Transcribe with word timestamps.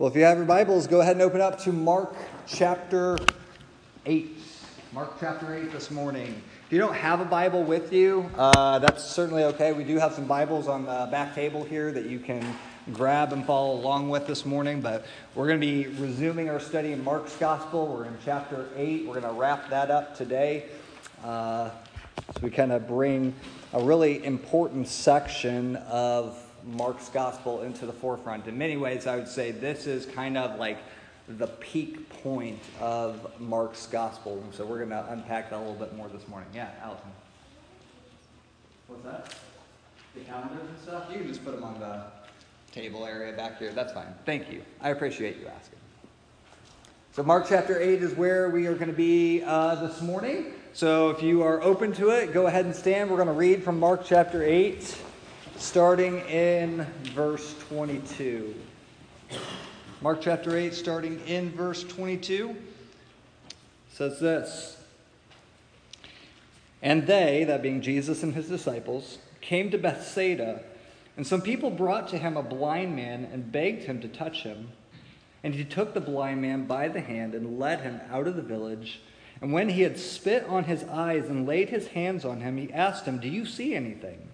Well, 0.00 0.08
if 0.08 0.16
you 0.16 0.24
have 0.24 0.38
your 0.38 0.46
Bibles, 0.46 0.86
go 0.86 1.02
ahead 1.02 1.16
and 1.16 1.20
open 1.20 1.42
up 1.42 1.58
to 1.64 1.72
Mark 1.72 2.16
chapter 2.46 3.18
8. 4.06 4.34
Mark 4.94 5.20
chapter 5.20 5.54
8 5.54 5.72
this 5.72 5.90
morning. 5.90 6.42
If 6.64 6.72
you 6.72 6.78
don't 6.78 6.94
have 6.94 7.20
a 7.20 7.26
Bible 7.26 7.62
with 7.62 7.92
you, 7.92 8.30
uh, 8.38 8.78
that's 8.78 9.04
certainly 9.04 9.44
okay. 9.44 9.74
We 9.74 9.84
do 9.84 9.98
have 9.98 10.14
some 10.14 10.24
Bibles 10.24 10.68
on 10.68 10.86
the 10.86 11.06
back 11.10 11.34
table 11.34 11.64
here 11.64 11.92
that 11.92 12.06
you 12.06 12.18
can 12.18 12.42
grab 12.94 13.34
and 13.34 13.44
follow 13.44 13.74
along 13.74 14.08
with 14.08 14.26
this 14.26 14.46
morning. 14.46 14.80
But 14.80 15.04
we're 15.34 15.48
going 15.48 15.60
to 15.60 15.66
be 15.66 15.88
resuming 16.00 16.48
our 16.48 16.60
study 16.60 16.92
in 16.92 17.04
Mark's 17.04 17.36
Gospel. 17.36 17.86
We're 17.86 18.06
in 18.06 18.16
chapter 18.24 18.68
8. 18.76 19.04
We're 19.04 19.20
going 19.20 19.34
to 19.34 19.38
wrap 19.38 19.68
that 19.68 19.90
up 19.90 20.16
today. 20.16 20.70
Uh, 21.22 21.68
so 22.32 22.40
we 22.40 22.48
kind 22.48 22.72
of 22.72 22.88
bring 22.88 23.34
a 23.74 23.84
really 23.84 24.24
important 24.24 24.88
section 24.88 25.76
of 25.76 26.42
Mark's 26.64 27.08
gospel 27.08 27.62
into 27.62 27.86
the 27.86 27.92
forefront. 27.92 28.46
In 28.46 28.56
many 28.58 28.76
ways, 28.76 29.06
I 29.06 29.16
would 29.16 29.28
say 29.28 29.50
this 29.50 29.86
is 29.86 30.06
kind 30.06 30.36
of 30.36 30.58
like 30.58 30.78
the 31.28 31.46
peak 31.46 32.08
point 32.22 32.60
of 32.80 33.40
Mark's 33.40 33.86
gospel. 33.86 34.42
So 34.52 34.64
we're 34.64 34.78
going 34.78 34.90
to 34.90 35.06
unpack 35.12 35.50
that 35.50 35.56
a 35.56 35.60
little 35.60 35.74
bit 35.74 35.94
more 35.96 36.08
this 36.08 36.26
morning. 36.28 36.48
Yeah, 36.54 36.70
Allison. 36.82 37.10
What's 38.88 39.04
that? 39.04 39.34
The 40.14 40.20
calendars 40.22 40.68
and 40.68 40.78
stuff? 40.80 41.04
You 41.10 41.18
can 41.18 41.28
just 41.28 41.44
put 41.44 41.54
them 41.54 41.64
on 41.64 41.78
the 41.78 42.04
table 42.72 43.06
area 43.06 43.32
back 43.32 43.58
here. 43.58 43.72
That's 43.72 43.92
fine. 43.92 44.12
Thank 44.26 44.50
you. 44.50 44.62
I 44.80 44.90
appreciate 44.90 45.38
you 45.38 45.46
asking. 45.46 45.78
So, 47.12 47.22
Mark 47.22 47.46
chapter 47.48 47.80
8 47.80 48.02
is 48.02 48.14
where 48.14 48.50
we 48.50 48.66
are 48.66 48.74
going 48.74 48.90
to 48.90 48.92
be 48.92 49.42
uh, 49.44 49.74
this 49.86 50.00
morning. 50.00 50.52
So, 50.72 51.10
if 51.10 51.22
you 51.22 51.42
are 51.42 51.60
open 51.62 51.92
to 51.94 52.10
it, 52.10 52.32
go 52.32 52.46
ahead 52.46 52.64
and 52.64 52.74
stand. 52.74 53.10
We're 53.10 53.16
going 53.16 53.28
to 53.28 53.34
read 53.34 53.62
from 53.62 53.78
Mark 53.78 54.02
chapter 54.04 54.42
8 54.42 54.96
starting 55.60 56.20
in 56.20 56.86
verse 57.14 57.54
22. 57.68 58.54
Mark 60.00 60.22
chapter 60.22 60.56
8, 60.56 60.72
starting 60.72 61.20
in 61.26 61.50
verse 61.50 61.84
22, 61.84 62.56
says 63.92 64.18
this 64.18 64.78
And 66.80 67.06
they, 67.06 67.44
that 67.44 67.62
being 67.62 67.82
Jesus 67.82 68.22
and 68.22 68.34
his 68.34 68.48
disciples, 68.48 69.18
came 69.42 69.70
to 69.70 69.76
Bethsaida, 69.76 70.62
and 71.18 71.26
some 71.26 71.42
people 71.42 71.70
brought 71.70 72.08
to 72.08 72.18
him 72.18 72.38
a 72.38 72.42
blind 72.42 72.96
man 72.96 73.28
and 73.30 73.52
begged 73.52 73.84
him 73.84 74.00
to 74.00 74.08
touch 74.08 74.42
him. 74.44 74.70
And 75.44 75.54
he 75.54 75.64
took 75.64 75.92
the 75.92 76.00
blind 76.00 76.40
man 76.40 76.64
by 76.64 76.88
the 76.88 77.02
hand 77.02 77.34
and 77.34 77.58
led 77.58 77.82
him 77.82 78.00
out 78.10 78.26
of 78.26 78.36
the 78.36 78.42
village. 78.42 79.02
And 79.42 79.52
when 79.52 79.68
he 79.68 79.82
had 79.82 79.98
spit 79.98 80.44
on 80.46 80.64
his 80.64 80.84
eyes 80.84 81.28
and 81.28 81.46
laid 81.46 81.68
his 81.68 81.88
hands 81.88 82.24
on 82.24 82.40
him, 82.40 82.56
he 82.56 82.72
asked 82.72 83.04
him, 83.04 83.20
Do 83.20 83.28
you 83.28 83.44
see 83.44 83.74
anything? 83.74 84.29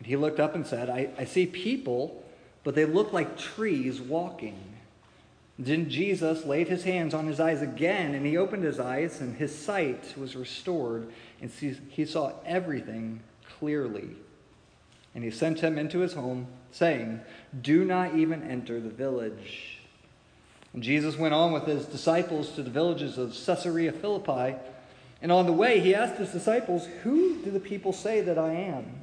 And 0.00 0.06
he 0.06 0.16
looked 0.16 0.40
up 0.40 0.54
and 0.54 0.66
said, 0.66 0.88
I, 0.88 1.10
I 1.18 1.26
see 1.26 1.44
people, 1.44 2.24
but 2.64 2.74
they 2.74 2.86
look 2.86 3.12
like 3.12 3.36
trees 3.36 4.00
walking. 4.00 4.58
Then 5.58 5.90
Jesus 5.90 6.46
laid 6.46 6.68
his 6.68 6.84
hands 6.84 7.12
on 7.12 7.26
his 7.26 7.38
eyes 7.38 7.60
again, 7.60 8.14
and 8.14 8.24
he 8.24 8.38
opened 8.38 8.64
his 8.64 8.80
eyes, 8.80 9.20
and 9.20 9.36
his 9.36 9.54
sight 9.54 10.14
was 10.16 10.34
restored, 10.34 11.12
and 11.42 11.50
he 11.50 12.06
saw 12.06 12.32
everything 12.46 13.20
clearly. 13.58 14.16
And 15.14 15.22
he 15.22 15.30
sent 15.30 15.60
him 15.60 15.76
into 15.76 15.98
his 15.98 16.14
home, 16.14 16.46
saying, 16.72 17.20
Do 17.60 17.84
not 17.84 18.14
even 18.14 18.42
enter 18.42 18.80
the 18.80 18.88
village. 18.88 19.80
And 20.72 20.82
Jesus 20.82 21.18
went 21.18 21.34
on 21.34 21.52
with 21.52 21.66
his 21.66 21.84
disciples 21.84 22.52
to 22.52 22.62
the 22.62 22.70
villages 22.70 23.18
of 23.18 23.36
Caesarea 23.44 23.92
Philippi. 23.92 24.56
And 25.20 25.30
on 25.30 25.44
the 25.44 25.52
way, 25.52 25.80
he 25.80 25.94
asked 25.94 26.16
his 26.16 26.32
disciples, 26.32 26.86
Who 27.02 27.36
do 27.42 27.50
the 27.50 27.60
people 27.60 27.92
say 27.92 28.22
that 28.22 28.38
I 28.38 28.52
am? 28.52 29.02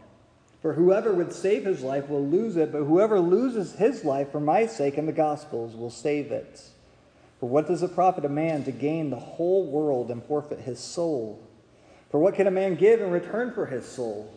For 0.61 0.73
whoever 0.73 1.11
would 1.11 1.33
save 1.33 1.65
his 1.65 1.81
life 1.81 2.07
will 2.07 2.25
lose 2.25 2.55
it, 2.55 2.71
but 2.71 2.83
whoever 2.83 3.19
loses 3.19 3.75
his 3.75 4.05
life 4.05 4.31
for 4.31 4.39
my 4.39 4.67
sake 4.67 4.97
and 4.97 5.07
the 5.07 5.13
gospel's 5.13 5.75
will 5.75 5.89
save 5.89 6.31
it. 6.31 6.61
For 7.39 7.49
what 7.49 7.67
does 7.67 7.81
it 7.81 7.95
profit 7.95 8.25
a 8.25 8.29
man 8.29 8.63
to 8.65 8.71
gain 8.71 9.09
the 9.09 9.15
whole 9.15 9.65
world 9.65 10.11
and 10.11 10.23
forfeit 10.23 10.59
his 10.59 10.79
soul? 10.79 11.41
For 12.11 12.19
what 12.19 12.35
can 12.35 12.45
a 12.45 12.51
man 12.51 12.75
give 12.75 13.01
in 13.01 13.09
return 13.09 13.51
for 13.53 13.65
his 13.65 13.85
soul? 13.87 14.31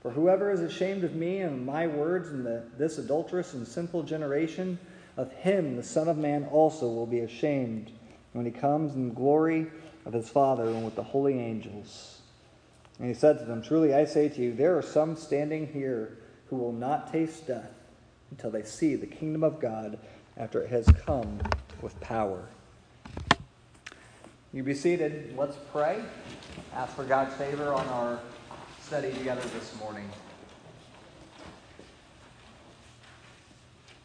For 0.00 0.12
whoever 0.12 0.50
is 0.50 0.60
ashamed 0.60 1.04
of 1.04 1.14
me 1.14 1.40
and 1.40 1.66
my 1.66 1.86
words 1.86 2.30
in 2.30 2.42
the, 2.42 2.62
this 2.78 2.96
adulterous 2.96 3.52
and 3.52 3.68
sinful 3.68 4.04
generation, 4.04 4.78
of 5.18 5.32
him 5.32 5.76
the 5.76 5.82
Son 5.82 6.08
of 6.08 6.16
Man 6.16 6.44
also 6.44 6.86
will 6.86 7.06
be 7.06 7.20
ashamed 7.20 7.90
when 8.32 8.46
he 8.46 8.52
comes 8.52 8.94
in 8.94 9.08
the 9.08 9.14
glory 9.14 9.66
of 10.06 10.12
his 10.12 10.28
Father 10.28 10.64
and 10.64 10.84
with 10.84 10.94
the 10.94 11.02
holy 11.02 11.38
angels. 11.38 12.15
And 12.98 13.08
he 13.08 13.14
said 13.14 13.38
to 13.38 13.44
them, 13.44 13.62
Truly 13.62 13.94
I 13.94 14.04
say 14.04 14.28
to 14.28 14.40
you, 14.40 14.54
there 14.54 14.76
are 14.76 14.82
some 14.82 15.16
standing 15.16 15.66
here 15.66 16.18
who 16.48 16.56
will 16.56 16.72
not 16.72 17.12
taste 17.12 17.46
death 17.46 17.72
until 18.30 18.50
they 18.50 18.62
see 18.62 18.96
the 18.96 19.06
kingdom 19.06 19.44
of 19.44 19.60
God 19.60 19.98
after 20.36 20.62
it 20.62 20.70
has 20.70 20.86
come 21.04 21.40
with 21.82 21.98
power. 22.00 22.48
You 24.52 24.62
be 24.62 24.74
seated. 24.74 25.36
Let's 25.36 25.56
pray. 25.72 26.02
Ask 26.74 26.94
for 26.94 27.04
God's 27.04 27.34
favor 27.34 27.72
on 27.72 27.86
our 27.88 28.20
study 28.80 29.12
together 29.12 29.42
this 29.48 29.76
morning. 29.78 30.08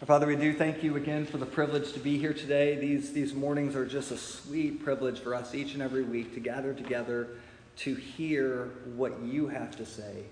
Father, 0.05 0.25
we 0.25 0.35
do 0.35 0.51
thank 0.51 0.83
you 0.83 0.97
again 0.97 1.27
for 1.27 1.37
the 1.37 1.45
privilege 1.45 1.93
to 1.93 1.99
be 1.99 2.17
here 2.17 2.33
today. 2.33 2.75
These, 2.75 3.13
these 3.13 3.35
mornings 3.35 3.75
are 3.75 3.85
just 3.85 4.09
a 4.11 4.17
sweet 4.17 4.83
privilege 4.83 5.19
for 5.19 5.35
us 5.35 5.53
each 5.53 5.73
and 5.73 5.81
every 5.81 6.01
week 6.01 6.33
to 6.33 6.39
gather 6.39 6.73
together 6.73 7.29
to 7.77 7.95
hear 7.95 8.71
what 8.95 9.19
you 9.21 9.47
have 9.47 9.75
to 9.77 9.85
say. 9.85 10.23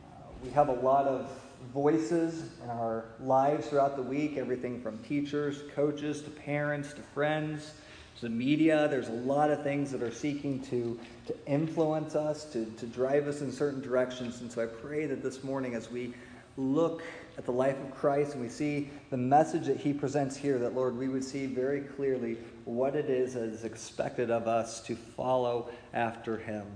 Uh, 0.00 0.24
we 0.44 0.50
have 0.50 0.68
a 0.68 0.74
lot 0.74 1.06
of 1.06 1.30
voices 1.72 2.50
in 2.62 2.70
our 2.70 3.04
lives 3.20 3.68
throughout 3.68 3.96
the 3.96 4.02
week 4.02 4.36
everything 4.36 4.80
from 4.80 4.98
teachers, 4.98 5.62
coaches, 5.74 6.22
to 6.22 6.30
parents, 6.30 6.92
to 6.92 7.02
friends, 7.14 7.74
to 8.16 8.22
the 8.22 8.30
media. 8.30 8.88
There's 8.88 9.08
a 9.08 9.12
lot 9.12 9.50
of 9.50 9.62
things 9.62 9.90
that 9.92 10.02
are 10.02 10.12
seeking 10.12 10.60
to, 10.66 10.98
to 11.26 11.34
influence 11.46 12.14
us, 12.14 12.44
to, 12.46 12.66
to 12.66 12.86
drive 12.86 13.28
us 13.28 13.40
in 13.40 13.52
certain 13.52 13.80
directions. 13.80 14.40
And 14.40 14.50
so 14.50 14.62
I 14.62 14.66
pray 14.66 15.06
that 15.06 15.22
this 15.22 15.44
morning, 15.44 15.74
as 15.74 15.90
we 15.90 16.14
look 16.56 17.02
at 17.38 17.46
the 17.46 17.52
life 17.52 17.78
of 17.80 17.90
Christ 17.94 18.34
and 18.34 18.42
we 18.42 18.48
see 18.48 18.90
the 19.10 19.16
message 19.16 19.66
that 19.66 19.78
he 19.78 19.92
presents 19.92 20.36
here, 20.36 20.58
that 20.58 20.74
Lord, 20.74 20.96
we 20.96 21.08
would 21.08 21.24
see 21.24 21.46
very 21.46 21.80
clearly 21.80 22.36
what 22.64 22.94
it 22.94 23.10
is 23.10 23.34
that 23.34 23.44
is 23.44 23.64
expected 23.64 24.30
of 24.30 24.46
us 24.46 24.80
to 24.82 24.96
follow 24.96 25.68
after 25.92 26.38
him. 26.38 26.66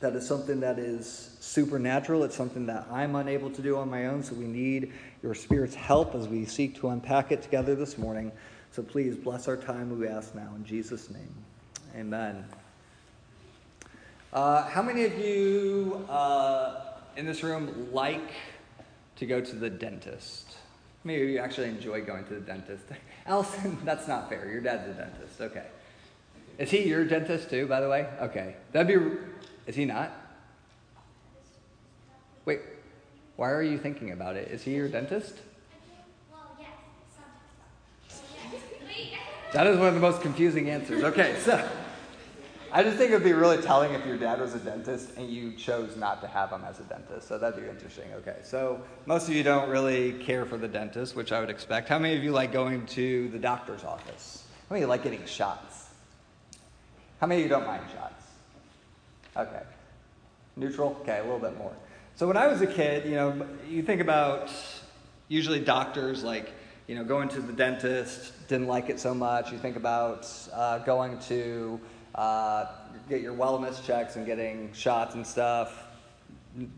That 0.00 0.14
is 0.14 0.26
something 0.26 0.60
that 0.60 0.78
is 0.78 1.36
supernatural. 1.40 2.24
It's 2.24 2.36
something 2.36 2.66
that 2.66 2.86
I'm 2.90 3.14
unable 3.14 3.50
to 3.50 3.62
do 3.62 3.76
on 3.76 3.90
my 3.90 4.06
own, 4.06 4.22
so 4.22 4.34
we 4.34 4.44
need 4.44 4.92
your 5.22 5.34
Spirit's 5.34 5.74
help 5.74 6.14
as 6.14 6.28
we 6.28 6.44
seek 6.44 6.76
to 6.80 6.88
unpack 6.88 7.32
it 7.32 7.42
together 7.42 7.74
this 7.74 7.96
morning. 7.96 8.30
So 8.72 8.82
please 8.82 9.16
bless 9.16 9.48
our 9.48 9.56
time, 9.56 9.98
we 9.98 10.08
ask 10.08 10.34
now, 10.34 10.52
in 10.56 10.64
Jesus' 10.64 11.08
name. 11.08 11.34
Amen. 11.96 12.44
Uh, 14.32 14.64
how 14.64 14.82
many 14.82 15.04
of 15.04 15.16
you 15.16 16.04
uh, 16.08 16.80
in 17.16 17.24
this 17.24 17.44
room 17.44 17.88
like 17.92 18.32
to 19.16 19.26
go 19.26 19.40
to 19.40 19.54
the 19.54 19.70
dentist? 19.70 20.43
Maybe 21.04 21.32
you 21.32 21.38
actually 21.38 21.68
enjoy 21.68 22.02
going 22.02 22.24
to 22.24 22.34
the 22.34 22.40
dentist. 22.40 22.84
Allison, 23.26 23.78
that's 23.84 24.08
not 24.08 24.28
fair. 24.28 24.50
Your 24.50 24.60
dad's 24.60 24.88
a 24.88 24.94
dentist. 24.94 25.40
Okay. 25.40 25.66
Is 26.58 26.70
he 26.70 26.88
your 26.88 27.04
dentist 27.04 27.50
too, 27.50 27.66
by 27.66 27.80
the 27.80 27.88
way? 27.88 28.08
Okay. 28.22 28.56
That'd 28.72 28.88
be. 28.88 29.16
Is 29.66 29.76
he 29.76 29.84
not? 29.84 30.12
Wait. 32.44 32.60
Why 33.36 33.50
are 33.50 33.62
you 33.62 33.78
thinking 33.78 34.12
about 34.12 34.36
it? 34.36 34.48
Is 34.48 34.62
he 34.62 34.74
your 34.74 34.88
dentist? 34.88 35.40
That 39.52 39.68
is 39.68 39.78
one 39.78 39.86
of 39.86 39.94
the 39.94 40.00
most 40.00 40.20
confusing 40.20 40.68
answers. 40.68 41.04
Okay, 41.04 41.36
so 41.38 41.64
I 42.76 42.82
just 42.82 42.96
think 42.96 43.12
it 43.12 43.14
would 43.14 43.22
be 43.22 43.32
really 43.32 43.62
telling 43.62 43.92
if 43.94 44.04
your 44.04 44.16
dad 44.16 44.40
was 44.40 44.56
a 44.56 44.58
dentist 44.58 45.10
and 45.16 45.30
you 45.30 45.52
chose 45.52 45.96
not 45.96 46.20
to 46.22 46.26
have 46.26 46.50
him 46.50 46.64
as 46.64 46.80
a 46.80 46.82
dentist. 46.82 47.28
So 47.28 47.38
that'd 47.38 47.62
be 47.62 47.70
interesting. 47.70 48.12
Okay, 48.14 48.38
so 48.42 48.82
most 49.06 49.28
of 49.28 49.34
you 49.36 49.44
don't 49.44 49.68
really 49.68 50.14
care 50.14 50.44
for 50.44 50.56
the 50.56 50.66
dentist, 50.66 51.14
which 51.14 51.30
I 51.30 51.38
would 51.38 51.50
expect. 51.50 51.88
How 51.88 52.00
many 52.00 52.16
of 52.16 52.24
you 52.24 52.32
like 52.32 52.52
going 52.52 52.84
to 52.86 53.28
the 53.28 53.38
doctor's 53.38 53.84
office? 53.84 54.42
How 54.68 54.74
many 54.74 54.82
of 54.82 54.86
you 54.86 54.90
like 54.90 55.04
getting 55.04 55.24
shots? 55.24 55.90
How 57.20 57.28
many 57.28 57.42
of 57.42 57.44
you 57.44 57.48
don't 57.48 57.64
mind 57.64 57.84
shots? 57.94 58.24
Okay. 59.36 59.62
Neutral? 60.56 60.98
Okay, 61.02 61.20
a 61.20 61.22
little 61.22 61.38
bit 61.38 61.56
more. 61.56 61.76
So 62.16 62.26
when 62.26 62.36
I 62.36 62.48
was 62.48 62.60
a 62.60 62.66
kid, 62.66 63.06
you 63.06 63.14
know, 63.14 63.46
you 63.68 63.84
think 63.84 64.00
about 64.00 64.50
usually 65.28 65.60
doctors 65.60 66.24
like, 66.24 66.52
you 66.88 66.96
know, 66.96 67.04
going 67.04 67.28
to 67.28 67.40
the 67.40 67.52
dentist, 67.52 68.48
didn't 68.48 68.66
like 68.66 68.90
it 68.90 68.98
so 68.98 69.14
much. 69.14 69.52
You 69.52 69.58
think 69.58 69.76
about 69.76 70.28
uh, 70.52 70.78
going 70.78 71.20
to 71.28 71.80
uh, 72.14 72.66
get 73.08 73.20
your 73.20 73.34
wellness 73.34 73.84
checks 73.84 74.16
and 74.16 74.26
getting 74.26 74.72
shots 74.72 75.14
and 75.14 75.26
stuff, 75.26 75.84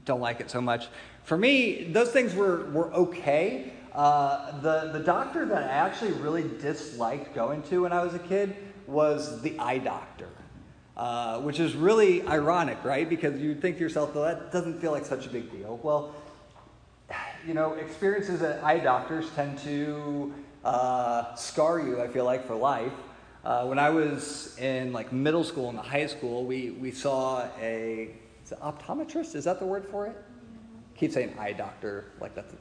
don't 0.05 0.21
like 0.21 0.41
it 0.41 0.51
so 0.51 0.61
much. 0.61 0.89
For 1.25 1.37
me, 1.37 1.85
those 1.85 2.11
things 2.11 2.35
were, 2.35 2.67
were 2.71 2.93
okay. 2.95 3.73
Uh, 3.95 4.61
the, 4.61 4.91
the 4.93 5.01
doctor 5.01 5.47
that 5.47 5.65
I 5.65 5.73
actually 5.73 6.13
really 6.13 6.49
disliked 6.61 7.35
going 7.35 7.63
to 7.65 7.83
when 7.83 7.93
I 7.93 8.03
was 8.03 8.15
a 8.15 8.19
kid 8.19 8.57
was 8.87 9.43
the 9.43 9.59
eye 9.59 9.79
doctor. 9.79 10.29
Uh, 10.97 11.41
which 11.41 11.61
is 11.61 11.75
really 11.75 12.27
ironic, 12.27 12.83
right? 12.83 13.07
Because 13.07 13.39
you 13.39 13.55
think 13.55 13.77
to 13.77 13.83
yourself, 13.83 14.15
well, 14.15 14.25
that 14.25 14.51
doesn't 14.51 14.81
feel 14.81 14.93
like 14.93 15.05
such 15.05 15.27
a 15.27 15.29
big 15.29 15.53
deal. 15.53 15.79
Well, 15.83 16.15
you 17.47 17.53
know, 17.53 17.75
experiences 17.75 18.41
at 18.41 18.65
eye 18.65 18.79
doctors 18.79 19.29
tend 19.37 19.59
to 19.59 20.35
uh, 20.65 21.35
scar 21.35 21.81
you, 21.81 22.01
I 22.01 22.09
feel 22.09 22.25
like, 22.25 22.47
for 22.47 22.55
life. 22.55 22.93
Uh, 23.47 23.65
when 23.65 23.79
I 23.79 23.91
was 23.91 24.59
in 24.59 24.93
like 24.93 25.13
middle 25.13 25.45
school 25.45 25.69
and 25.69 25.79
the 25.79 25.83
high 25.83 26.09
school, 26.09 26.45
we, 26.45 26.71
we 26.73 26.91
saw 26.91 27.47
a 27.61 28.11
optometrist. 28.61 29.37
Is 29.37 29.45
that 29.45 29.61
the 29.61 29.67
word 29.67 29.87
for 29.87 30.09
it? 30.09 30.17
keep 30.97 31.13
saying 31.13 31.33
eye 31.39 31.53
doctor, 31.53 32.07
like 32.21 32.35
that's 32.35 32.53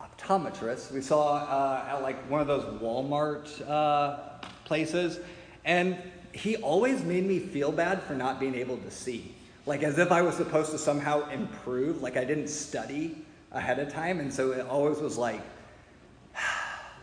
optometrist. 0.00 0.90
We 0.90 1.00
saw 1.00 1.36
uh, 1.36 1.84
at 1.88 2.02
like 2.02 2.16
one 2.28 2.40
of 2.40 2.48
those 2.48 2.64
Walmart 2.80 3.68
uh, 3.68 4.18
places, 4.64 5.20
and 5.64 5.96
he 6.32 6.56
always 6.56 7.04
made 7.04 7.24
me 7.24 7.38
feel 7.38 7.70
bad 7.70 8.02
for 8.02 8.14
not 8.14 8.40
being 8.40 8.56
able 8.56 8.78
to 8.78 8.90
see. 8.90 9.32
Like 9.64 9.84
as 9.84 10.00
if 10.00 10.10
I 10.10 10.22
was 10.22 10.34
supposed 10.34 10.72
to 10.72 10.78
somehow 10.78 11.28
improve, 11.30 12.02
like 12.02 12.16
I 12.16 12.24
didn't 12.24 12.48
study 12.48 13.24
ahead 13.52 13.78
of 13.78 13.92
time. 13.92 14.18
And 14.18 14.34
so 14.34 14.50
it 14.50 14.66
always 14.66 14.98
was 14.98 15.16
like, 15.16 15.40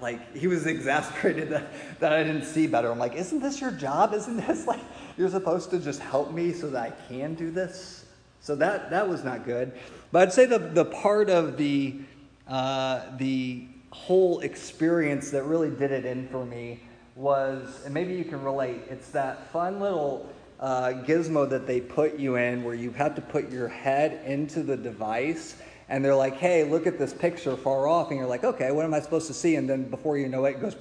like 0.01 0.35
he 0.35 0.47
was 0.47 0.65
exasperated 0.65 1.49
that, 1.51 1.99
that 1.99 2.13
I 2.13 2.23
didn't 2.23 2.45
see 2.45 2.67
better. 2.67 2.91
I'm 2.91 2.99
like, 2.99 3.15
isn't 3.15 3.39
this 3.39 3.61
your 3.61 3.71
job? 3.71 4.13
Isn't 4.13 4.37
this 4.37 4.67
like 4.71 4.81
you're 5.17 5.29
supposed 5.29 5.69
to 5.71 5.79
just 5.79 5.99
help 5.99 6.31
me 6.31 6.53
so 6.53 6.69
that 6.69 6.81
I 6.81 6.91
can 7.07 7.35
do 7.35 7.51
this? 7.51 8.05
So 8.39 8.55
that 8.55 8.89
that 8.89 9.07
was 9.07 9.23
not 9.23 9.45
good. 9.45 9.73
But 10.11 10.23
I'd 10.23 10.33
say 10.33 10.45
the 10.45 10.59
the 10.59 10.85
part 10.85 11.29
of 11.29 11.57
the 11.57 11.99
uh, 12.47 13.03
the 13.17 13.67
whole 13.91 14.39
experience 14.39 15.31
that 15.31 15.43
really 15.43 15.69
did 15.69 15.91
it 15.91 16.05
in 16.05 16.27
for 16.29 16.45
me 16.45 16.79
was, 17.15 17.81
and 17.85 17.93
maybe 17.93 18.13
you 18.13 18.23
can 18.23 18.41
relate, 18.43 18.81
it's 18.89 19.09
that 19.09 19.51
fun 19.51 19.79
little 19.79 20.29
uh, 20.59 20.93
gizmo 21.05 21.49
that 21.49 21.67
they 21.67 21.81
put 21.81 22.17
you 22.17 22.35
in 22.35 22.63
where 22.63 22.75
you 22.75 22.91
have 22.91 23.15
to 23.15 23.21
put 23.21 23.51
your 23.51 23.67
head 23.67 24.21
into 24.25 24.63
the 24.63 24.77
device 24.77 25.55
and 25.91 26.03
they're 26.05 26.15
like, 26.15 26.37
hey, 26.37 26.63
look 26.63 26.87
at 26.87 26.97
this 26.97 27.13
picture 27.13 27.57
far 27.57 27.85
off. 27.85 28.11
And 28.11 28.17
you're 28.17 28.27
like, 28.27 28.45
okay, 28.45 28.71
what 28.71 28.85
am 28.85 28.93
I 28.93 29.01
supposed 29.01 29.27
to 29.27 29.33
see? 29.33 29.57
And 29.57 29.69
then 29.69 29.83
before 29.83 30.17
you 30.17 30.29
know 30.29 30.45
it, 30.45 30.51
it 30.51 30.61
goes, 30.61 30.77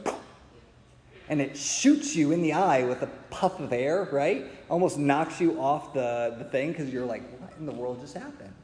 and 1.29 1.41
it 1.41 1.57
shoots 1.57 2.15
you 2.15 2.31
in 2.31 2.43
the 2.43 2.53
eye 2.53 2.85
with 2.85 3.03
a 3.03 3.09
puff 3.29 3.59
of 3.59 3.73
air, 3.73 4.09
right? 4.13 4.47
Almost 4.71 4.99
knocks 4.99 5.41
you 5.41 5.61
off 5.61 5.93
the, 5.93 6.37
the 6.39 6.45
thing 6.45 6.71
because 6.71 6.93
you're 6.93 7.05
like, 7.05 7.23
what 7.41 7.53
in 7.59 7.67
the 7.67 7.73
world 7.73 8.01
just 8.01 8.15
happened? 8.15 8.55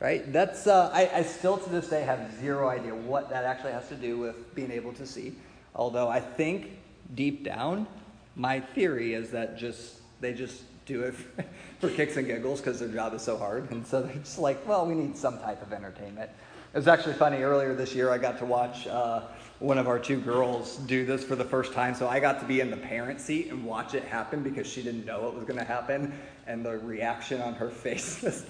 Right? 0.00 0.32
That's, 0.32 0.66
uh, 0.66 0.90
I, 0.92 1.08
I 1.18 1.22
still 1.22 1.56
to 1.56 1.70
this 1.70 1.88
day 1.88 2.02
have 2.02 2.36
zero 2.40 2.68
idea 2.68 2.92
what 2.92 3.30
that 3.30 3.44
actually 3.44 3.72
has 3.72 3.88
to 3.90 3.94
do 3.94 4.18
with 4.18 4.52
being 4.56 4.72
able 4.72 4.92
to 4.94 5.06
see. 5.06 5.36
Although 5.76 6.08
I 6.08 6.18
think 6.18 6.78
deep 7.14 7.44
down, 7.44 7.86
my 8.34 8.58
theory 8.58 9.14
is 9.14 9.30
that 9.30 9.56
just 9.56 10.00
they 10.20 10.32
just 10.32 10.62
do 10.90 11.02
it 11.02 11.14
for 11.80 11.88
kicks 11.88 12.16
and 12.16 12.26
giggles 12.26 12.60
because 12.60 12.80
their 12.80 12.88
job 12.88 13.14
is 13.14 13.22
so 13.22 13.36
hard, 13.36 13.70
and 13.70 13.86
so 13.86 14.02
they're 14.02 14.14
just 14.16 14.38
like, 14.38 14.66
well, 14.66 14.86
we 14.86 14.94
need 14.94 15.16
some 15.16 15.38
type 15.38 15.62
of 15.62 15.72
entertainment. 15.72 16.30
It 16.72 16.76
was 16.76 16.88
actually 16.88 17.14
funny 17.14 17.38
earlier 17.38 17.74
this 17.74 17.94
year. 17.94 18.10
I 18.10 18.18
got 18.18 18.38
to 18.38 18.44
watch 18.44 18.86
uh, 18.86 19.22
one 19.58 19.78
of 19.78 19.88
our 19.88 19.98
two 19.98 20.20
girls 20.20 20.76
do 20.86 21.04
this 21.04 21.24
for 21.24 21.36
the 21.36 21.44
first 21.44 21.72
time, 21.72 21.94
so 21.94 22.08
I 22.08 22.20
got 22.20 22.40
to 22.40 22.46
be 22.46 22.60
in 22.60 22.70
the 22.70 22.76
parent 22.76 23.20
seat 23.20 23.50
and 23.50 23.64
watch 23.64 23.94
it 23.94 24.04
happen 24.04 24.42
because 24.42 24.66
she 24.66 24.82
didn't 24.82 25.04
know 25.04 25.28
it 25.28 25.34
was 25.34 25.44
going 25.44 25.58
to 25.58 25.64
happen, 25.64 26.12
and 26.46 26.64
the 26.64 26.78
reaction 26.78 27.40
on 27.40 27.54
her 27.54 27.70
face 27.84 28.22
was 28.22 28.44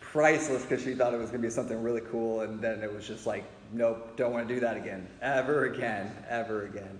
priceless 0.00 0.62
because 0.62 0.82
she 0.82 0.94
thought 0.94 1.12
it 1.12 1.18
was 1.18 1.30
going 1.30 1.42
to 1.42 1.46
be 1.46 1.52
something 1.52 1.82
really 1.82 2.02
cool, 2.10 2.40
and 2.40 2.60
then 2.60 2.82
it 2.82 2.92
was 2.92 3.06
just 3.06 3.26
like, 3.26 3.44
nope, 3.72 4.16
don't 4.16 4.32
want 4.32 4.46
to 4.48 4.54
do 4.54 4.60
that 4.60 4.76
again, 4.76 5.06
ever 5.20 5.66
again, 5.66 6.10
ever 6.28 6.64
again. 6.64 6.98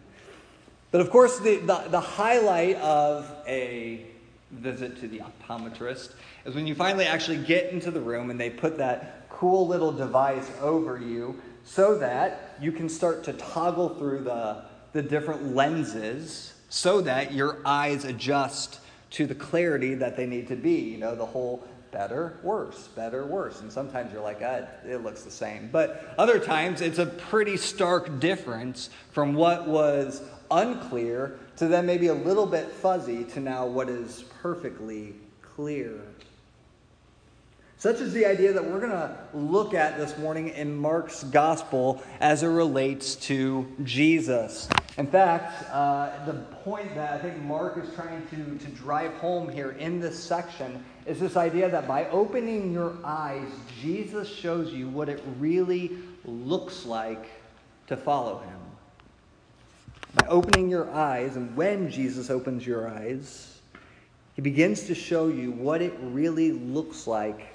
But 0.91 1.01
of 1.01 1.11
course, 1.11 1.41
the, 1.41 1.57
the, 1.57 1.85
the 1.91 2.01
highlight 2.01 2.77
of 2.77 3.31
a 3.49 4.14
visit 4.55 4.99
to 5.01 5.09
the 5.09 5.21
optometrist 5.21 6.15
is 6.45 6.55
when 6.55 6.67
you 6.67 6.75
finally 6.75 7.07
actually 7.07 7.39
get 7.39 7.73
into 7.73 7.91
the 7.91 8.01
room 8.01 8.31
and 8.31 8.41
they 8.41 8.51
put 8.51 8.79
that 8.79 9.29
cool 9.29 9.67
little 9.67 9.93
device 9.93 10.51
over 10.61 10.99
you 10.99 11.41
so 11.65 11.99
that 11.99 12.57
you 12.61 12.71
can 12.71 12.89
start 12.89 13.25
to 13.25 13.33
toggle 13.35 13.89
through 13.91 14.21
the, 14.21 14.65
the 14.93 15.03
different 15.03 15.55
lenses 15.55 16.55
so 16.69 17.01
that 17.01 17.33
your 17.33 17.59
eyes 17.65 18.05
adjust 18.05 18.81
to 19.11 19.27
the 19.27 19.35
clarity 19.35 19.95
that 19.95 20.17
they 20.17 20.27
need 20.27 20.49
to 20.49 20.57
be. 20.57 20.81
You 20.81 20.99
know, 20.99 21.15
the 21.15 21.27
whole 21.27 21.67
better, 21.93 22.39
worse, 22.43 22.89
better, 22.89 23.25
worse. 23.25 23.61
And 23.61 23.73
sometimes 23.73 24.13
you're 24.13 24.23
like, 24.23 24.41
ah, 24.43 24.67
it 24.87 25.03
looks 25.03 25.23
the 25.23 25.31
same. 25.31 25.69
But 25.71 26.15
other 26.19 26.41
times 26.41 26.81
it's 26.81 26.99
a 26.99 27.07
pretty 27.07 27.57
stark 27.57 28.19
difference 28.19 28.91
from 29.13 29.35
what 29.35 29.69
was 29.69 30.21
unclear 30.51 31.39
to 31.57 31.67
then 31.67 31.87
maybe 31.87 32.09
a 32.09 32.15
little 32.15 32.47
bit 32.47 32.69
fuzzy 32.69 33.25
to 33.25 33.41
now 33.41 33.67
what 33.67 33.89
is 33.89 34.25
perfectly 34.43 35.15
clear. 35.43 36.01
Such 37.85 38.01
is 38.01 38.15
the 38.15 38.25
idea 38.25 38.53
that 38.53 38.65
we're 38.65 38.81
going 38.81 38.93
to 38.93 39.15
look 39.35 39.75
at 39.75 39.99
this 39.99 40.17
morning 40.17 40.49
in 40.49 40.75
Mark's 40.75 41.23
gospel 41.25 42.03
as 42.19 42.43
it 42.43 42.49
relates 42.49 43.15
to 43.17 43.71
Jesus. 43.83 44.71
In 44.97 45.07
fact, 45.07 45.71
uh, 45.71 46.25
the 46.25 46.33
point 46.65 46.95
that 46.95 47.13
I 47.13 47.19
think 47.19 47.43
Mark 47.43 47.77
is 47.77 47.93
trying 47.95 48.27
to, 48.29 48.65
to 48.65 48.73
drive 48.73 49.13
home 49.15 49.51
here 49.51 49.73
in 49.73 50.01
this 50.01 50.19
section 50.19 50.83
is 51.05 51.21
this 51.21 51.37
idea 51.37 51.69
that 51.69 51.87
by 51.87 52.09
opening 52.09 52.73
your 52.73 52.97
eyes, 53.05 53.51
Jesus 53.83 54.29
shows 54.29 54.73
you 54.73 54.89
what 54.89 55.11
it 55.11 55.23
really 55.39 55.99
looks 56.25 56.87
like 56.87 57.29
to 57.89 57.99
follow 57.99 58.39
him 58.39 58.54
by 60.15 60.27
opening 60.29 60.69
your 60.69 60.91
eyes, 60.93 61.37
and 61.37 61.57
when 61.57 61.91
Jesus 61.91 62.31
opens 62.31 62.67
your 62.67 62.89
eyes, 62.89 63.61
he 64.35 64.43
begins 64.43 64.85
to 64.85 64.95
show 64.95 65.29
you 65.29 65.51
what 65.51 65.83
it 65.83 65.95
really 66.01 66.53
looks 66.53 67.07
like 67.07 67.55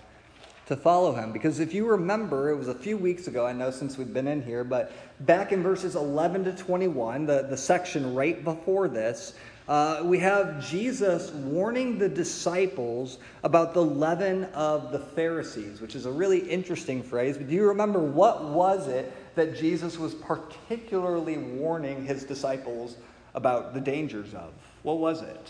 to 0.65 0.75
follow 0.75 1.15
him. 1.15 1.31
Because 1.31 1.59
if 1.59 1.73
you 1.73 1.87
remember, 1.87 2.49
it 2.49 2.55
was 2.55 2.67
a 2.67 2.75
few 2.75 2.97
weeks 2.97 3.27
ago, 3.27 3.45
I 3.45 3.53
know 3.53 3.71
since 3.71 3.97
we've 3.97 4.13
been 4.13 4.27
in 4.27 4.43
here, 4.43 4.63
but 4.63 4.91
back 5.25 5.51
in 5.51 5.63
verses 5.63 5.95
11 5.95 6.43
to 6.45 6.53
21, 6.53 7.25
the, 7.25 7.47
the 7.49 7.57
section 7.57 8.13
right 8.13 8.43
before 8.43 8.87
this, 8.87 9.33
uh, 9.67 10.01
we 10.03 10.19
have 10.19 10.67
Jesus 10.67 11.31
warning 11.31 11.97
the 11.97 12.09
disciples 12.09 13.19
about 13.43 13.73
the 13.73 13.83
leaven 13.83 14.45
of 14.45 14.91
the 14.91 14.99
Pharisees, 14.99 15.81
which 15.81 15.95
is 15.95 16.05
a 16.05 16.11
really 16.11 16.39
interesting 16.39 17.03
phrase. 17.03 17.37
But 17.37 17.47
do 17.47 17.55
you 17.55 17.67
remember 17.67 17.99
what 17.99 18.45
was 18.45 18.87
it 18.87 19.13
that 19.39 19.55
Jesus 19.55 19.97
was 19.97 20.13
particularly 20.13 21.37
warning 21.37 22.05
his 22.05 22.25
disciples 22.25 22.97
about 23.33 23.73
the 23.73 23.79
dangers 23.79 24.33
of. 24.33 24.51
What 24.83 24.97
was 24.97 25.21
it? 25.21 25.49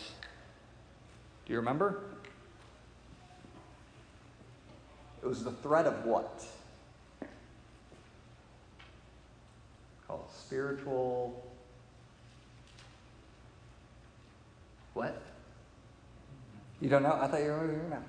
Do 1.48 1.54
you 1.54 1.58
remember? 1.58 2.04
It 5.24 5.26
was 5.26 5.44
the 5.44 5.54
threat 5.54 5.88
of 5.88 6.06
what? 6.06 6.46
Called 10.08 10.30
spiritual. 10.38 11.44
What? 14.94 15.20
You 16.80 16.90
don't 16.90 17.02
know? 17.02 17.18
I 17.20 17.26
thought 17.26 17.42
you 17.42 17.48
were 17.48 17.66
here 17.66 17.88
now. 17.90 18.04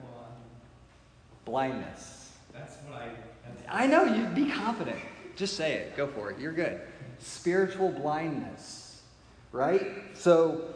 Blindness. 1.46 2.32
That's 2.52 2.76
what 2.87 3.00
I. 3.00 3.84
I 3.84 3.87
know. 3.87 4.04
You'd 4.04 4.34
be 4.34 4.50
confident. 4.50 4.99
Just 5.40 5.56
say 5.56 5.73
it. 5.73 5.97
Go 5.97 6.06
for 6.06 6.30
it. 6.30 6.38
You're 6.38 6.52
good. 6.52 6.82
Spiritual 7.18 7.90
blindness, 7.92 9.00
right? 9.52 9.80
So 10.12 10.75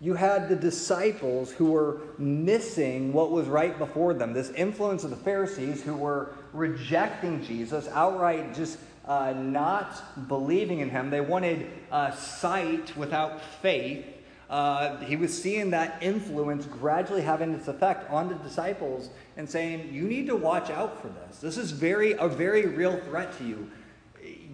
you 0.00 0.14
had 0.14 0.48
the 0.48 0.56
disciples 0.56 1.52
who 1.52 1.72
were 1.72 2.00
missing 2.16 3.12
what 3.12 3.30
was 3.30 3.46
right 3.46 3.78
before 3.78 4.14
them. 4.14 4.32
This 4.32 4.48
influence 4.52 5.04
of 5.04 5.10
the 5.10 5.16
Pharisees 5.16 5.82
who 5.82 5.94
were 5.94 6.30
rejecting 6.54 7.44
Jesus, 7.44 7.86
outright 7.88 8.54
just 8.54 8.78
uh, 9.04 9.34
not 9.34 10.28
believing 10.28 10.80
in 10.80 10.88
him. 10.88 11.10
They 11.10 11.20
wanted 11.20 11.70
uh, 11.92 12.12
sight 12.12 12.96
without 12.96 13.42
faith. 13.60 14.06
Uh, 14.50 14.98
he 14.98 15.16
was 15.16 15.40
seeing 15.40 15.70
that 15.70 15.98
influence 16.02 16.66
gradually 16.66 17.22
having 17.22 17.54
its 17.54 17.68
effect 17.68 18.10
on 18.10 18.28
the 18.28 18.34
disciples 18.36 19.08
and 19.36 19.48
saying, 19.48 19.92
You 19.92 20.02
need 20.02 20.26
to 20.26 20.36
watch 20.36 20.70
out 20.70 21.00
for 21.00 21.08
this. 21.08 21.38
This 21.38 21.56
is 21.56 21.70
very 21.70 22.12
a 22.12 22.28
very 22.28 22.66
real 22.66 22.98
threat 23.00 23.36
to 23.38 23.44
you. 23.44 23.70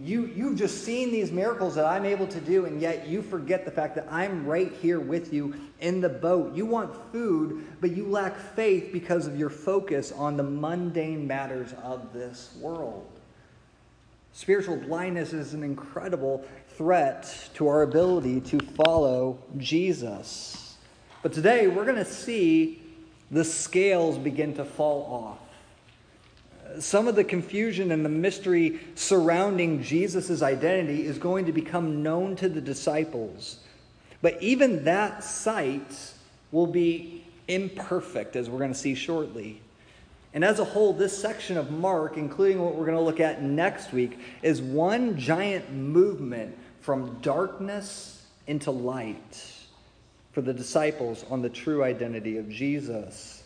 You, 0.02 0.26
you've 0.35 0.56
just 0.56 0.85
seen 0.85 1.12
these 1.12 1.30
miracles 1.30 1.75
that 1.75 1.85
I'm 1.85 2.06
able 2.06 2.26
to 2.28 2.40
do, 2.40 2.64
and 2.64 2.80
yet 2.80 3.06
you 3.06 3.20
forget 3.20 3.66
the 3.66 3.70
fact 3.70 3.94
that 3.97 4.06
I'm 4.11 4.47
right 4.47 4.73
here 4.80 4.99
with 4.99 5.32
you 5.32 5.54
in 5.80 6.00
the 6.00 6.09
boat. 6.09 6.54
You 6.54 6.64
want 6.64 6.94
food, 7.12 7.66
but 7.80 7.90
you 7.90 8.06
lack 8.06 8.37
faith 8.38 8.90
because 8.92 9.26
of 9.26 9.38
your 9.38 9.50
focus 9.50 10.11
on 10.11 10.38
the 10.38 10.42
mundane 10.42 11.26
matters 11.26 11.75
of 11.82 12.14
this 12.14 12.56
world. 12.61 13.06
Spiritual 14.32 14.76
blindness 14.76 15.32
is 15.32 15.52
an 15.52 15.62
incredible 15.62 16.44
threat 16.80 17.50
to 17.52 17.68
our 17.68 17.82
ability 17.82 18.40
to 18.40 18.58
follow 18.58 19.38
Jesus. 19.58 20.78
But 21.22 21.30
today 21.30 21.66
we're 21.66 21.84
going 21.84 21.96
to 21.96 22.06
see 22.06 22.80
the 23.30 23.44
scales 23.44 24.16
begin 24.16 24.54
to 24.54 24.64
fall 24.64 25.04
off. 25.12 26.82
Some 26.82 27.06
of 27.06 27.16
the 27.16 27.25
confusion 27.25 27.92
and 27.92 28.02
the 28.02 28.08
mystery 28.08 28.80
surrounding 28.94 29.82
Jesus' 29.82 30.40
identity 30.40 31.04
is 31.04 31.18
going 31.18 31.44
to 31.44 31.52
become 31.52 32.02
known 32.02 32.34
to 32.37 32.49
the 32.49 32.62
disciples. 32.62 33.58
But 34.22 34.42
even 34.42 34.84
that 34.84 35.22
sight 35.22 36.14
will 36.50 36.66
be 36.66 37.26
imperfect, 37.46 38.37
as 38.37 38.49
we're 38.49 38.56
going 38.56 38.72
to 38.72 38.78
see 38.78 38.94
shortly. 38.94 39.60
And 40.32 40.42
as 40.42 40.60
a 40.60 40.64
whole, 40.64 40.94
this 40.94 41.20
section 41.20 41.58
of 41.58 41.70
Mark, 41.70 42.16
including 42.16 42.62
what 42.62 42.75
we're 42.75 42.87
going 42.87 42.96
to 42.96 43.02
look 43.02 43.20
at 43.20 43.42
next 43.42 43.92
week, 43.92 44.18
is 44.40 44.62
one 44.62 45.18
giant 45.18 45.70
movement 45.75 46.56
from 46.80 47.18
darkness 47.20 48.26
into 48.46 48.70
light 48.70 49.44
for 50.32 50.40
the 50.40 50.54
disciples 50.54 51.25
on 51.30 51.42
the 51.42 51.49
true 51.49 51.82
identity 51.84 52.38
of 52.38 52.49
Jesus. 52.49 53.42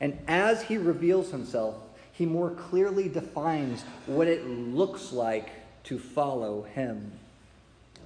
And 0.00 0.18
as 0.26 0.62
he 0.62 0.78
reveals 0.78 1.30
himself, 1.30 1.76
he 2.12 2.26
more 2.26 2.50
clearly 2.50 3.08
defines 3.08 3.82
what 4.06 4.26
it 4.26 4.46
looks 4.46 5.12
like 5.12 5.48
to 5.84 5.98
follow 5.98 6.62
him. 6.62 7.12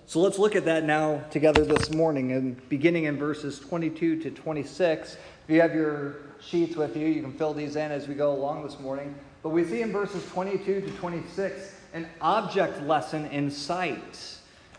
So 0.07 0.21
let's 0.21 0.39
look 0.39 0.55
at 0.55 0.65
that 0.67 0.85
now 0.85 1.25
together 1.31 1.65
this 1.65 1.91
morning, 1.91 2.31
and 2.33 2.69
beginning 2.69 3.05
in 3.05 3.17
verses 3.17 3.59
22 3.59 4.23
to 4.23 4.31
26. 4.31 5.15
If 5.15 5.21
you 5.49 5.61
have 5.61 5.75
your 5.75 6.17
sheets 6.41 6.77
with 6.77 6.97
you, 6.97 7.09
you 7.09 7.23
can 7.23 7.33
fill 7.33 7.53
these 7.53 7.75
in 7.75 7.91
as 7.91 8.07
we 8.07 8.15
go 8.15 8.33
along 8.33 8.63
this 8.63 8.79
morning. 8.79 9.15
But 9.43 9.51
we 9.51 9.65
see 9.65 9.83
in 9.83 9.91
verses 9.91 10.25
22 10.31 10.83
to 10.83 10.91
26 10.93 11.73
an 11.93 12.09
object 12.21 12.83
lesson 12.83 13.27
in 13.27 13.51
sight. 13.51 14.36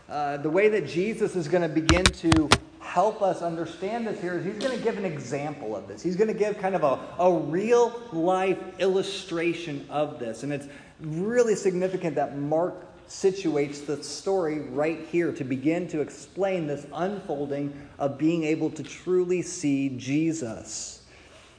Uh, 0.08 0.38
the 0.38 0.48
way 0.48 0.68
that 0.68 0.86
Jesus 0.86 1.36
is 1.36 1.48
going 1.48 1.62
to 1.62 1.68
begin 1.68 2.04
to 2.04 2.48
help 2.80 3.20
us 3.20 3.42
understand 3.42 4.06
this 4.06 4.18
here 4.22 4.38
is 4.38 4.44
he's 4.44 4.56
going 4.56 4.76
to 4.76 4.82
give 4.82 4.96
an 4.96 5.04
example 5.04 5.76
of 5.76 5.86
this. 5.86 6.02
He's 6.02 6.16
going 6.16 6.28
to 6.28 6.38
give 6.38 6.58
kind 6.58 6.74
of 6.74 6.82
a, 6.82 6.98
a 7.22 7.30
real 7.30 8.00
life 8.12 8.58
illustration 8.78 9.86
of 9.90 10.18
this. 10.18 10.44
And 10.44 10.52
it's 10.52 10.66
really 11.00 11.54
significant 11.54 12.14
that 12.16 12.38
Mark 12.38 12.86
situates 13.06 13.84
the 13.84 14.02
story 14.02 14.60
right 14.60 15.06
here 15.12 15.30
to 15.30 15.44
begin 15.44 15.86
to 15.88 16.00
explain 16.00 16.66
this 16.66 16.86
unfolding 16.94 17.78
of 17.98 18.16
being 18.16 18.44
able 18.44 18.70
to 18.70 18.82
truly 18.82 19.42
see 19.42 19.90
Jesus. 19.90 21.02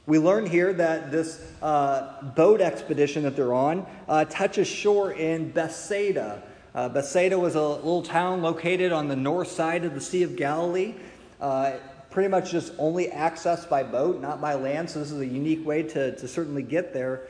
We 0.06 0.18
learn 0.18 0.44
here 0.44 0.72
that 0.72 1.12
this 1.12 1.52
uh, 1.62 2.22
boat 2.34 2.60
expedition 2.60 3.22
that 3.22 3.36
they're 3.36 3.54
on 3.54 3.86
uh, 4.08 4.24
touches 4.24 4.66
shore 4.66 5.12
in 5.12 5.52
Bethsaida. 5.52 6.42
Uh, 6.74 6.88
Bethsaida 6.88 7.38
was 7.38 7.56
a 7.56 7.62
little 7.62 8.02
town 8.02 8.42
located 8.42 8.92
on 8.92 9.08
the 9.08 9.16
north 9.16 9.50
side 9.50 9.84
of 9.84 9.94
the 9.94 10.00
Sea 10.00 10.22
of 10.22 10.36
Galilee. 10.36 10.94
Uh, 11.40 11.72
pretty 12.10 12.28
much 12.28 12.50
just 12.50 12.72
only 12.78 13.08
accessed 13.08 13.68
by 13.68 13.82
boat, 13.82 14.20
not 14.20 14.40
by 14.40 14.54
land, 14.54 14.88
so 14.88 14.98
this 14.98 15.10
is 15.10 15.20
a 15.20 15.26
unique 15.26 15.64
way 15.66 15.82
to, 15.82 16.14
to 16.16 16.28
certainly 16.28 16.62
get 16.62 16.92
there. 16.92 17.22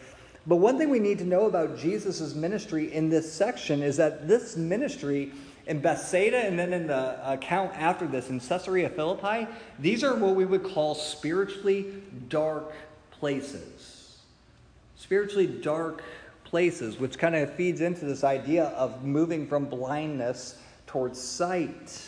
But 0.46 0.56
one 0.56 0.78
thing 0.78 0.88
we 0.88 0.98
need 0.98 1.18
to 1.18 1.24
know 1.24 1.46
about 1.46 1.78
Jesus' 1.78 2.34
ministry 2.34 2.92
in 2.92 3.08
this 3.08 3.30
section 3.30 3.82
is 3.82 3.96
that 3.98 4.26
this 4.26 4.56
ministry 4.56 5.32
in 5.66 5.80
Bethsaida 5.80 6.38
and 6.38 6.58
then 6.58 6.72
in 6.72 6.86
the 6.86 7.30
account 7.30 7.72
after 7.74 8.06
this 8.06 8.30
in 8.30 8.40
Caesarea 8.40 8.88
Philippi, 8.88 9.46
these 9.78 10.02
are 10.02 10.14
what 10.16 10.34
we 10.34 10.44
would 10.44 10.64
call 10.64 10.94
spiritually 10.94 11.92
dark 12.28 12.72
places. 13.10 14.18
Spiritually 14.96 15.46
dark 15.46 16.02
places, 16.50 16.98
which 16.98 17.16
kind 17.16 17.36
of 17.36 17.54
feeds 17.54 17.80
into 17.80 18.04
this 18.04 18.24
idea 18.24 18.64
of 18.70 19.04
moving 19.04 19.46
from 19.46 19.66
blindness 19.66 20.58
towards 20.86 21.20
sight. 21.20 22.02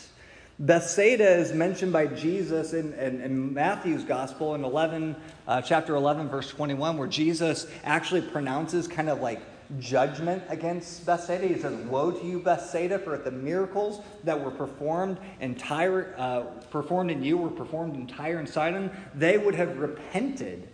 Bethsaida 0.59 1.37
is 1.37 1.53
mentioned 1.53 1.93
by 1.93 2.07
Jesus 2.07 2.73
in, 2.73 2.93
in, 2.93 3.21
in 3.21 3.53
Matthew's 3.53 4.03
gospel 4.03 4.53
in 4.53 4.65
11, 4.65 5.15
uh, 5.47 5.61
chapter 5.61 5.95
11, 5.95 6.27
verse 6.27 6.49
21, 6.49 6.97
where 6.97 7.07
Jesus 7.07 7.67
actually 7.85 8.21
pronounces 8.21 8.87
kind 8.87 9.09
of 9.09 9.21
like 9.21 9.41
judgment 9.79 10.43
against 10.49 11.05
Bethsaida. 11.05 11.47
He 11.47 11.59
says, 11.59 11.73
Woe 11.85 12.11
to 12.11 12.25
you, 12.25 12.39
Bethsaida, 12.39 12.99
for 12.99 13.17
the 13.17 13.31
miracles 13.31 14.03
that 14.25 14.39
were 14.39 14.51
performed 14.51 15.17
in 15.39 15.55
Tyre, 15.55 16.13
uh, 16.17 16.41
performed 16.69 17.11
in 17.11 17.23
you 17.23 17.37
were 17.37 17.49
performed 17.49 17.95
in 17.95 18.07
Tyre 18.07 18.39
and 18.39 18.47
Sidon, 18.47 18.91
they 19.15 19.37
would 19.37 19.55
have 19.55 19.77
repented 19.77 20.67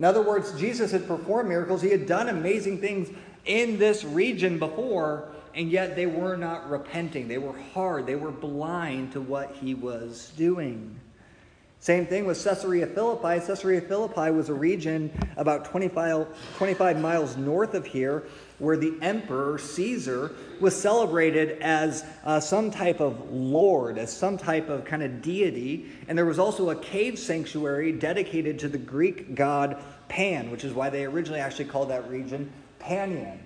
in 0.00 0.04
other 0.06 0.22
words, 0.22 0.58
Jesus 0.58 0.92
had 0.92 1.06
performed 1.06 1.50
miracles, 1.50 1.82
he 1.82 1.90
had 1.90 2.06
done 2.06 2.30
amazing 2.30 2.80
things 2.80 3.10
in 3.44 3.78
this 3.78 4.02
region 4.02 4.58
before, 4.58 5.28
and 5.54 5.70
yet 5.70 5.94
they 5.94 6.06
were 6.06 6.38
not 6.38 6.70
repenting. 6.70 7.28
They 7.28 7.36
were 7.36 7.52
hard, 7.74 8.06
they 8.06 8.16
were 8.16 8.30
blind 8.30 9.12
to 9.12 9.20
what 9.20 9.54
he 9.56 9.74
was 9.74 10.32
doing. 10.38 10.98
Same 11.80 12.06
thing 12.06 12.24
with 12.24 12.42
Caesarea 12.42 12.86
Philippi. 12.86 13.44
Caesarea 13.46 13.82
Philippi 13.82 14.30
was 14.30 14.48
a 14.48 14.54
region 14.54 15.12
about 15.36 15.66
25, 15.66 16.28
25 16.56 16.98
miles 16.98 17.36
north 17.36 17.74
of 17.74 17.84
here 17.84 18.24
where 18.60 18.76
the 18.76 18.94
emperor 19.02 19.58
Caesar 19.58 20.32
was 20.60 20.80
celebrated 20.80 21.60
as 21.60 22.04
uh, 22.24 22.38
some 22.38 22.70
type 22.70 23.00
of 23.00 23.32
lord, 23.32 23.98
as 23.98 24.16
some 24.16 24.38
type 24.38 24.68
of 24.68 24.84
kind 24.84 25.02
of 25.02 25.22
deity. 25.22 25.90
And 26.06 26.16
there 26.16 26.26
was 26.26 26.38
also 26.38 26.70
a 26.70 26.76
cave 26.76 27.18
sanctuary 27.18 27.90
dedicated 27.92 28.58
to 28.60 28.68
the 28.68 28.78
Greek 28.78 29.34
god 29.34 29.82
Pan, 30.08 30.50
which 30.50 30.64
is 30.64 30.72
why 30.72 30.90
they 30.90 31.04
originally 31.04 31.40
actually 31.40 31.64
called 31.64 31.90
that 31.90 32.08
region 32.08 32.52
Panion. 32.80 33.38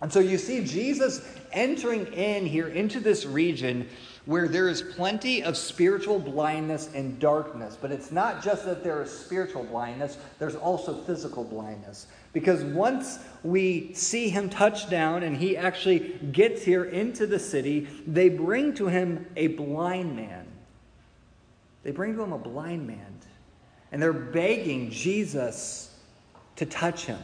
And 0.00 0.12
so 0.12 0.18
you 0.18 0.36
see 0.36 0.64
Jesus 0.64 1.22
entering 1.52 2.06
in 2.12 2.44
here 2.44 2.68
into 2.68 2.98
this 2.98 3.24
region 3.24 3.88
where 4.24 4.48
there 4.48 4.68
is 4.68 4.82
plenty 4.82 5.42
of 5.42 5.56
spiritual 5.56 6.18
blindness 6.18 6.90
and 6.94 7.18
darkness. 7.18 7.76
But 7.80 7.92
it's 7.92 8.12
not 8.12 8.42
just 8.42 8.64
that 8.64 8.82
there 8.82 9.02
is 9.02 9.10
spiritual 9.10 9.64
blindness, 9.64 10.18
there's 10.38 10.56
also 10.56 10.94
physical 11.02 11.44
blindness. 11.44 12.06
Because 12.32 12.64
once 12.64 13.18
we 13.42 13.92
see 13.92 14.30
him 14.30 14.48
touch 14.48 14.88
down 14.88 15.22
and 15.22 15.36
he 15.36 15.56
actually 15.56 15.98
gets 16.32 16.62
here 16.62 16.84
into 16.84 17.26
the 17.26 17.38
city, 17.38 17.88
they 18.06 18.28
bring 18.28 18.74
to 18.74 18.88
him 18.88 19.26
a 19.36 19.48
blind 19.48 20.16
man. 20.16 20.46
They 21.82 21.90
bring 21.90 22.14
to 22.14 22.22
him 22.22 22.32
a 22.32 22.38
blind 22.38 22.86
man. 22.86 23.18
And 23.90 24.00
they're 24.00 24.12
begging 24.12 24.90
Jesus 24.90 25.94
to 26.56 26.64
touch 26.64 27.04
him. 27.04 27.20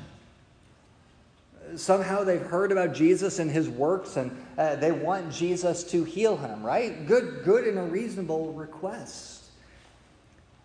Somehow 1.77 2.25
they've 2.25 2.41
heard 2.41 2.73
about 2.73 2.95
Jesus 2.95 3.39
and 3.39 3.51
his 3.51 3.69
works, 3.69 4.17
and 4.17 4.31
uh, 4.57 4.77
they 4.77 4.91
want 4.91 5.33
Jesus 5.33 5.85
to 5.85 6.05
heal 6.05 6.37
him, 6.37 6.63
right? 6.63 7.07
Good, 7.07 7.45
good 7.45 7.67
and 7.67 7.79
a 7.79 7.83
reasonable 7.83 8.53
request. 8.53 9.38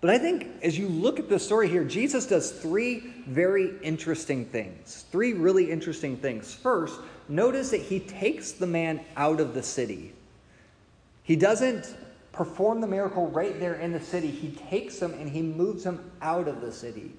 But 0.03 0.09
I 0.09 0.17
think 0.17 0.47
as 0.61 0.77
you 0.77 0.89
look 0.89 1.17
at 1.17 1.29
the 1.29 1.39
story 1.39 1.69
here, 1.69 1.85
Jesus 1.85 2.25
does 2.25 2.51
three 2.51 3.13
very 3.25 3.71
interesting 3.81 4.43
things. 4.43 5.05
Three 5.13 5.31
really 5.31 5.71
interesting 5.71 6.17
things. 6.17 6.53
First, 6.53 6.99
notice 7.29 7.69
that 7.69 7.79
he 7.79 8.01
takes 8.01 8.51
the 8.51 8.67
man 8.67 8.99
out 9.15 9.39
of 9.39 9.53
the 9.53 9.63
city. 9.63 10.11
He 11.23 11.37
doesn't 11.37 11.95
perform 12.33 12.81
the 12.81 12.87
miracle 12.87 13.27
right 13.29 13.57
there 13.61 13.75
in 13.75 13.93
the 13.93 13.99
city. 14.01 14.29
He 14.29 14.51
takes 14.69 15.01
him 15.01 15.13
and 15.13 15.29
he 15.29 15.41
moves 15.41 15.85
him 15.85 16.11
out 16.21 16.49
of 16.49 16.59
the 16.59 16.73
city. 16.73 17.13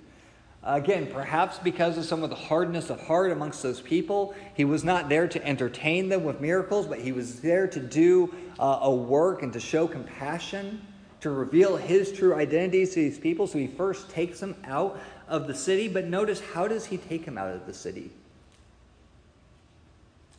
Again, 0.62 1.08
perhaps 1.10 1.56
because 1.56 1.96
of 1.96 2.04
some 2.04 2.22
of 2.22 2.28
the 2.28 2.36
hardness 2.36 2.90
of 2.90 3.00
heart 3.00 3.32
amongst 3.32 3.62
those 3.62 3.80
people, 3.80 4.34
he 4.52 4.66
was 4.66 4.84
not 4.84 5.08
there 5.08 5.26
to 5.26 5.42
entertain 5.46 6.10
them 6.10 6.22
with 6.22 6.38
miracles, 6.38 6.86
but 6.86 7.00
he 7.00 7.12
was 7.12 7.40
there 7.40 7.66
to 7.66 7.80
do 7.80 8.34
uh, 8.58 8.80
a 8.82 8.94
work 8.94 9.42
and 9.42 9.54
to 9.54 9.60
show 9.60 9.88
compassion 9.88 10.82
to 11.24 11.30
reveal 11.30 11.78
his 11.78 12.12
true 12.12 12.34
identity 12.34 12.84
to 12.84 12.94
these 12.96 13.18
people. 13.18 13.46
So 13.46 13.56
he 13.56 13.66
first 13.66 14.10
takes 14.10 14.40
them 14.40 14.54
out 14.62 15.00
of 15.26 15.46
the 15.46 15.54
city. 15.54 15.88
But 15.88 16.04
notice, 16.04 16.38
how 16.38 16.68
does 16.68 16.84
he 16.84 16.98
take 16.98 17.24
him 17.24 17.38
out 17.38 17.48
of 17.48 17.64
the 17.64 17.72
city? 17.72 18.10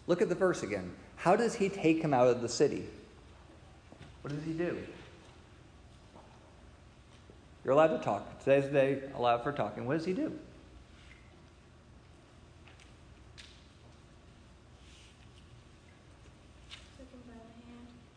Look 0.06 0.22
at 0.22 0.30
the 0.30 0.36
verse 0.36 0.62
again. 0.62 0.92
How 1.15 1.36
does 1.36 1.56
he 1.56 1.70
take 1.70 2.04
him 2.04 2.13
out 2.13 2.27
of 2.27 2.44
the 2.44 2.48
city? 2.48 2.86
What 4.22 4.36
does 4.36 4.44
he 4.44 4.54
do? 4.54 4.77
You're 7.63 7.74
allowed 7.74 7.98
to 7.98 8.04
talk. 8.04 8.44
Today's 8.44 8.65
the 8.65 8.70
day 8.70 9.00
allowed 9.15 9.42
for 9.42 9.54
talking. 9.54 9.88
What 9.88 9.98
does 9.98 10.06
he 10.06 10.13
do? 10.13 10.38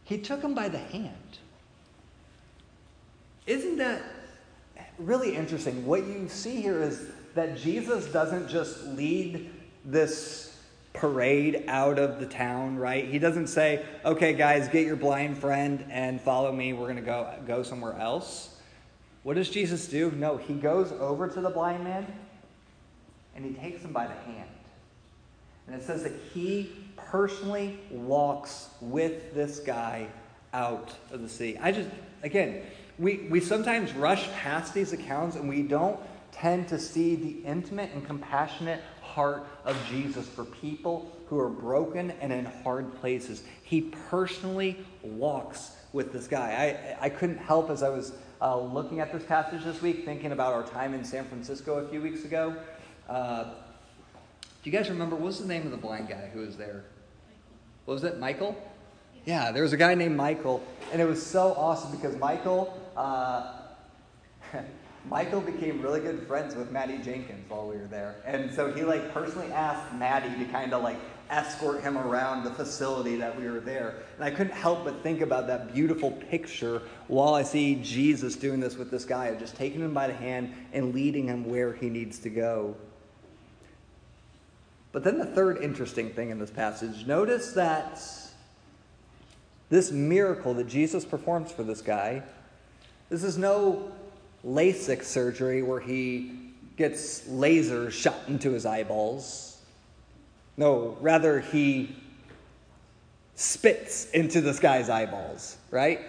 He 0.05 0.19
took 0.19 0.43
him 0.43 0.55
by 0.55 0.69
the 0.69 0.77
hand. 0.77 1.28
Isn't 3.49 3.77
that 3.79 4.03
really 4.99 5.35
interesting? 5.35 5.85
What 5.87 6.07
you 6.07 6.29
see 6.29 6.61
here 6.61 6.83
is 6.83 7.09
that 7.35 7.57
Jesus 7.57 8.07
doesn't 8.07 8.49
just 8.49 8.85
lead 8.89 9.51
this 9.85 10.57
parade 10.93 11.65
out 11.69 11.99
of 11.99 12.21
the 12.21 12.27
town, 12.27 12.77
right? 12.77 13.07
He 13.07 13.19
doesn't 13.19 13.47
say, 13.47 13.85
"Okay, 14.05 14.35
guys, 14.35 14.69
get 14.69 14.87
your 14.87 14.97
blind 14.97 15.39
friend 15.39 15.85
and 15.91 16.21
follow 16.21 16.53
me. 16.53 16.73
We're 16.73 16.87
going 16.87 16.97
to 16.97 17.03
go 17.03 17.33
go 17.47 17.63
somewhere 17.63 17.95
else." 17.95 18.57
What 19.23 19.35
does 19.35 19.51
Jesus 19.51 19.89
do? 19.89 20.11
No, 20.13 20.37
he 20.37 20.55
goes 20.55 20.93
over 20.93 21.29
to 21.29 21.41
the 21.41 21.51
blind 21.51 21.85
man 21.85 22.07
and 23.35 23.45
he 23.45 23.53
takes 23.53 23.83
him 23.83 23.93
by 23.93 24.07
the 24.07 24.15
hand. 24.15 24.49
And 25.67 25.77
it 25.77 25.85
says 25.85 26.03
that 26.03 26.15
he 26.33 26.73
personally 26.97 27.79
walks 27.91 28.71
with 28.81 29.35
this 29.35 29.59
guy 29.59 30.09
out 30.53 30.95
of 31.11 31.21
the 31.21 31.29
sea. 31.29 31.59
I 31.61 31.73
just, 31.73 31.91
again, 32.23 32.63
we, 32.99 33.27
we 33.31 33.41
sometimes 33.41 33.93
rush 33.93 34.29
past 34.33 34.75
these 34.75 34.93
accounts 34.93 35.37
and 35.37 35.49
we 35.49 35.63
don't 35.63 35.99
tend 36.33 36.69
to 36.69 36.79
see 36.79 37.15
the 37.15 37.49
intimate 37.49 37.91
and 37.93 38.05
compassionate 38.05 38.81
heart 39.03 39.47
of 39.65 39.77
Jesus 39.89 40.29
for 40.29 40.45
people 40.45 41.11
who 41.27 41.39
are 41.39 41.49
broken 41.49 42.13
and 42.21 42.33
in 42.33 42.45
hard 42.45 42.95
places. 43.01 43.43
He 43.63 43.83
personally 44.11 44.85
walks 45.03 45.73
with 45.93 46.13
this 46.13 46.27
guy. 46.27 46.97
I, 47.01 47.07
I 47.07 47.09
couldn't 47.09 47.39
help 47.39 47.71
as 47.71 47.83
I 47.83 47.89
was 47.89 48.13
uh, 48.41 48.59
looking 48.59 49.01
at 49.01 49.13
this 49.13 49.25
passage 49.25 49.65
this 49.65 49.81
week, 49.83 50.05
thinking 50.05 50.33
about 50.33 50.53
our 50.53 50.63
time 50.63 50.95
in 50.95 51.05
San 51.05 51.25
Francisco 51.25 51.79
a 51.79 51.89
few 51.89 52.01
weeks 52.01 52.25
ago. 52.25 52.57
Uh, 53.09 53.45
do 54.63 54.71
you 54.71 54.73
guys 54.73 54.89
remember 54.91 55.17
what 55.17 55.27
was 55.27 55.41
the 55.41 55.49
name 55.49 55.65
of 55.65 55.71
the 55.71 55.77
blind 55.77 56.09
guy 56.09 56.31
who 56.33 56.41
was 56.41 56.57
there? 56.57 56.85
What 57.85 57.95
was 57.95 58.05
it? 58.05 58.19
Michael? 58.19 58.57
Yeah, 59.25 59.51
there 59.51 59.63
was 59.63 59.73
a 59.73 59.77
guy 59.77 59.95
named 59.95 60.17
Michael, 60.17 60.63
and 60.93 61.03
it 61.03 61.05
was 61.05 61.25
so 61.25 61.53
awesome 61.55 61.91
because 61.91 62.17
Michael, 62.17 62.79
uh, 62.99 63.53
Michael 65.09 65.41
became 65.41 65.81
really 65.81 66.01
good 66.01 66.27
friends 66.27 66.55
with 66.55 66.71
Maddie 66.71 66.99
Jenkins 66.99 67.49
while 67.49 67.67
we 67.67 67.77
were 67.77 67.87
there, 67.87 68.17
and 68.27 68.53
so 68.53 68.73
he 68.73 68.83
like 68.83 69.15
personally 69.15 69.51
asked 69.53 69.95
Maddie 69.95 70.45
to 70.45 70.51
kind 70.51 70.75
of 70.75 70.83
like 70.83 70.99
escort 71.31 71.83
him 71.83 71.97
around 71.97 72.45
the 72.45 72.51
facility 72.51 73.17
that 73.17 73.39
we 73.39 73.49
were 73.49 73.61
there. 73.61 73.97
And 74.17 74.25
I 74.25 74.31
couldn't 74.31 74.55
help 74.55 74.85
but 74.85 75.03
think 75.03 75.21
about 75.21 75.47
that 75.47 75.75
beautiful 75.75 76.11
picture 76.11 76.83
while 77.07 77.35
I 77.35 77.43
see 77.43 77.77
Jesus 77.77 78.37
doing 78.37 78.61
this 78.61 78.77
with 78.77 78.91
this 78.91 79.05
guy 79.05 79.27
of 79.27 79.39
just 79.39 79.57
taking 79.57 79.81
him 79.81 79.93
by 79.93 80.07
the 80.07 80.15
hand 80.15 80.55
and 80.73 80.95
leading 80.95 81.27
him 81.29 81.45
where 81.49 81.75
he 81.75 81.91
needs 81.91 82.19
to 82.21 82.31
go. 82.31 82.77
But 84.91 85.05
then 85.05 85.19
the 85.19 85.27
third 85.27 85.59
interesting 85.59 86.11
thing 86.11 86.31
in 86.31 86.39
this 86.39 86.51
passage 86.51 87.07
notice 87.07 87.53
that 87.53 88.01
this 89.69 89.91
miracle 89.93 90.55
that 90.55 90.67
Jesus 90.67 91.05
performs 91.05 91.53
for 91.53 91.63
this 91.63 91.83
guy, 91.83 92.23
this 93.11 93.25
is 93.25 93.39
no 93.39 93.91
LASIK 94.45 95.03
surgery 95.03 95.63
where 95.63 95.81
he 95.81 96.33
gets 96.77 97.23
lasers 97.23 97.93
shot 97.93 98.17
into 98.29 98.53
his 98.53 98.67
eyeballs. 98.67 99.61
No, 100.57 100.97
rather, 101.01 101.41
he 101.41 101.95
spits 103.35 104.11
into 104.11 104.41
this 104.41 104.59
guy's 104.59 104.91
eyeballs, 104.91 105.57
right? 105.71 106.01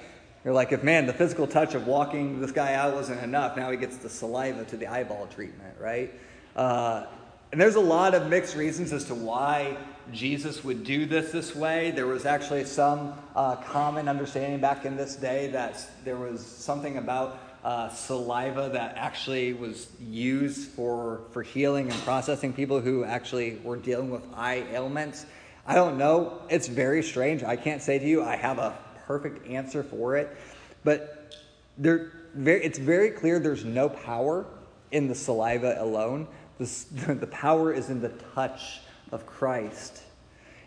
You're 0.43 0.53
like, 0.53 0.71
if 0.71 0.83
man, 0.83 1.05
the 1.05 1.13
physical 1.13 1.47
touch 1.47 1.75
of 1.75 1.85
walking 1.85 2.39
this 2.39 2.51
guy 2.51 2.73
out 2.73 2.93
wasn't 2.93 3.21
enough, 3.21 3.57
now 3.57 3.69
he 3.71 3.77
gets 3.77 3.97
the 3.97 4.09
saliva 4.09 4.63
to 4.65 4.77
the 4.77 4.87
eyeball 4.87 5.27
treatment, 5.27 5.75
right? 5.79 6.13
Uh, 6.55 7.05
and 7.51 7.59
there's 7.59 7.75
a 7.75 7.79
lot 7.79 8.15
of 8.15 8.27
mixed 8.29 8.55
reasons 8.55 8.93
as 8.93 9.05
to 9.05 9.15
why 9.15 9.77
Jesus 10.11 10.63
would 10.63 10.83
do 10.83 11.05
this 11.05 11.31
this 11.31 11.55
way. 11.55 11.91
There 11.91 12.07
was 12.07 12.25
actually 12.25 12.65
some 12.65 13.13
uh, 13.35 13.55
common 13.57 14.07
understanding 14.07 14.59
back 14.59 14.85
in 14.85 14.95
this 14.95 15.15
day 15.15 15.47
that 15.47 15.85
there 16.03 16.17
was 16.17 16.45
something 16.45 16.97
about 16.97 17.39
uh, 17.63 17.89
saliva 17.89 18.69
that 18.73 18.95
actually 18.97 19.53
was 19.53 19.87
used 19.99 20.69
for, 20.71 21.21
for 21.31 21.43
healing 21.43 21.91
and 21.91 22.01
processing 22.01 22.53
people 22.53 22.79
who 22.79 23.03
actually 23.03 23.57
were 23.63 23.75
dealing 23.75 24.09
with 24.09 24.23
eye 24.35 24.65
ailments. 24.71 25.25
I 25.67 25.75
don't 25.75 25.97
know. 25.97 26.41
It's 26.49 26.67
very 26.67 27.03
strange. 27.03 27.43
I 27.43 27.55
can't 27.55 27.81
say 27.81 27.99
to 27.99 28.05
you 28.05 28.23
I 28.23 28.35
have 28.35 28.57
a 28.57 28.77
perfect 29.05 29.47
answer 29.47 29.83
for 29.83 30.15
it. 30.15 30.35
But 30.83 31.35
there, 31.77 32.11
very, 32.33 32.63
it's 32.63 32.79
very 32.79 33.11
clear 33.11 33.39
there's 33.39 33.65
no 33.65 33.89
power 33.89 34.45
in 34.91 35.07
the 35.07 35.15
saliva 35.15 35.75
alone. 35.79 36.27
The, 36.57 36.85
the 37.19 37.27
power 37.27 37.73
is 37.73 37.89
in 37.89 38.01
the 38.01 38.09
touch 38.33 38.79
of 39.11 39.25
Christ. 39.25 40.03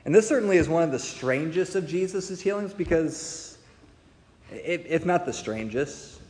And 0.04 0.14
this 0.14 0.28
certainly 0.28 0.56
is 0.56 0.68
one 0.68 0.82
of 0.82 0.90
the 0.90 0.98
strangest 0.98 1.74
of 1.74 1.86
Jesus' 1.86 2.40
healings 2.40 2.74
because, 2.74 3.58
if 4.50 5.06
not 5.06 5.24
the 5.24 5.32
strangest, 5.32 6.20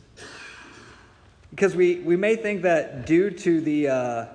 because 1.49 1.75
we, 1.75 1.99
we 1.99 2.15
may 2.15 2.35
think 2.35 2.63
that 2.63 3.05
due 3.05 3.29
to 3.29 3.61
the, 3.61 3.87
uh, 3.87 3.93
uh, 3.93 4.25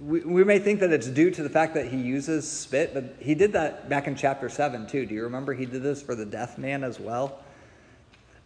we, 0.00 0.20
we 0.20 0.44
may 0.44 0.58
think 0.58 0.80
that 0.80 0.92
it's 0.92 1.06
due 1.06 1.30
to 1.30 1.42
the 1.42 1.48
fact 1.48 1.74
that 1.74 1.86
he 1.88 1.96
uses 1.96 2.50
spit, 2.50 2.92
but 2.92 3.16
he 3.20 3.34
did 3.34 3.52
that 3.54 3.88
back 3.88 4.06
in 4.06 4.14
chapter 4.14 4.48
7 4.48 4.86
too. 4.86 5.06
Do 5.06 5.14
you 5.14 5.24
remember 5.24 5.54
he 5.54 5.66
did 5.66 5.82
this 5.82 6.02
for 6.02 6.14
the 6.14 6.26
deaf 6.26 6.58
man 6.58 6.84
as 6.84 7.00
well? 7.00 7.40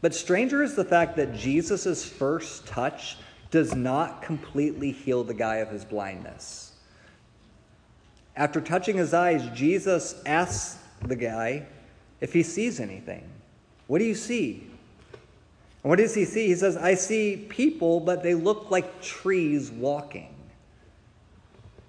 But 0.03 0.15
stranger 0.15 0.63
is 0.63 0.75
the 0.77 0.85
fact 0.85 1.17
that 1.17 1.35
Jesus' 1.35 2.05
first 2.05 2.67
touch 2.67 3.17
does 3.55 3.73
not 3.73 4.21
completely 4.21 4.91
heal 4.91 5.23
the 5.23 5.33
guy 5.33 5.59
of 5.59 5.71
his 5.71 5.85
blindness. 5.85 6.73
After 8.35 8.61
touching 8.61 8.97
his 8.97 9.15
eyes, 9.15 9.49
Jesus 9.55 10.21
asks 10.27 10.77
the 11.03 11.15
guy 11.15 11.65
if 12.21 12.33
he 12.33 12.43
sees 12.43 12.81
anything. 12.81 13.23
What 13.87 14.01
do 14.01 14.07
you 14.07 14.17
see? 14.17 14.67
And 15.85 15.89
what 15.91 16.01
does 16.01 16.17
he 16.17 16.25
see? 16.25 16.49
He 16.49 16.57
says, 16.57 16.77
I 16.77 16.95
see 16.95 17.47
people, 17.49 18.01
but 18.01 18.25
they 18.25 18.35
look 18.35 18.73
like 18.73 19.01
trees 19.01 19.71
walking. 19.71 20.35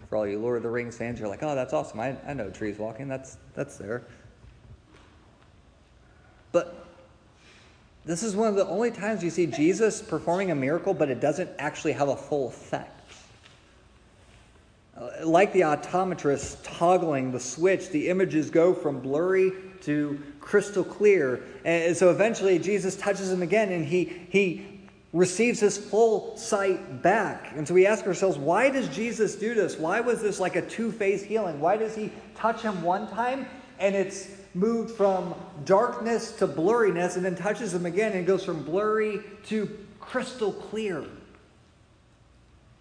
For 0.07 0.17
all 0.17 0.27
you 0.27 0.37
Lord 0.37 0.57
of 0.57 0.61
the 0.61 0.69
Rings 0.69 0.95
fans, 0.95 1.19
you're 1.19 1.27
like, 1.27 1.41
oh, 1.41 1.55
that's 1.55 1.73
awesome. 1.73 1.99
I, 1.99 2.15
I 2.27 2.35
know 2.35 2.51
trees 2.51 2.77
walking. 2.77 3.07
That's, 3.07 3.37
that's 3.55 3.75
there. 3.77 4.03
But 6.51 6.84
this 8.05 8.21
is 8.21 8.35
one 8.35 8.47
of 8.47 8.55
the 8.55 8.67
only 8.67 8.91
times 8.91 9.23
you 9.23 9.31
see 9.31 9.47
Jesus 9.47 10.01
performing 10.01 10.51
a 10.51 10.55
miracle, 10.55 10.93
but 10.93 11.09
it 11.09 11.19
doesn't 11.19 11.49
actually 11.57 11.93
have 11.93 12.07
a 12.07 12.15
full 12.15 12.49
effect. 12.49 12.91
Uh, 14.95 15.09
like 15.25 15.51
the 15.51 15.61
optometrist 15.61 16.57
toggling 16.63 17.31
the 17.31 17.39
switch, 17.39 17.89
the 17.89 18.07
images 18.07 18.49
go 18.49 18.73
from 18.73 18.99
blurry 18.99 19.51
to 19.81 20.21
crystal 20.39 20.83
clear. 20.83 21.43
And 21.65 21.97
so 21.97 22.11
eventually 22.11 22.59
Jesus 22.59 22.95
touches 22.95 23.31
him 23.31 23.41
again 23.41 23.71
and 23.71 23.83
he, 23.83 24.05
he 24.29 24.65
receives 25.11 25.59
his 25.59 25.77
full 25.77 26.37
sight 26.37 27.01
back. 27.01 27.51
And 27.55 27.67
so 27.67 27.73
we 27.73 27.87
ask 27.87 28.05
ourselves, 28.05 28.37
why 28.37 28.69
does 28.69 28.87
Jesus 28.89 29.35
do 29.35 29.53
this? 29.53 29.77
Why 29.77 29.99
was 29.99 30.21
this 30.21 30.39
like 30.39 30.55
a 30.55 30.61
two 30.61 30.91
phase 30.91 31.23
healing? 31.23 31.59
Why 31.59 31.75
does 31.75 31.95
he 31.95 32.11
touch 32.35 32.61
him 32.61 32.83
one 32.83 33.09
time 33.09 33.47
and 33.79 33.95
it's 33.95 34.29
moved 34.55 34.89
from 34.89 35.35
darkness 35.65 36.31
to 36.31 36.47
blurriness 36.47 37.17
and 37.17 37.25
then 37.25 37.35
touches 37.35 37.73
them 37.73 37.85
again 37.85 38.13
and 38.13 38.25
goes 38.25 38.43
from 38.43 38.63
blurry 38.63 39.19
to 39.43 39.77
crystal 39.99 40.53
clear. 40.53 41.03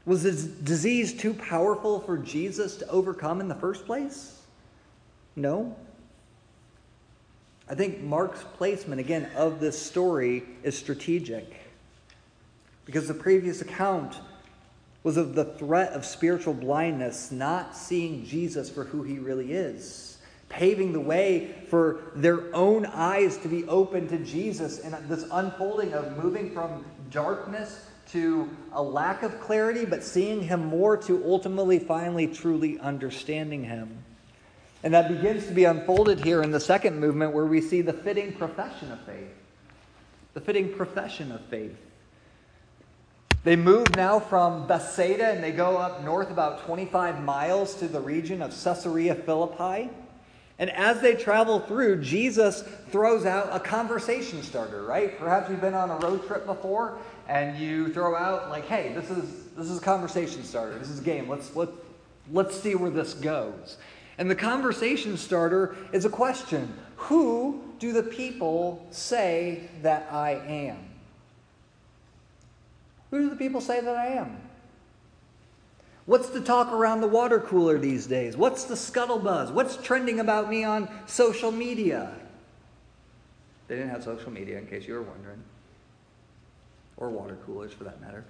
Was 0.06 0.22
this 0.22 0.44
disease 0.44 1.14
too 1.14 1.34
powerful 1.34 1.98
for 1.98 2.16
Jesus 2.16 2.76
to 2.76 2.88
overcome 2.88 3.40
in 3.40 3.48
the 3.48 3.54
first 3.56 3.86
place? 3.86 4.42
No. 5.34 5.74
I 7.68 7.74
think 7.74 8.02
Mark's 8.02 8.44
placement, 8.56 9.00
again, 9.00 9.28
of 9.34 9.58
this 9.58 9.80
story 9.80 10.44
is 10.62 10.78
strategic. 10.78 11.54
Because 12.84 13.08
the 13.08 13.14
previous 13.14 13.62
account 13.62 14.20
was 15.02 15.16
of 15.16 15.34
the 15.34 15.44
threat 15.44 15.92
of 15.92 16.04
spiritual 16.04 16.54
blindness, 16.54 17.32
not 17.32 17.74
seeing 17.74 18.24
Jesus 18.24 18.70
for 18.70 18.84
who 18.84 19.02
he 19.02 19.18
really 19.18 19.52
is 19.52 20.13
paving 20.54 20.92
the 20.92 21.00
way 21.00 21.52
for 21.68 22.02
their 22.14 22.54
own 22.54 22.86
eyes 22.86 23.36
to 23.38 23.48
be 23.48 23.64
open 23.64 24.06
to 24.08 24.18
Jesus 24.18 24.78
and 24.78 24.94
this 25.08 25.26
unfolding 25.32 25.92
of 25.92 26.16
moving 26.16 26.52
from 26.52 26.84
darkness 27.10 27.86
to 28.12 28.48
a 28.72 28.82
lack 28.82 29.24
of 29.24 29.40
clarity, 29.40 29.84
but 29.84 30.04
seeing 30.04 30.40
him 30.40 30.64
more 30.64 30.96
to 30.96 31.24
ultimately, 31.24 31.80
finally, 31.80 32.28
truly 32.28 32.78
understanding 32.78 33.64
him. 33.64 34.04
And 34.84 34.94
that 34.94 35.08
begins 35.08 35.46
to 35.46 35.52
be 35.52 35.64
unfolded 35.64 36.22
here 36.22 36.42
in 36.42 36.52
the 36.52 36.60
second 36.60 37.00
movement 37.00 37.32
where 37.32 37.46
we 37.46 37.60
see 37.60 37.80
the 37.80 37.92
fitting 37.92 38.32
profession 38.34 38.92
of 38.92 39.00
faith. 39.00 39.34
The 40.34 40.40
fitting 40.40 40.72
profession 40.74 41.32
of 41.32 41.40
faith. 41.46 41.76
They 43.42 43.56
move 43.56 43.96
now 43.96 44.20
from 44.20 44.66
Bethsaida 44.66 45.26
and 45.26 45.42
they 45.42 45.52
go 45.52 45.76
up 45.76 46.04
north 46.04 46.30
about 46.30 46.64
25 46.66 47.22
miles 47.22 47.74
to 47.76 47.88
the 47.88 48.00
region 48.00 48.40
of 48.42 48.50
Caesarea 48.50 49.14
Philippi. 49.14 49.90
And 50.58 50.70
as 50.70 51.00
they 51.00 51.16
travel 51.16 51.60
through, 51.60 52.02
Jesus 52.02 52.62
throws 52.90 53.26
out 53.26 53.48
a 53.50 53.58
conversation 53.58 54.42
starter, 54.42 54.84
right? 54.84 55.18
Perhaps 55.18 55.50
you've 55.50 55.60
been 55.60 55.74
on 55.74 55.90
a 55.90 55.96
road 55.96 56.26
trip 56.26 56.46
before 56.46 56.98
and 57.28 57.58
you 57.58 57.92
throw 57.92 58.14
out 58.14 58.50
like, 58.50 58.66
"Hey, 58.66 58.92
this 58.94 59.10
is 59.10 59.46
this 59.56 59.68
is 59.68 59.78
a 59.78 59.82
conversation 59.82 60.44
starter. 60.44 60.78
This 60.78 60.90
is 60.90 61.00
a 61.00 61.02
game. 61.02 61.28
Let's 61.28 61.56
let 61.56 61.70
let's 62.32 62.56
see 62.56 62.74
where 62.74 62.90
this 62.90 63.14
goes." 63.14 63.78
And 64.16 64.30
the 64.30 64.36
conversation 64.36 65.16
starter 65.16 65.74
is 65.92 66.04
a 66.04 66.10
question. 66.10 66.72
Who 66.96 67.60
do 67.80 67.92
the 67.92 68.04
people 68.04 68.86
say 68.90 69.68
that 69.82 70.06
I 70.12 70.32
am? 70.32 70.78
Who 73.10 73.22
do 73.22 73.30
the 73.30 73.36
people 73.36 73.60
say 73.60 73.80
that 73.80 73.96
I 73.96 74.06
am? 74.06 74.36
What's 76.06 76.28
the 76.28 76.40
talk 76.40 76.70
around 76.72 77.00
the 77.00 77.06
water 77.06 77.40
cooler 77.40 77.78
these 77.78 78.06
days? 78.06 78.36
What's 78.36 78.64
the 78.64 78.76
scuttle 78.76 79.18
buzz? 79.18 79.50
What's 79.50 79.76
trending 79.76 80.20
about 80.20 80.50
me 80.50 80.62
on 80.62 80.88
social 81.06 81.50
media? 81.50 82.12
They 83.68 83.76
didn't 83.76 83.90
have 83.90 84.04
social 84.04 84.30
media, 84.30 84.58
in 84.58 84.66
case 84.66 84.86
you 84.86 84.94
were 84.94 85.02
wondering, 85.02 85.42
or 86.98 87.08
water 87.08 87.38
coolers 87.46 87.72
for 87.72 87.84
that 87.84 88.00
matter. 88.02 88.24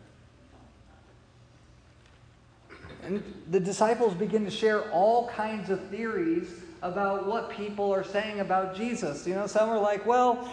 And 3.02 3.22
the 3.50 3.58
disciples 3.58 4.14
begin 4.14 4.44
to 4.44 4.50
share 4.50 4.90
all 4.92 5.28
kinds 5.28 5.68
of 5.68 5.80
theories 5.88 6.48
about 6.84 7.26
what 7.26 7.48
people 7.48 7.92
are 7.92 8.04
saying 8.04 8.40
about 8.40 8.76
Jesus. 8.76 9.26
You 9.26 9.34
know, 9.34 9.46
some 9.46 9.70
are 9.70 9.78
like, 9.78 10.04
well, 10.04 10.48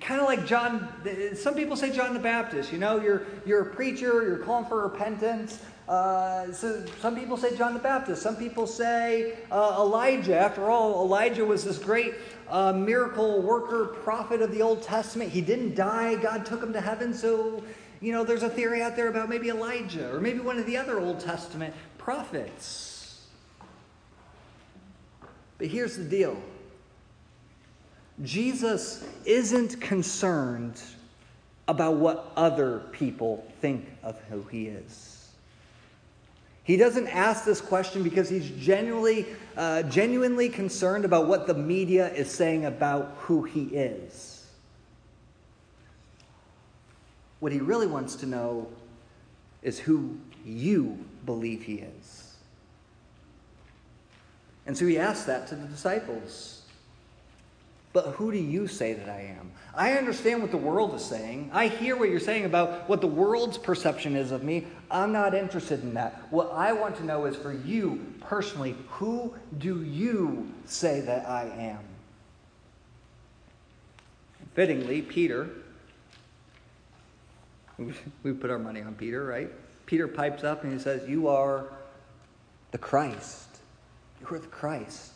kind 0.00 0.20
of 0.20 0.26
like 0.26 0.46
John, 0.46 0.88
some 1.34 1.54
people 1.54 1.74
say 1.74 1.90
John 1.90 2.14
the 2.14 2.20
Baptist. 2.20 2.72
You 2.72 2.78
know, 2.78 3.00
you're, 3.00 3.26
you're 3.44 3.62
a 3.62 3.74
preacher, 3.74 4.22
you're 4.22 4.38
calling 4.38 4.64
for 4.64 4.84
repentance. 4.84 5.58
Uh, 5.88 6.52
so 6.52 6.86
some 7.00 7.16
people 7.16 7.36
say 7.36 7.56
John 7.56 7.74
the 7.74 7.80
Baptist. 7.80 8.22
Some 8.22 8.36
people 8.36 8.64
say 8.64 9.34
uh, 9.50 9.76
Elijah. 9.78 10.38
After 10.38 10.70
all, 10.70 11.04
Elijah 11.04 11.44
was 11.44 11.64
this 11.64 11.78
great 11.78 12.14
uh, 12.48 12.72
miracle 12.72 13.42
worker, 13.42 13.86
prophet 13.86 14.40
of 14.40 14.52
the 14.52 14.62
Old 14.62 14.82
Testament. 14.82 15.30
He 15.30 15.40
didn't 15.40 15.74
die. 15.74 16.14
God 16.14 16.46
took 16.46 16.62
him 16.62 16.72
to 16.72 16.80
heaven. 16.80 17.12
So 17.12 17.60
you 18.00 18.12
know, 18.12 18.22
there's 18.22 18.44
a 18.44 18.50
theory 18.50 18.82
out 18.82 18.94
there 18.94 19.08
about 19.08 19.28
maybe 19.28 19.48
Elijah 19.48 20.14
or 20.14 20.20
maybe 20.20 20.38
one 20.38 20.58
of 20.58 20.66
the 20.66 20.76
other 20.76 21.00
Old 21.00 21.18
Testament 21.18 21.74
prophets. 21.98 22.95
But 25.58 25.68
here's 25.68 25.96
the 25.96 26.04
deal 26.04 26.36
Jesus 28.22 29.04
isn't 29.24 29.80
concerned 29.80 30.80
about 31.68 31.96
what 31.96 32.32
other 32.36 32.80
people 32.92 33.46
think 33.60 33.86
of 34.02 34.18
who 34.30 34.42
he 34.44 34.68
is. 34.68 35.16
He 36.62 36.76
doesn't 36.76 37.06
ask 37.08 37.44
this 37.44 37.60
question 37.60 38.02
because 38.02 38.28
he's 38.28 38.50
genuinely, 38.50 39.26
uh, 39.56 39.84
genuinely 39.84 40.48
concerned 40.48 41.04
about 41.04 41.26
what 41.26 41.46
the 41.46 41.54
media 41.54 42.12
is 42.12 42.28
saying 42.28 42.64
about 42.64 43.14
who 43.18 43.44
he 43.44 43.64
is. 43.66 44.46
What 47.38 47.52
he 47.52 47.60
really 47.60 47.86
wants 47.86 48.16
to 48.16 48.26
know 48.26 48.68
is 49.62 49.78
who 49.78 50.18
you 50.44 50.98
believe 51.24 51.62
he 51.62 51.74
is. 51.74 52.25
And 54.66 54.76
so 54.76 54.86
he 54.86 54.98
asked 54.98 55.26
that 55.26 55.46
to 55.48 55.54
the 55.54 55.66
disciples. 55.66 56.62
But 57.92 58.06
who 58.16 58.30
do 58.30 58.38
you 58.38 58.66
say 58.66 58.92
that 58.92 59.08
I 59.08 59.34
am? 59.38 59.52
I 59.74 59.92
understand 59.92 60.42
what 60.42 60.50
the 60.50 60.56
world 60.56 60.94
is 60.94 61.04
saying. 61.04 61.50
I 61.52 61.68
hear 61.68 61.96
what 61.96 62.10
you're 62.10 62.20
saying 62.20 62.44
about 62.44 62.88
what 62.88 63.00
the 63.00 63.06
world's 63.06 63.58
perception 63.58 64.16
is 64.16 64.32
of 64.32 64.42
me. 64.42 64.66
I'm 64.90 65.12
not 65.12 65.34
interested 65.34 65.82
in 65.82 65.94
that. 65.94 66.26
What 66.30 66.52
I 66.52 66.72
want 66.72 66.96
to 66.96 67.04
know 67.04 67.24
is 67.24 67.36
for 67.36 67.52
you 67.52 68.14
personally, 68.20 68.76
who 68.88 69.34
do 69.58 69.82
you 69.82 70.52
say 70.66 71.00
that 71.02 71.26
I 71.26 71.44
am? 71.44 71.78
Fittingly, 74.54 75.02
Peter 75.02 75.50
we 78.22 78.32
put 78.32 78.50
our 78.50 78.58
money 78.58 78.82
on 78.82 78.94
Peter, 78.94 79.24
right? 79.24 79.50
Peter 79.86 80.08
pipes 80.08 80.44
up 80.44 80.64
and 80.64 80.72
he 80.72 80.78
says, 80.78 81.08
You 81.08 81.28
are 81.28 81.66
the 82.70 82.78
Christ. 82.78 83.55
You 84.30 84.36
are 84.36 84.38
the 84.40 84.46
Christ. 84.48 85.12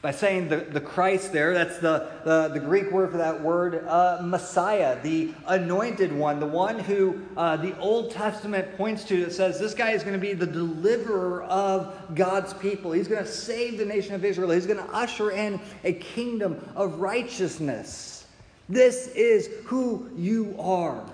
By 0.00 0.10
saying 0.10 0.48
the, 0.48 0.56
the 0.56 0.80
Christ 0.80 1.32
there, 1.32 1.54
that's 1.54 1.78
the, 1.78 2.08
the, 2.24 2.48
the 2.48 2.58
Greek 2.58 2.90
word 2.90 3.12
for 3.12 3.18
that 3.18 3.40
word, 3.40 3.86
uh, 3.86 4.18
Messiah, 4.20 5.00
the 5.00 5.32
anointed 5.46 6.12
one, 6.12 6.40
the 6.40 6.46
one 6.46 6.80
who 6.80 7.20
uh, 7.36 7.56
the 7.56 7.78
Old 7.78 8.10
Testament 8.10 8.76
points 8.76 9.04
to 9.04 9.24
that 9.24 9.32
says 9.32 9.60
this 9.60 9.74
guy 9.74 9.90
is 9.92 10.02
going 10.02 10.14
to 10.14 10.18
be 10.18 10.32
the 10.32 10.46
deliverer 10.46 11.44
of 11.44 11.94
God's 12.16 12.52
people. 12.54 12.90
He's 12.90 13.06
going 13.06 13.22
to 13.22 13.30
save 13.30 13.78
the 13.78 13.84
nation 13.84 14.16
of 14.16 14.24
Israel. 14.24 14.50
He's 14.50 14.66
going 14.66 14.84
to 14.84 14.92
usher 14.92 15.30
in 15.30 15.60
a 15.84 15.92
kingdom 15.92 16.68
of 16.74 16.98
righteousness. 16.98 18.26
This 18.68 19.06
is 19.08 19.48
who 19.66 20.10
you 20.16 20.56
are. 20.58 21.04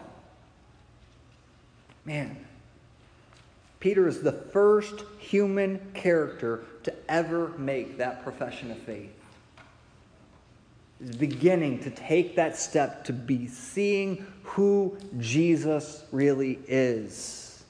Man, 2.06 2.38
Peter 3.80 4.08
is 4.08 4.22
the 4.22 4.32
first 4.32 5.04
human 5.18 5.80
character 5.94 6.64
to 6.82 6.92
ever 7.08 7.48
make 7.58 7.98
that 7.98 8.24
profession 8.24 8.70
of 8.70 8.78
faith. 8.78 9.10
He's 11.00 11.14
beginning 11.14 11.80
to 11.80 11.90
take 11.90 12.36
that 12.36 12.56
step 12.56 13.04
to 13.04 13.12
be 13.12 13.46
seeing 13.46 14.26
who 14.42 14.96
Jesus 15.18 16.04
really 16.10 16.58
is. 16.66 17.62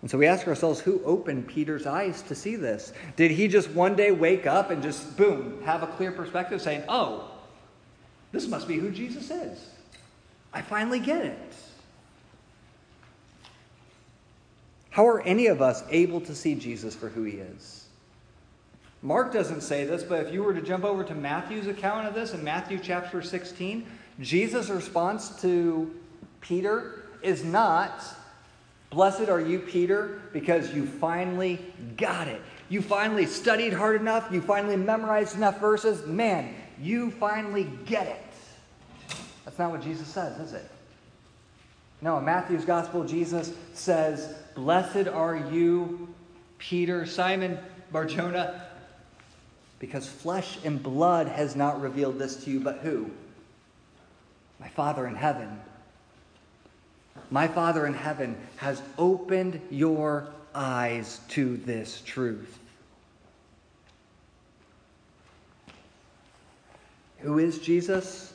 And 0.00 0.10
so 0.10 0.16
we 0.16 0.26
ask 0.26 0.46
ourselves 0.46 0.80
who 0.80 1.02
opened 1.04 1.48
Peter's 1.48 1.84
eyes 1.84 2.22
to 2.22 2.34
see 2.34 2.56
this? 2.56 2.92
Did 3.16 3.32
he 3.32 3.48
just 3.48 3.68
one 3.70 3.96
day 3.96 4.12
wake 4.12 4.46
up 4.46 4.70
and 4.70 4.82
just, 4.82 5.16
boom, 5.16 5.60
have 5.64 5.82
a 5.82 5.88
clear 5.88 6.12
perspective 6.12 6.62
saying, 6.62 6.84
oh, 6.88 7.30
this 8.30 8.46
must 8.46 8.68
be 8.68 8.78
who 8.78 8.90
Jesus 8.90 9.30
is? 9.30 9.68
I 10.54 10.62
finally 10.62 11.00
get 11.00 11.26
it. 11.26 11.54
How 14.98 15.06
are 15.06 15.20
any 15.20 15.46
of 15.46 15.62
us 15.62 15.84
able 15.90 16.20
to 16.22 16.34
see 16.34 16.56
Jesus 16.56 16.92
for 16.92 17.08
who 17.08 17.22
he 17.22 17.36
is? 17.36 17.84
Mark 19.00 19.32
doesn't 19.32 19.60
say 19.60 19.84
this, 19.84 20.02
but 20.02 20.26
if 20.26 20.32
you 20.32 20.42
were 20.42 20.52
to 20.52 20.60
jump 20.60 20.82
over 20.82 21.04
to 21.04 21.14
Matthew's 21.14 21.68
account 21.68 22.08
of 22.08 22.14
this 22.14 22.34
in 22.34 22.42
Matthew 22.42 22.80
chapter 22.82 23.22
16, 23.22 23.86
Jesus' 24.18 24.68
response 24.68 25.40
to 25.42 25.94
Peter 26.40 27.04
is 27.22 27.44
not, 27.44 28.02
Blessed 28.90 29.28
are 29.28 29.40
you, 29.40 29.60
Peter, 29.60 30.20
because 30.32 30.74
you 30.74 30.84
finally 30.84 31.60
got 31.96 32.26
it. 32.26 32.42
You 32.68 32.82
finally 32.82 33.26
studied 33.26 33.74
hard 33.74 34.00
enough. 34.00 34.32
You 34.32 34.40
finally 34.40 34.74
memorized 34.74 35.36
enough 35.36 35.60
verses. 35.60 36.08
Man, 36.08 36.52
you 36.80 37.12
finally 37.12 37.70
get 37.86 38.08
it. 38.08 39.16
That's 39.44 39.60
not 39.60 39.70
what 39.70 39.80
Jesus 39.80 40.08
says, 40.08 40.40
is 40.40 40.54
it? 40.54 40.68
No, 42.00 42.18
in 42.18 42.24
Matthew's 42.24 42.64
gospel, 42.64 43.04
Jesus 43.04 43.52
says, 43.74 44.34
Blessed 44.54 45.08
are 45.08 45.36
you, 45.36 46.14
Peter, 46.58 47.06
Simon, 47.06 47.58
Barjona, 47.90 48.64
because 49.78 50.06
flesh 50.08 50.58
and 50.64 50.82
blood 50.82 51.28
has 51.28 51.56
not 51.56 51.80
revealed 51.80 52.18
this 52.18 52.44
to 52.44 52.50
you, 52.50 52.60
but 52.60 52.78
who? 52.78 53.10
My 54.60 54.68
Father 54.68 55.06
in 55.06 55.14
heaven. 55.14 55.60
My 57.30 57.48
Father 57.48 57.86
in 57.86 57.94
heaven 57.94 58.36
has 58.56 58.80
opened 58.96 59.60
your 59.70 60.28
eyes 60.54 61.20
to 61.28 61.56
this 61.58 62.02
truth. 62.04 62.58
Who 67.18 67.38
is 67.38 67.58
Jesus? 67.58 68.32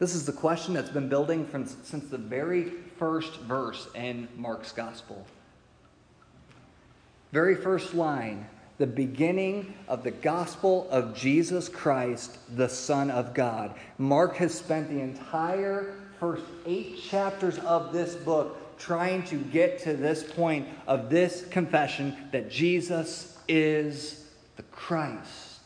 This 0.00 0.14
is 0.14 0.24
the 0.24 0.32
question 0.32 0.72
that's 0.72 0.88
been 0.88 1.10
building 1.10 1.46
from, 1.46 1.66
since 1.66 2.08
the 2.08 2.16
very 2.16 2.72
first 2.98 3.38
verse 3.40 3.86
in 3.94 4.28
Mark's 4.34 4.72
gospel. 4.72 5.26
Very 7.32 7.54
first 7.54 7.94
line, 7.94 8.48
the 8.78 8.86
beginning 8.86 9.74
of 9.88 10.02
the 10.02 10.10
gospel 10.10 10.88
of 10.90 11.14
Jesus 11.14 11.68
Christ, 11.68 12.38
the 12.56 12.68
Son 12.68 13.10
of 13.10 13.34
God. 13.34 13.74
Mark 13.98 14.36
has 14.36 14.54
spent 14.54 14.88
the 14.88 15.00
entire 15.00 15.94
first 16.18 16.44
eight 16.64 16.98
chapters 17.02 17.58
of 17.58 17.92
this 17.92 18.14
book 18.14 18.78
trying 18.78 19.22
to 19.24 19.36
get 19.36 19.82
to 19.82 19.92
this 19.92 20.24
point 20.24 20.66
of 20.86 21.10
this 21.10 21.44
confession 21.50 22.16
that 22.32 22.50
Jesus 22.50 23.38
is 23.48 24.24
the 24.56 24.62
Christ, 24.62 25.60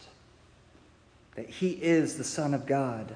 that 1.36 1.48
he 1.48 1.70
is 1.70 2.18
the 2.18 2.24
Son 2.24 2.52
of 2.52 2.66
God. 2.66 3.12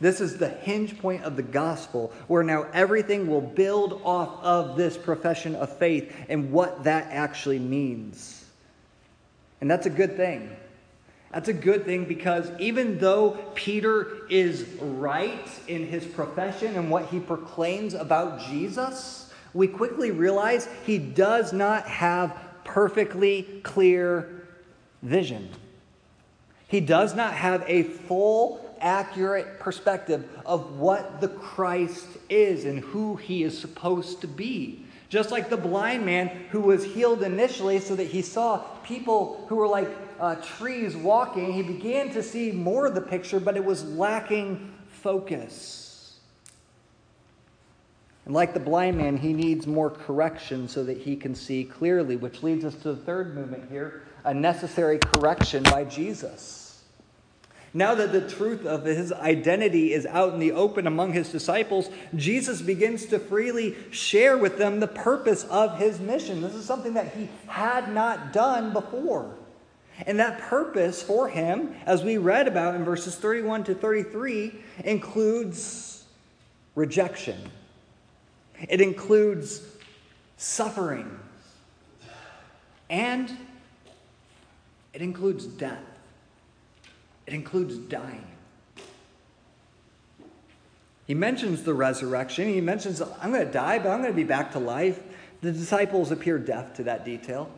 This 0.00 0.20
is 0.20 0.36
the 0.36 0.48
hinge 0.48 0.98
point 0.98 1.24
of 1.24 1.36
the 1.36 1.42
gospel, 1.42 2.12
where 2.26 2.42
now 2.42 2.66
everything 2.74 3.26
will 3.26 3.40
build 3.40 4.00
off 4.04 4.42
of 4.42 4.76
this 4.76 4.96
profession 4.96 5.54
of 5.54 5.76
faith 5.78 6.14
and 6.28 6.52
what 6.52 6.84
that 6.84 7.08
actually 7.10 7.58
means. 7.58 8.44
And 9.60 9.70
that's 9.70 9.86
a 9.86 9.90
good 9.90 10.16
thing. 10.16 10.54
That's 11.32 11.48
a 11.48 11.54
good 11.54 11.84
thing 11.84 12.04
because 12.04 12.50
even 12.58 12.98
though 12.98 13.32
Peter 13.54 14.26
is 14.28 14.66
right 14.80 15.48
in 15.66 15.86
his 15.86 16.04
profession 16.04 16.76
and 16.76 16.90
what 16.90 17.06
he 17.06 17.20
proclaims 17.20 17.94
about 17.94 18.40
Jesus, 18.40 19.32
we 19.52 19.66
quickly 19.66 20.10
realize 20.10 20.68
he 20.84 20.98
does 20.98 21.52
not 21.52 21.86
have 21.88 22.38
perfectly 22.64 23.60
clear 23.62 24.46
vision. 25.02 25.48
He 26.68 26.80
does 26.80 27.14
not 27.14 27.32
have 27.32 27.64
a 27.66 27.84
full 27.84 28.65
accurate 28.80 29.58
perspective 29.58 30.28
of 30.44 30.78
what 30.78 31.20
the 31.20 31.28
Christ 31.28 32.06
is 32.28 32.64
and 32.64 32.80
who 32.80 33.16
he 33.16 33.42
is 33.42 33.58
supposed 33.58 34.20
to 34.20 34.28
be. 34.28 34.84
Just 35.08 35.30
like 35.30 35.50
the 35.50 35.56
blind 35.56 36.04
man 36.04 36.28
who 36.50 36.60
was 36.60 36.84
healed 36.84 37.22
initially 37.22 37.78
so 37.78 37.94
that 37.94 38.08
he 38.08 38.22
saw 38.22 38.58
people 38.82 39.44
who 39.48 39.56
were 39.56 39.68
like 39.68 39.88
uh, 40.18 40.34
trees 40.36 40.96
walking, 40.96 41.52
he 41.52 41.62
began 41.62 42.10
to 42.10 42.22
see 42.22 42.50
more 42.50 42.86
of 42.86 42.94
the 42.94 43.00
picture, 43.00 43.38
but 43.38 43.56
it 43.56 43.64
was 43.64 43.84
lacking 43.84 44.74
focus. 44.88 46.18
And 48.24 48.34
like 48.34 48.54
the 48.54 48.60
blind 48.60 48.98
man, 48.98 49.16
he 49.16 49.32
needs 49.32 49.68
more 49.68 49.88
correction 49.88 50.66
so 50.68 50.82
that 50.82 50.98
he 50.98 51.14
can 51.14 51.34
see 51.34 51.62
clearly, 51.62 52.16
which 52.16 52.42
leads 52.42 52.64
us 52.64 52.74
to 52.76 52.92
the 52.92 52.96
third 52.96 53.34
movement 53.34 53.70
here 53.70 54.02
a 54.24 54.34
necessary 54.34 54.98
correction 54.98 55.62
by 55.62 55.84
Jesus. 55.84 56.65
Now 57.76 57.94
that 57.96 58.10
the 58.10 58.26
truth 58.26 58.64
of 58.64 58.86
his 58.86 59.12
identity 59.12 59.92
is 59.92 60.06
out 60.06 60.32
in 60.32 60.40
the 60.40 60.52
open 60.52 60.86
among 60.86 61.12
his 61.12 61.30
disciples, 61.30 61.90
Jesus 62.14 62.62
begins 62.62 63.04
to 63.06 63.18
freely 63.18 63.76
share 63.90 64.38
with 64.38 64.56
them 64.56 64.80
the 64.80 64.86
purpose 64.86 65.44
of 65.44 65.78
his 65.78 66.00
mission. 66.00 66.40
This 66.40 66.54
is 66.54 66.64
something 66.64 66.94
that 66.94 67.12
he 67.12 67.28
had 67.46 67.92
not 67.92 68.32
done 68.32 68.72
before. 68.72 69.36
And 70.06 70.18
that 70.20 70.38
purpose 70.40 71.02
for 71.02 71.28
him, 71.28 71.74
as 71.84 72.02
we 72.02 72.16
read 72.16 72.48
about 72.48 72.76
in 72.76 72.82
verses 72.82 73.14
31 73.16 73.64
to 73.64 73.74
33, 73.74 74.54
includes 74.82 76.06
rejection, 76.74 77.50
it 78.70 78.80
includes 78.80 79.60
suffering, 80.38 81.20
and 82.88 83.36
it 84.94 85.02
includes 85.02 85.44
death. 85.44 85.84
It 87.26 87.34
includes 87.34 87.76
dying. 87.76 88.26
He 91.06 91.14
mentions 91.14 91.62
the 91.62 91.74
resurrection. 91.74 92.48
He 92.48 92.60
mentions, 92.60 93.00
I'm 93.00 93.32
going 93.32 93.46
to 93.46 93.52
die, 93.52 93.78
but 93.78 93.90
I'm 93.90 94.00
going 94.00 94.12
to 94.12 94.16
be 94.16 94.24
back 94.24 94.52
to 94.52 94.58
life. 94.58 95.00
The 95.40 95.52
disciples 95.52 96.10
appear 96.10 96.38
deaf 96.38 96.74
to 96.74 96.84
that 96.84 97.04
detail. 97.04 97.48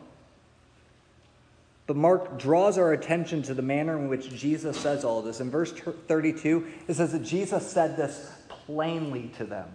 But 1.87 1.95
Mark 1.95 2.37
draws 2.37 2.77
our 2.77 2.93
attention 2.93 3.41
to 3.43 3.55
the 3.55 3.63
manner 3.63 3.97
in 3.97 4.09
which 4.09 4.29
Jesus 4.29 4.79
says 4.79 5.03
all 5.03 5.23
this. 5.23 5.39
In 5.39 5.49
verse 5.49 5.71
32, 5.71 6.67
it 6.87 6.93
says 6.93 7.13
that 7.13 7.23
Jesus 7.23 7.67
said 7.67 7.97
this 7.97 8.31
plainly 8.47 9.31
to 9.37 9.43
them. 9.43 9.67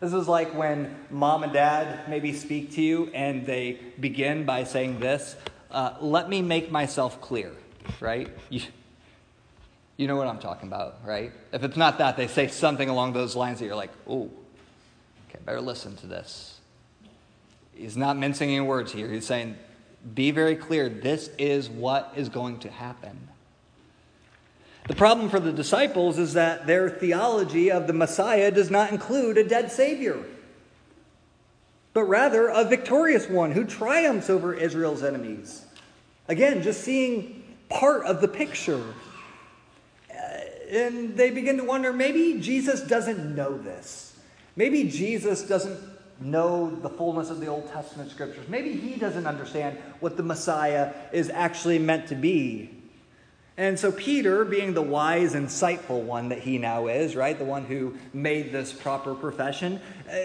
This 0.00 0.12
is 0.12 0.26
like 0.26 0.52
when 0.54 0.96
mom 1.10 1.44
and 1.44 1.52
dad 1.52 2.08
maybe 2.08 2.32
speak 2.32 2.72
to 2.72 2.82
you 2.82 3.10
and 3.14 3.46
they 3.46 3.78
begin 4.00 4.44
by 4.44 4.64
saying 4.64 4.98
this 4.98 5.36
uh, 5.70 5.94
Let 6.00 6.28
me 6.28 6.42
make 6.42 6.72
myself 6.72 7.20
clear, 7.20 7.52
right? 8.00 8.28
You, 8.48 8.62
you 10.00 10.06
know 10.06 10.16
what 10.16 10.28
I'm 10.28 10.38
talking 10.38 10.66
about, 10.66 10.96
right? 11.04 11.30
If 11.52 11.62
it's 11.62 11.76
not 11.76 11.98
that, 11.98 12.16
they 12.16 12.26
say 12.26 12.48
something 12.48 12.88
along 12.88 13.12
those 13.12 13.36
lines 13.36 13.58
that 13.58 13.66
you're 13.66 13.76
like, 13.76 13.90
oh, 14.08 14.30
okay, 15.28 15.38
better 15.44 15.60
listen 15.60 15.94
to 15.96 16.06
this. 16.06 16.58
He's 17.74 17.98
not 17.98 18.16
mincing 18.16 18.48
any 18.48 18.62
words 18.62 18.92
here. 18.92 19.10
He's 19.10 19.26
saying, 19.26 19.58
be 20.14 20.30
very 20.30 20.56
clear. 20.56 20.88
This 20.88 21.28
is 21.38 21.68
what 21.68 22.14
is 22.16 22.30
going 22.30 22.60
to 22.60 22.70
happen. 22.70 23.28
The 24.88 24.94
problem 24.94 25.28
for 25.28 25.38
the 25.38 25.52
disciples 25.52 26.18
is 26.18 26.32
that 26.32 26.66
their 26.66 26.88
theology 26.88 27.70
of 27.70 27.86
the 27.86 27.92
Messiah 27.92 28.50
does 28.50 28.70
not 28.70 28.92
include 28.92 29.36
a 29.36 29.46
dead 29.46 29.70
Savior, 29.70 30.24
but 31.92 32.04
rather 32.04 32.48
a 32.48 32.64
victorious 32.64 33.28
one 33.28 33.52
who 33.52 33.64
triumphs 33.64 34.30
over 34.30 34.54
Israel's 34.54 35.02
enemies. 35.02 35.66
Again, 36.26 36.62
just 36.62 36.80
seeing 36.80 37.42
part 37.68 38.06
of 38.06 38.22
the 38.22 38.28
picture 38.28 38.82
and 40.70 41.16
they 41.16 41.30
begin 41.30 41.56
to 41.56 41.64
wonder 41.64 41.92
maybe 41.92 42.40
Jesus 42.40 42.80
doesn't 42.80 43.34
know 43.34 43.58
this. 43.58 44.16
Maybe 44.56 44.84
Jesus 44.84 45.42
doesn't 45.42 45.78
know 46.20 46.74
the 46.82 46.88
fullness 46.88 47.30
of 47.30 47.40
the 47.40 47.46
Old 47.46 47.70
Testament 47.72 48.10
scriptures. 48.10 48.46
Maybe 48.48 48.72
he 48.72 48.96
doesn't 48.96 49.26
understand 49.26 49.78
what 50.00 50.16
the 50.16 50.22
Messiah 50.22 50.92
is 51.12 51.30
actually 51.30 51.78
meant 51.78 52.08
to 52.08 52.14
be. 52.14 52.70
And 53.56 53.78
so, 53.78 53.92
Peter, 53.92 54.44
being 54.44 54.72
the 54.72 54.82
wise, 54.82 55.34
insightful 55.34 56.02
one 56.02 56.30
that 56.30 56.38
he 56.38 56.56
now 56.56 56.86
is, 56.86 57.14
right, 57.14 57.36
the 57.36 57.44
one 57.44 57.66
who 57.66 57.94
made 58.14 58.52
this 58.52 58.72
proper 58.72 59.14
profession, 59.14 59.80
uh, 60.10 60.16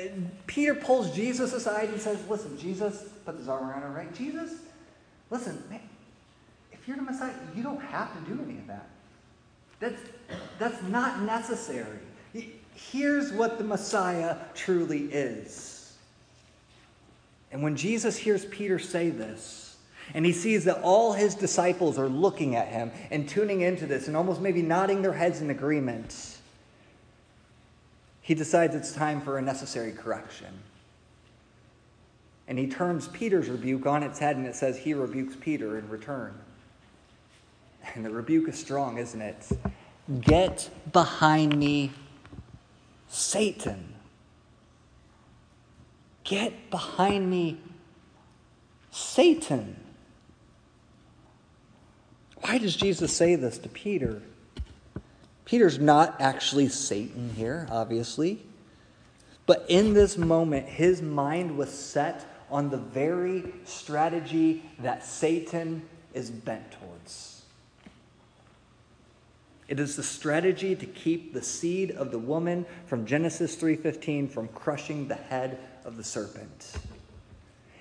Peter 0.47 0.73
pulls 0.73 1.13
Jesus 1.13 1.51
aside 1.51 1.89
and 1.89 1.99
says, 1.99 2.17
Listen, 2.29 2.57
Jesus, 2.57 3.09
put 3.25 3.35
his 3.35 3.49
arm 3.49 3.69
around 3.69 3.83
him, 3.83 3.93
right? 3.93 4.13
Jesus, 4.15 4.53
listen, 5.29 5.61
man, 5.69 5.81
if 6.71 6.87
you're 6.87 6.95
the 6.95 7.03
Messiah, 7.03 7.33
you 7.53 7.61
don't 7.61 7.81
have 7.81 8.13
to 8.13 8.31
do 8.31 8.41
any 8.41 8.57
of 8.57 8.67
that. 8.67 8.87
That's, 9.81 10.01
that's 10.59 10.81
not 10.83 11.21
necessary. 11.21 11.99
Here's 12.73 13.31
what 13.31 13.57
the 13.57 13.63
Messiah 13.63 14.37
truly 14.53 15.03
is. 15.11 15.93
And 17.51 17.63
when 17.63 17.75
Jesus 17.75 18.17
hears 18.17 18.45
Peter 18.45 18.79
say 18.79 19.09
this, 19.09 19.77
and 20.13 20.25
he 20.25 20.33
sees 20.33 20.65
that 20.65 20.81
all 20.81 21.13
his 21.13 21.35
disciples 21.35 21.97
are 21.97 22.09
looking 22.09 22.55
at 22.55 22.67
him 22.67 22.91
and 23.11 23.27
tuning 23.27 23.61
into 23.61 23.85
this 23.87 24.07
and 24.07 24.15
almost 24.15 24.41
maybe 24.41 24.61
nodding 24.61 25.01
their 25.01 25.13
heads 25.13 25.41
in 25.41 25.49
agreement, 25.49 26.37
he 28.21 28.33
decides 28.35 28.75
it's 28.75 28.93
time 28.93 29.21
for 29.21 29.37
a 29.37 29.41
necessary 29.41 29.91
correction. 29.91 30.53
And 32.47 32.59
he 32.59 32.67
turns 32.67 33.07
Peter's 33.07 33.49
rebuke 33.49 33.85
on 33.87 34.03
its 34.03 34.19
head 34.19 34.35
and 34.35 34.45
it 34.45 34.55
says 34.55 34.77
he 34.77 34.93
rebukes 34.93 35.35
Peter 35.39 35.77
in 35.77 35.89
return. 35.89 36.37
And 37.93 38.05
the 38.05 38.11
rebuke 38.11 38.49
is 38.49 38.59
strong, 38.59 38.97
isn't 38.97 39.21
it? 39.21 39.47
Get 40.21 40.69
behind 40.91 41.57
me, 41.57 41.91
Satan. 43.07 43.95
Get 46.23 46.69
behind 46.69 47.29
me, 47.29 47.59
Satan. 48.91 49.79
Why 52.41 52.59
does 52.59 52.75
Jesus 52.75 53.15
say 53.15 53.35
this 53.35 53.57
to 53.59 53.69
Peter? 53.69 54.21
Peter's 55.45 55.79
not 55.79 56.19
actually 56.19 56.69
Satan 56.69 57.31
here, 57.35 57.67
obviously. 57.71 58.43
But 59.45 59.65
in 59.69 59.93
this 59.93 60.17
moment, 60.17 60.67
his 60.67 61.01
mind 61.01 61.57
was 61.57 61.71
set 61.71 62.25
on 62.49 62.69
the 62.69 62.77
very 62.77 63.53
strategy 63.63 64.63
that 64.79 65.03
Satan 65.03 65.83
is 66.13 66.29
bent 66.29 66.71
towards. 66.71 67.34
It 69.67 69.79
is 69.79 69.95
the 69.95 70.03
strategy 70.03 70.75
to 70.75 70.85
keep 70.85 71.33
the 71.33 71.41
seed 71.41 71.91
of 71.91 72.11
the 72.11 72.19
woman 72.19 72.65
from 72.85 73.05
Genesis 73.05 73.55
3:15 73.55 74.27
from 74.27 74.47
crushing 74.49 75.07
the 75.07 75.15
head 75.15 75.57
of 75.83 75.97
the 75.97 76.03
serpent. 76.03 76.73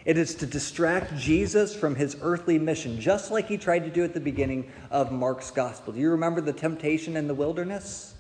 It 0.05 0.19
is 0.19 0.35
to 0.37 0.47
distract 0.47 1.17
Jesus 1.17 1.75
from 1.75 1.95
his 1.95 2.17
earthly 2.21 2.59
mission, 2.59 3.01
just 3.01 3.31
like 3.31 3.49
he 3.49 3.57
tried 3.57 3.85
to 3.85 3.91
do 3.91 4.05
at 4.05 4.13
the 4.13 4.21
beginning 4.21 4.71
of 4.91 5.11
Mark's 5.11 5.51
gospel. 5.51 5.95
Do 5.95 6.01
you 6.01 6.11
remember 6.11 6.41
the 6.43 6.53
temptation 6.53 7.17
in 7.17 7.27
the 7.27 7.35
wilderness? 7.35 8.15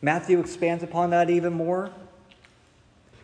Matthew 0.00 0.40
expands 0.40 0.82
upon 0.82 1.10
that 1.10 1.28
even 1.28 1.52
more. 1.52 1.90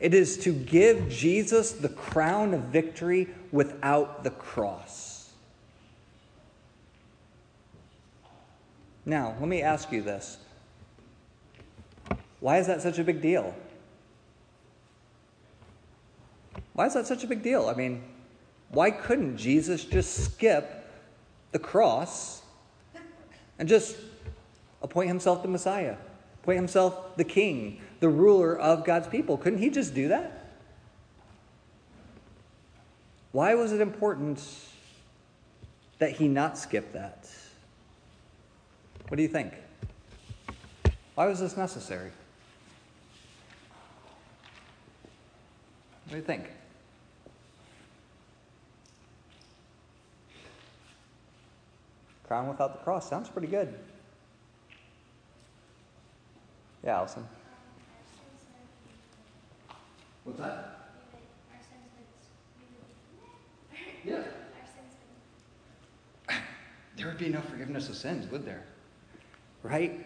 It 0.01 0.13
is 0.13 0.37
to 0.39 0.53
give 0.53 1.09
Jesus 1.09 1.73
the 1.73 1.89
crown 1.89 2.53
of 2.53 2.65
victory 2.65 3.29
without 3.51 4.25
the 4.25 4.31
cross. 4.31 5.16
Now, 9.09 9.37
let 9.39 9.49
me 9.49 9.63
ask 9.63 9.93
you 9.93 10.03
this 10.03 10.39
why 12.41 12.59
is 12.59 12.67
that 12.67 12.83
such 12.83 12.99
a 12.99 13.05
big 13.05 13.23
deal? 13.23 13.55
Why 16.75 16.87
is 16.87 16.95
that 16.95 17.07
such 17.07 17.25
a 17.25 17.27
big 17.27 17.43
deal? 17.43 17.69
I 17.69 17.75
mean, 17.75 18.03
why 18.69 18.91
couldn't 18.91 19.39
Jesus 19.39 19.85
just 19.85 20.25
skip 20.25 20.87
the 21.53 21.59
cross 21.59 22.43
and 23.59 23.69
just 23.69 23.97
appoint 24.83 25.09
himself 25.09 25.41
the 25.41 25.49
Messiah, 25.49 25.97
appoint 26.43 26.57
himself 26.57 27.17
the 27.17 27.25
king, 27.25 27.81
the 28.01 28.09
ruler 28.09 28.59
of 28.59 28.85
God's 28.85 29.09
people? 29.09 29.39
Couldn't 29.39 29.61
he 29.61 29.71
just 29.71 29.95
do 29.95 30.09
that? 30.09 30.51
Why 33.33 33.55
was 33.55 33.73
it 33.73 33.81
important 33.81 34.45
that 35.99 36.13
he 36.13 36.29
not 36.29 36.59
skip 36.59 36.93
that? 36.93 37.29
What 39.09 39.17
do 39.17 39.23
you 39.23 39.29
think? 39.29 39.53
Why 41.15 41.27
was 41.27 41.39
this 41.39 41.57
necessary? 41.57 42.11
What 46.05 46.11
do 46.11 46.17
you 46.17 46.23
think? 46.23 46.51
Crown 52.27 52.49
without 52.49 52.73
the 52.73 52.85
cross 52.85 53.09
sounds 53.09 53.29
pretty 53.29 53.47
good. 53.47 53.73
Yeah, 56.85 56.97
Allison. 56.97 57.25
What's 60.25 60.41
that? 60.41 60.91
Yeah. 64.05 64.23
There 66.97 67.07
would 67.07 67.19
be 67.19 67.29
no 67.29 67.43
forgiveness 67.43 67.89
of 67.91 67.95
sins, 67.95 68.31
would 68.31 68.47
there? 68.47 68.65
Right? 69.67 70.05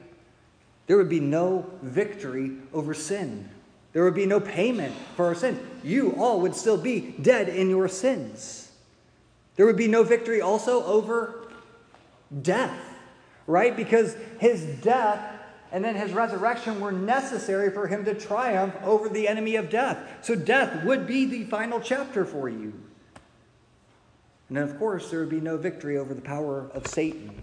There 0.87 0.97
would 0.97 1.09
be 1.09 1.21
no 1.21 1.71
victory 1.83 2.53
over 2.73 2.95
sin. 2.95 3.49
There 3.93 4.05
would 4.05 4.15
be 4.15 4.27
no 4.27 4.41
payment 4.41 4.95
for 5.17 5.27
our 5.27 5.35
sin. 5.35 5.59
You 5.83 6.15
all 6.19 6.41
would 6.41 6.55
still 6.55 6.77
be 6.77 7.15
dead 7.21 7.49
in 7.49 7.71
your 7.71 7.89
sins. 7.89 8.73
There 9.57 9.67
would 9.67 9.77
be 9.77 9.89
no 9.89 10.03
victory 10.03 10.41
also 10.41 10.85
over 10.85 11.53
death, 12.43 12.79
right? 13.47 13.77
Because 13.77 14.17
his 14.39 14.65
death 14.81 15.41
and 15.73 15.85
then 15.85 15.95
his 15.95 16.13
resurrection 16.13 16.81
were 16.81 16.93
necessary 16.93 17.71
for 17.71 17.87
him 17.87 18.05
to 18.05 18.15
triumph 18.15 18.75
over 18.83 19.09
the 19.09 19.29
enemy 19.29 19.57
of 19.57 19.71
death. 19.71 19.99
So 20.23 20.35
death 20.35 20.85
would 20.85 21.07
be 21.07 21.27
the 21.27 21.45
final 21.45 21.81
chapter 21.81 22.25
for 22.25 22.49
you. 22.49 22.73
And 24.49 24.57
then, 24.57 24.65
of 24.65 24.79
course, 24.79 25.11
there 25.11 25.21
would 25.21 25.29
be 25.29 25.41
no 25.41 25.57
victory 25.57 25.97
over 25.97 26.13
the 26.13 26.21
power 26.21 26.69
of 26.75 26.89
Satan, 26.89 27.41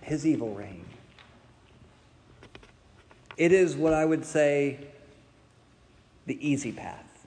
his 0.00 0.26
evil 0.26 0.54
reign. 0.54 0.84
It 3.36 3.52
is 3.52 3.76
what 3.76 3.94
I 3.94 4.04
would 4.04 4.24
say 4.24 4.78
the 6.26 6.46
easy 6.46 6.72
path. 6.72 7.26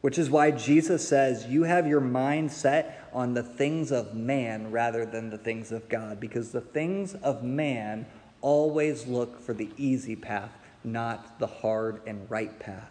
Which 0.00 0.18
is 0.18 0.30
why 0.30 0.50
Jesus 0.50 1.06
says, 1.06 1.46
You 1.46 1.64
have 1.64 1.86
your 1.86 2.00
mind 2.00 2.52
set 2.52 3.08
on 3.12 3.34
the 3.34 3.42
things 3.42 3.90
of 3.90 4.14
man 4.14 4.70
rather 4.70 5.06
than 5.06 5.30
the 5.30 5.38
things 5.38 5.72
of 5.72 5.88
God, 5.88 6.20
because 6.20 6.52
the 6.52 6.60
things 6.60 7.14
of 7.14 7.42
man 7.42 8.06
always 8.40 9.06
look 9.06 9.40
for 9.40 9.54
the 9.54 9.70
easy 9.76 10.14
path, 10.14 10.52
not 10.84 11.38
the 11.38 11.46
hard 11.46 12.00
and 12.06 12.30
right 12.30 12.56
path. 12.58 12.90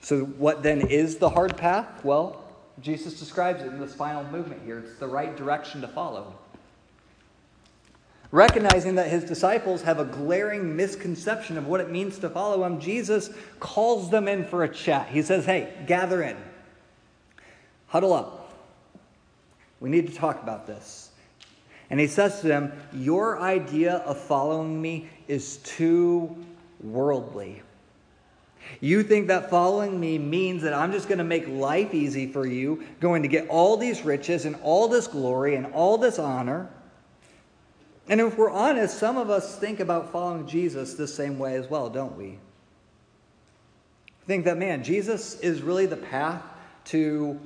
So, 0.00 0.24
what 0.24 0.62
then 0.62 0.80
is 0.80 1.18
the 1.18 1.30
hard 1.30 1.56
path? 1.56 2.04
Well, 2.04 2.41
Jesus 2.82 3.18
describes 3.18 3.62
it 3.62 3.68
in 3.68 3.80
this 3.80 3.94
final 3.94 4.24
movement 4.24 4.62
here. 4.64 4.80
It's 4.80 4.98
the 4.98 5.06
right 5.06 5.36
direction 5.36 5.80
to 5.82 5.88
follow. 5.88 6.34
Recognizing 8.32 8.94
that 8.96 9.08
his 9.08 9.24
disciples 9.24 9.82
have 9.82 10.00
a 10.00 10.04
glaring 10.04 10.74
misconception 10.74 11.58
of 11.58 11.66
what 11.66 11.80
it 11.80 11.90
means 11.90 12.18
to 12.20 12.30
follow 12.30 12.64
him, 12.64 12.80
Jesus 12.80 13.30
calls 13.60 14.10
them 14.10 14.26
in 14.26 14.46
for 14.46 14.64
a 14.64 14.68
chat. 14.68 15.08
He 15.08 15.22
says, 15.22 15.44
Hey, 15.44 15.72
gather 15.86 16.22
in, 16.22 16.36
huddle 17.88 18.14
up. 18.14 18.54
We 19.80 19.90
need 19.90 20.08
to 20.08 20.14
talk 20.14 20.42
about 20.42 20.66
this. 20.66 21.10
And 21.90 22.00
he 22.00 22.06
says 22.06 22.40
to 22.40 22.48
them, 22.48 22.72
Your 22.94 23.38
idea 23.40 23.96
of 23.96 24.18
following 24.18 24.80
me 24.80 25.10
is 25.28 25.58
too 25.58 26.34
worldly. 26.80 27.62
You 28.80 29.02
think 29.02 29.28
that 29.28 29.50
following 29.50 29.98
me 29.98 30.18
means 30.18 30.62
that 30.62 30.74
I'm 30.74 30.92
just 30.92 31.08
going 31.08 31.18
to 31.18 31.24
make 31.24 31.46
life 31.48 31.94
easy 31.94 32.26
for 32.26 32.46
you, 32.46 32.84
going 33.00 33.22
to 33.22 33.28
get 33.28 33.48
all 33.48 33.76
these 33.76 34.02
riches 34.02 34.44
and 34.44 34.56
all 34.62 34.88
this 34.88 35.06
glory 35.06 35.54
and 35.54 35.66
all 35.66 35.98
this 35.98 36.18
honor. 36.18 36.68
And 38.08 38.20
if 38.20 38.36
we're 38.36 38.50
honest, 38.50 38.98
some 38.98 39.16
of 39.16 39.30
us 39.30 39.58
think 39.58 39.80
about 39.80 40.10
following 40.10 40.46
Jesus 40.46 40.94
the 40.94 41.06
same 41.06 41.38
way 41.38 41.54
as 41.54 41.68
well, 41.68 41.88
don't 41.88 42.16
we? 42.16 42.38
Think 44.26 44.44
that, 44.44 44.58
man, 44.58 44.82
Jesus 44.84 45.38
is 45.40 45.62
really 45.62 45.86
the 45.86 45.96
path 45.96 46.42
to 46.86 47.40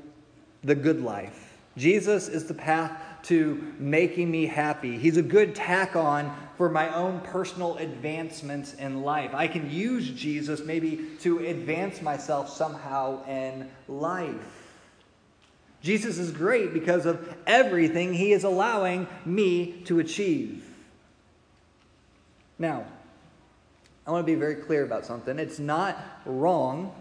the 0.65 0.75
good 0.75 1.03
life. 1.03 1.59
Jesus 1.77 2.29
is 2.29 2.47
the 2.47 2.55
path 2.55 2.93
to 3.25 3.75
making 3.79 4.31
me 4.31 4.47
happy. 4.47 4.99
He's 4.99 5.17
a 5.17 5.23
good 5.23 5.55
tack 5.55 5.97
on 5.97 6.35
for 6.57 6.69
my 6.69 6.95
own 6.95 7.21
personal 7.21 7.77
advancements 7.77 8.75
in 8.75 9.03
life. 9.03 9.35
I 9.35 9.47
can 9.47 9.71
use 9.71 10.11
Jesus 10.11 10.61
maybe 10.65 11.07
to 11.21 11.39
advance 11.47 12.01
myself 12.01 12.49
somehow 12.49 13.25
in 13.27 13.69
life. 13.89 14.67
Jesus 15.83 16.19
is 16.19 16.31
great 16.31 16.73
because 16.73 17.07
of 17.07 17.37
everything 17.47 18.15
he 18.15 18.33
is 18.33 18.45
allowing 18.45 19.07
me 19.25 19.83
to 19.85 20.01
achieve. 20.01 20.65
Now, 22.59 22.87
I 24.07 24.11
want 24.11 24.27
to 24.27 24.33
be 24.33 24.39
very 24.39 24.57
clear 24.57 24.85
about 24.85 25.05
something. 25.05 25.39
It's 25.39 25.59
not 25.59 25.99
wrong 26.25 26.95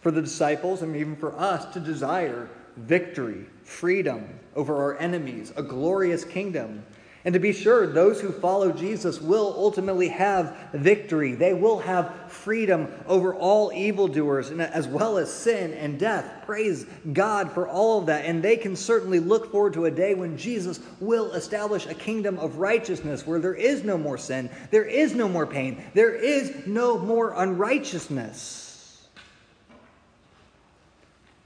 for 0.00 0.10
the 0.10 0.20
disciples 0.20 0.82
and 0.82 0.96
even 0.96 1.16
for 1.16 1.38
us 1.38 1.72
to 1.74 1.80
desire 1.80 2.48
victory, 2.76 3.46
freedom 3.62 4.28
over 4.56 4.76
our 4.76 4.98
enemies, 4.98 5.52
a 5.56 5.62
glorious 5.62 6.24
kingdom. 6.24 6.84
And 7.26 7.32
to 7.32 7.40
be 7.40 7.54
sure, 7.54 7.86
those 7.86 8.20
who 8.20 8.30
follow 8.30 8.70
Jesus 8.70 9.18
will 9.18 9.54
ultimately 9.56 10.08
have 10.08 10.54
victory. 10.74 11.34
They 11.34 11.54
will 11.54 11.78
have 11.78 12.30
freedom 12.30 12.88
over 13.06 13.34
all 13.34 13.72
evildoers, 13.72 14.50
as 14.50 14.86
well 14.86 15.16
as 15.16 15.32
sin 15.32 15.72
and 15.72 15.98
death. 15.98 16.42
Praise 16.44 16.84
God 17.14 17.50
for 17.50 17.66
all 17.66 18.00
of 18.00 18.06
that. 18.06 18.26
And 18.26 18.42
they 18.42 18.58
can 18.58 18.76
certainly 18.76 19.20
look 19.20 19.50
forward 19.50 19.72
to 19.72 19.86
a 19.86 19.90
day 19.90 20.14
when 20.14 20.36
Jesus 20.36 20.80
will 21.00 21.32
establish 21.32 21.86
a 21.86 21.94
kingdom 21.94 22.38
of 22.38 22.58
righteousness 22.58 23.26
where 23.26 23.40
there 23.40 23.54
is 23.54 23.84
no 23.84 23.96
more 23.96 24.18
sin, 24.18 24.50
there 24.70 24.84
is 24.84 25.14
no 25.14 25.26
more 25.26 25.46
pain, 25.46 25.82
there 25.94 26.14
is 26.14 26.66
no 26.66 26.98
more 26.98 27.32
unrighteousness. 27.34 29.08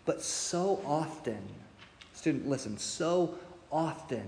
But 0.04 0.22
so 0.22 0.82
often, 0.84 1.38
student, 2.14 2.48
listen, 2.48 2.78
so 2.78 3.38
often 3.70 4.26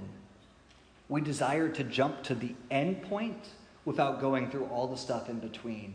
we 1.10 1.20
desire 1.20 1.68
to 1.68 1.84
jump 1.84 2.22
to 2.22 2.34
the 2.34 2.54
end 2.70 3.02
point 3.02 3.48
without 3.84 4.20
going 4.20 4.48
through 4.48 4.64
all 4.66 4.86
the 4.86 4.96
stuff 4.96 5.28
in 5.28 5.40
between. 5.40 5.92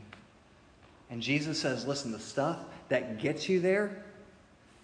And 1.10 1.22
Jesus 1.22 1.60
says, 1.60 1.88
listen, 1.88 2.12
the 2.12 2.20
stuff 2.20 2.60
that 2.90 3.18
gets 3.20 3.48
you 3.48 3.62
there 3.62 4.04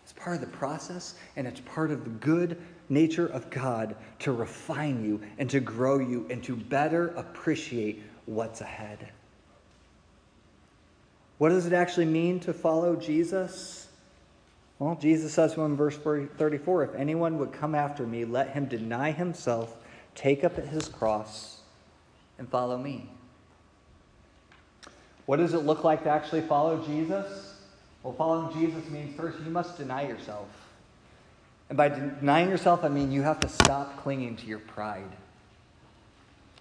is 0.06 0.14
part 0.14 0.36
of 0.36 0.42
the 0.42 0.58
process 0.58 1.16
and 1.36 1.46
it's 1.46 1.60
part 1.60 1.92
of 1.92 2.06
the 2.06 2.10
good 2.12 2.58
nature 2.88 3.28
of 3.28 3.50
God 3.50 3.96
to 4.20 4.32
refine 4.32 5.04
you 5.04 5.22
and 5.38 5.50
to 5.50 5.60
grow 5.60 6.00
you 6.00 6.26
and 6.30 6.42
to 6.46 6.56
better 6.56 7.10
appreciate 7.10 8.02
what's 8.26 8.62
ahead. 8.62 9.10
What 11.40 11.50
does 11.50 11.66
it 11.66 11.74
actually 11.74 12.06
mean 12.06 12.40
to 12.42 12.54
follow 12.54 12.96
Jesus? 12.96 13.88
Well, 14.80 14.98
Jesus 15.02 15.34
says 15.34 15.58
in 15.58 15.76
verse 15.76 15.98
34 15.98 16.84
If 16.84 16.96
anyone 16.96 17.38
would 17.40 17.52
come 17.52 17.76
after 17.76 18.06
me, 18.06 18.26
let 18.26 18.52
him 18.52 18.66
deny 18.66 19.12
himself, 19.12 19.76
take 20.16 20.44
up 20.44 20.56
his 20.56 20.88
cross, 20.88 21.62
and 22.38 22.50
follow 22.50 22.78
me. 22.78 23.10
What 25.26 25.38
does 25.38 25.54
it 25.54 25.60
look 25.60 25.84
like 25.84 26.04
to 26.04 26.10
actually 26.10 26.42
follow 26.42 26.84
Jesus? 26.86 27.56
Well, 28.04 28.14
following 28.14 28.54
Jesus 28.60 28.90
means 28.90 29.16
first 29.16 29.40
you 29.40 29.52
must 29.52 29.78
deny 29.78 30.08
yourself. 30.08 30.48
And 31.70 31.78
by 31.78 31.90
denying 31.90 32.50
yourself, 32.50 32.84
I 32.84 32.90
mean 32.90 33.12
you 33.12 33.22
have 33.22 33.40
to 33.42 33.48
stop 33.48 34.02
clinging 34.02 34.36
to 34.38 34.46
your 34.48 34.60
pride. 34.60 35.12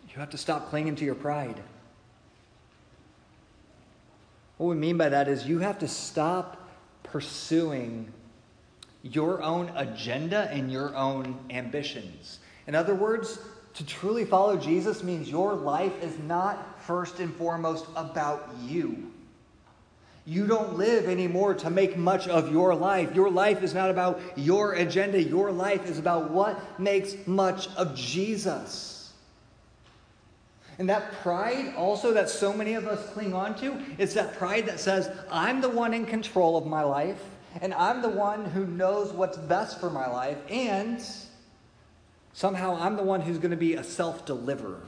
You 0.09 0.21
have 0.21 0.31
to 0.31 0.39
stop 0.39 0.69
clinging 0.69 0.97
to 0.97 1.05
your 1.05 1.15
pride. 1.15 1.63
What 4.59 4.67
we 4.67 4.77
mean 4.77 4.99
by 4.99 5.09
that 5.09 5.29
is 5.29 5.47
you 5.47 5.61
have 5.61 5.79
to 5.79 5.89
stop 5.89 6.69
pursuing 7.03 8.13
your 9.03 9.43
own 9.43 9.73
agenda 9.75 10.51
and 10.53 10.71
your 10.71 10.95
own 10.95 11.39
ambitions. 11.49 12.40
In 12.71 12.77
other 12.77 12.95
words, 12.95 13.41
to 13.75 13.85
truly 13.85 14.25
follow 14.25 14.57
Jesus 14.57 15.03
means 15.03 15.29
your 15.29 15.55
life 15.55 16.05
is 16.05 16.17
not 16.21 16.81
first 16.83 17.19
and 17.19 17.35
foremost 17.35 17.85
about 17.97 18.49
you. 18.63 19.11
You 20.25 20.47
don't 20.47 20.79
live 20.79 21.07
anymore 21.07 21.55
to 21.55 21.69
make 21.69 21.97
much 21.97 22.29
of 22.29 22.53
your 22.53 22.73
life. 22.77 23.13
Your 23.13 23.29
life 23.29 23.65
is 23.65 23.75
not 23.75 23.91
about 23.91 24.21
your 24.37 24.75
agenda. 24.75 25.21
Your 25.21 25.51
life 25.51 25.85
is 25.91 25.99
about 25.99 26.31
what 26.31 26.79
makes 26.79 27.17
much 27.27 27.67
of 27.75 27.97
Jesus. 27.97 29.13
And 30.79 30.89
that 30.89 31.11
pride, 31.25 31.75
also, 31.77 32.13
that 32.13 32.31
so 32.31 32.53
many 32.53 32.75
of 32.75 32.87
us 32.87 33.13
cling 33.13 33.35
on 33.35 33.57
to, 33.57 33.83
is 33.99 34.15
that 34.15 34.35
pride 34.35 34.67
that 34.67 34.79
says, 34.79 35.11
I'm 35.29 35.61
the 35.61 35.69
one 35.69 35.93
in 35.93 36.07
control 36.07 36.57
of 36.57 36.67
my 36.67 36.85
life, 36.85 37.21
and 37.61 37.75
I'm 37.75 38.01
the 38.01 38.09
one 38.09 38.45
who 38.45 38.65
knows 38.65 39.13
what's 39.13 39.39
best 39.39 39.81
for 39.81 39.91
my 39.91 40.07
life, 40.09 40.39
and 40.49 41.05
somehow 42.33 42.77
I'm 42.81 42.97
the 42.97 43.03
one 43.03 43.21
who's 43.21 43.39
going 43.39 43.51
to 43.51 43.57
be 43.57 43.75
a 43.75 43.85
self 43.85 44.27
deliverer. 44.27 44.83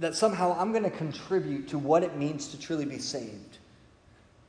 That 0.00 0.14
somehow 0.14 0.56
I'm 0.58 0.72
going 0.72 0.84
to 0.84 0.90
contribute 0.90 1.68
to 1.68 1.78
what 1.78 2.02
it 2.02 2.16
means 2.16 2.48
to 2.48 2.58
truly 2.58 2.84
be 2.84 2.98
saved. 2.98 3.58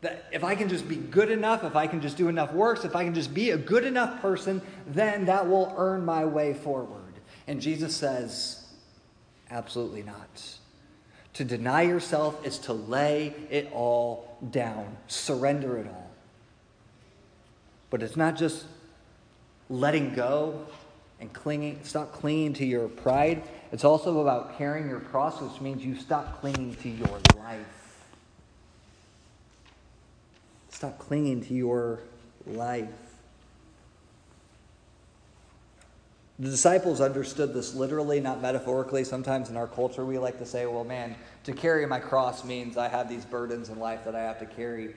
That 0.01 0.25
if 0.31 0.43
I 0.43 0.55
can 0.55 0.67
just 0.67 0.87
be 0.87 0.95
good 0.95 1.31
enough, 1.31 1.63
if 1.63 1.75
I 1.75 1.87
can 1.87 2.01
just 2.01 2.17
do 2.17 2.27
enough 2.27 2.51
works, 2.51 2.83
if 2.83 2.95
I 2.95 3.03
can 3.03 3.13
just 3.13 3.33
be 3.33 3.51
a 3.51 3.57
good 3.57 3.85
enough 3.85 4.21
person, 4.21 4.61
then 4.87 5.25
that 5.25 5.47
will 5.47 5.73
earn 5.77 6.03
my 6.03 6.25
way 6.25 6.53
forward. 6.53 7.13
And 7.47 7.61
Jesus 7.61 7.95
says, 7.95 8.65
Absolutely 9.49 10.03
not. 10.03 10.57
To 11.33 11.43
deny 11.43 11.83
yourself 11.83 12.45
is 12.45 12.59
to 12.59 12.73
lay 12.73 13.33
it 13.49 13.71
all 13.71 14.37
down, 14.51 14.97
surrender 15.07 15.77
it 15.77 15.87
all. 15.87 16.11
But 17.89 18.03
it's 18.03 18.17
not 18.17 18.35
just 18.35 18.65
letting 19.73 20.13
go 20.13 20.67
and 21.19 21.33
clinging, 21.33 21.83
stop 21.83 22.11
clinging 22.11 22.53
to 22.53 22.65
your 22.65 22.87
pride. 22.87 23.43
It's 23.71 23.83
also 23.83 24.21
about 24.21 24.57
carrying 24.57 24.87
your 24.87 24.99
cross, 24.99 25.41
which 25.41 25.59
means 25.61 25.83
you 25.83 25.95
stop 25.95 26.39
clinging 26.39 26.75
to 26.75 26.89
your 26.89 27.19
life. 27.37 28.05
Stop 30.69 30.99
clinging 30.99 31.43
to 31.45 31.53
your 31.53 32.01
life. 32.45 32.89
The 36.37 36.49
disciples 36.49 36.99
understood 36.99 37.53
this 37.53 37.73
literally, 37.73 38.19
not 38.19 38.41
metaphorically. 38.41 39.03
Sometimes 39.03 39.49
in 39.49 39.57
our 39.57 39.67
culture, 39.67 40.05
we 40.05 40.17
like 40.19 40.39
to 40.39 40.45
say, 40.45 40.65
well, 40.65 40.83
man, 40.83 41.15
to 41.45 41.53
carry 41.53 41.85
my 41.85 41.99
cross 41.99 42.43
means 42.43 42.75
I 42.75 42.89
have 42.89 43.07
these 43.07 43.25
burdens 43.25 43.69
in 43.69 43.79
life 43.79 44.03
that 44.05 44.15
I 44.15 44.21
have 44.21 44.39
to 44.39 44.45
carry. 44.45 44.95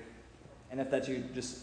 And 0.70 0.80
if 0.80 0.90
that's 0.90 1.08
you, 1.08 1.24
just 1.34 1.62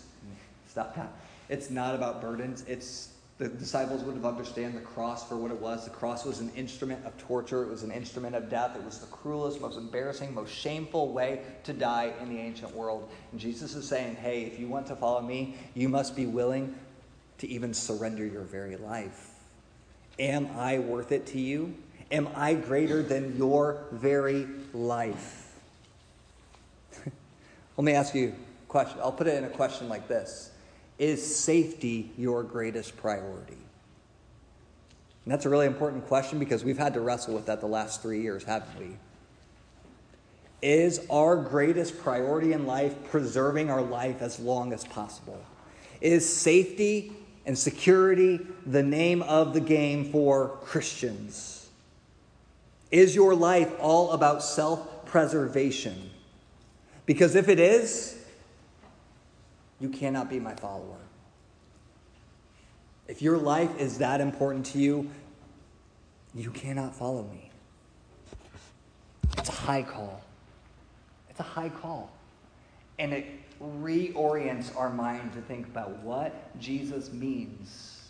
stop 0.68 0.96
that. 0.96 1.12
It's 1.50 1.70
not 1.70 1.96
about 1.96 2.22
burdens. 2.22 2.64
It's 2.68 3.10
the 3.40 3.50
disciples 3.50 4.04
would 4.04 4.16
have 4.16 4.26
understood 4.26 4.74
the 4.76 4.80
cross 4.80 5.28
for 5.28 5.36
what 5.36 5.52
it 5.52 5.60
was. 5.60 5.84
The 5.84 5.90
cross 5.90 6.24
was 6.24 6.40
an 6.40 6.52
instrument 6.56 7.04
of 7.06 7.18
torture. 7.18 7.64
It 7.64 7.70
was 7.70 7.84
an 7.84 7.92
instrument 7.92 8.36
of 8.36 8.50
death. 8.50 8.76
It 8.76 8.84
was 8.84 9.00
the 9.00 9.08
cruelest, 9.08 9.60
most 9.60 9.78
embarrassing, 9.78 10.34
most 10.34 10.54
shameful 10.54 11.12
way 11.12 11.42
to 11.64 11.74
die 11.74 12.14
in 12.22 12.30
the 12.30 12.38
ancient 12.38 12.74
world. 12.76 13.10
And 13.32 13.40
Jesus 13.40 13.76
is 13.76 13.88
saying, 13.88 14.16
hey, 14.16 14.44
if 14.44 14.60
you 14.60 14.68
want 14.68 14.86
to 14.88 14.96
follow 14.96 15.22
me, 15.22 15.58
you 15.74 15.90
must 15.90 16.16
be 16.16 16.26
willing 16.28 16.76
to 17.40 17.48
even 17.50 17.74
surrender 17.74 18.26
your 18.26 18.44
very 18.44 18.78
life. 18.78 19.32
Am 20.20 20.48
I 20.56 20.80
worth 20.80 21.12
it 21.12 21.26
to 21.28 21.40
you? 21.40 21.76
Am 22.12 22.30
I 22.36 22.54
greater 22.54 23.02
than 23.02 23.36
your 23.36 23.84
very 23.92 24.48
life? 24.74 25.60
Let 27.78 27.84
me 27.84 27.94
ask 27.94 28.14
you 28.14 28.30
a 28.30 28.68
question. 28.70 29.00
I'll 29.02 29.12
put 29.12 29.26
it 29.26 29.36
in 29.36 29.44
a 29.44 29.50
question 29.50 29.90
like 29.90 30.08
this 30.08 30.53
Is 31.00 31.36
safety 31.36 32.12
your 32.18 32.44
greatest 32.44 32.96
priority? 32.98 33.58
And 35.26 35.32
that's 35.32 35.46
a 35.46 35.50
really 35.50 35.66
important 35.66 36.08
question 36.08 36.38
because 36.40 36.64
we've 36.64 36.78
had 36.78 36.94
to 36.96 37.02
wrestle 37.02 37.34
with 37.34 37.46
that 37.46 37.62
the 37.62 37.68
last 37.68 38.02
three 38.02 38.22
years, 38.22 38.44
haven't 38.44 38.78
we? 38.78 38.98
Is 40.62 41.06
our 41.10 41.36
greatest 41.36 41.98
priority 42.00 42.54
in 42.54 42.66
life 42.66 42.96
preserving 43.10 43.70
our 43.70 43.82
life 43.82 44.22
as 44.22 44.40
long 44.40 44.74
as 44.74 44.84
possible? 44.86 45.44
Is 46.02 46.32
safety 46.32 47.14
and 47.46 47.58
security 47.58 48.40
the 48.66 48.84
name 48.84 49.22
of 49.24 49.54
the 49.54 49.60
game 49.60 50.12
for 50.12 50.58
Christians? 50.64 51.70
Is 52.92 53.16
your 53.16 53.36
life 53.36 53.72
all 53.80 54.12
about 54.12 54.44
self 54.44 55.06
preservation? 55.06 56.12
Because 57.06 57.36
if 57.36 57.50
it 57.50 57.60
is, 57.60 58.23
you 59.84 59.90
cannot 59.90 60.30
be 60.30 60.40
my 60.40 60.56
follower. 60.56 61.02
If 63.10 63.22
your 63.22 63.38
life 63.38 63.78
is 63.78 63.98
that 63.98 64.22
important 64.22 64.66
to 64.68 64.80
you, 64.80 65.12
you 66.34 66.52
cannot 66.52 66.96
follow 66.96 67.24
me. 67.24 67.52
It's 69.38 69.50
a 69.50 69.52
high 69.52 69.84
call. 69.84 70.24
It's 71.30 71.42
a 71.42 71.44
high 71.44 71.68
call. 71.68 72.14
And 72.98 73.12
it 73.12 73.26
reorients 73.62 74.74
our 74.78 74.90
mind 74.90 75.34
to 75.34 75.42
think 75.42 75.68
about 75.68 76.00
what 76.00 76.58
Jesus 76.62 77.12
means 77.12 78.08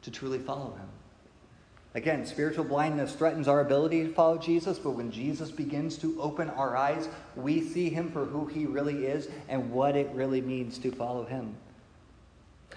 to 0.00 0.10
truly 0.10 0.38
follow 0.38 0.70
him. 0.70 0.88
Again, 1.94 2.24
spiritual 2.24 2.64
blindness 2.64 3.14
threatens 3.14 3.48
our 3.48 3.60
ability 3.60 4.04
to 4.04 4.12
follow 4.12 4.38
Jesus, 4.38 4.78
but 4.78 4.90
when 4.90 5.10
Jesus 5.10 5.50
begins 5.50 5.98
to 5.98 6.18
open 6.20 6.48
our 6.50 6.74
eyes, 6.74 7.08
we 7.36 7.60
see 7.60 7.90
him 7.90 8.10
for 8.10 8.24
who 8.24 8.46
he 8.46 8.64
really 8.64 9.04
is 9.04 9.28
and 9.48 9.70
what 9.70 9.94
it 9.94 10.08
really 10.14 10.40
means 10.40 10.78
to 10.78 10.90
follow 10.90 11.26
him. 11.26 11.54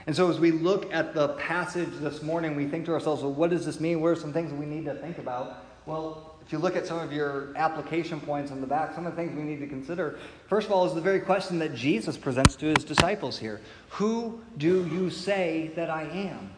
And 0.06 0.14
so, 0.14 0.30
as 0.30 0.38
we 0.38 0.52
look 0.52 0.94
at 0.94 1.14
the 1.14 1.30
passage 1.30 1.90
this 2.02 2.22
morning, 2.22 2.58
we 2.58 2.68
think 2.68 2.86
to 2.86 2.94
ourselves, 2.94 3.24
well, 3.24 3.32
what 3.32 3.50
does 3.50 3.66
this 3.66 3.80
mean? 3.80 4.02
What 4.02 4.10
are 4.10 4.16
some 4.18 4.34
things 4.34 4.52
we 4.52 4.66
need 4.66 4.84
to 4.86 4.96
think 4.96 5.18
about? 5.18 5.64
Well, 5.86 6.36
if 6.46 6.52
you 6.52 6.60
look 6.60 6.76
at 6.76 6.86
some 6.86 7.00
of 7.00 7.14
your 7.14 7.56
application 7.56 8.20
points 8.20 8.52
on 8.52 8.60
the 8.60 8.68
back, 8.68 8.94
some 8.94 9.08
of 9.08 9.16
the 9.16 9.22
things 9.22 9.36
we 9.36 9.44
need 9.44 9.62
to 9.62 9.68
consider, 9.68 10.20
first 10.48 10.68
of 10.68 10.74
all, 10.74 10.86
is 10.86 10.94
the 10.94 11.02
very 11.02 11.22
question 11.22 11.58
that 11.60 11.74
Jesus 11.74 12.18
presents 12.18 12.56
to 12.58 12.66
his 12.66 12.84
disciples 12.84 13.40
here 13.40 13.62
Who 13.92 14.42
do 14.58 14.86
you 14.88 15.10
say 15.10 15.72
that 15.76 15.90
I 15.90 16.04
am? 16.04 16.52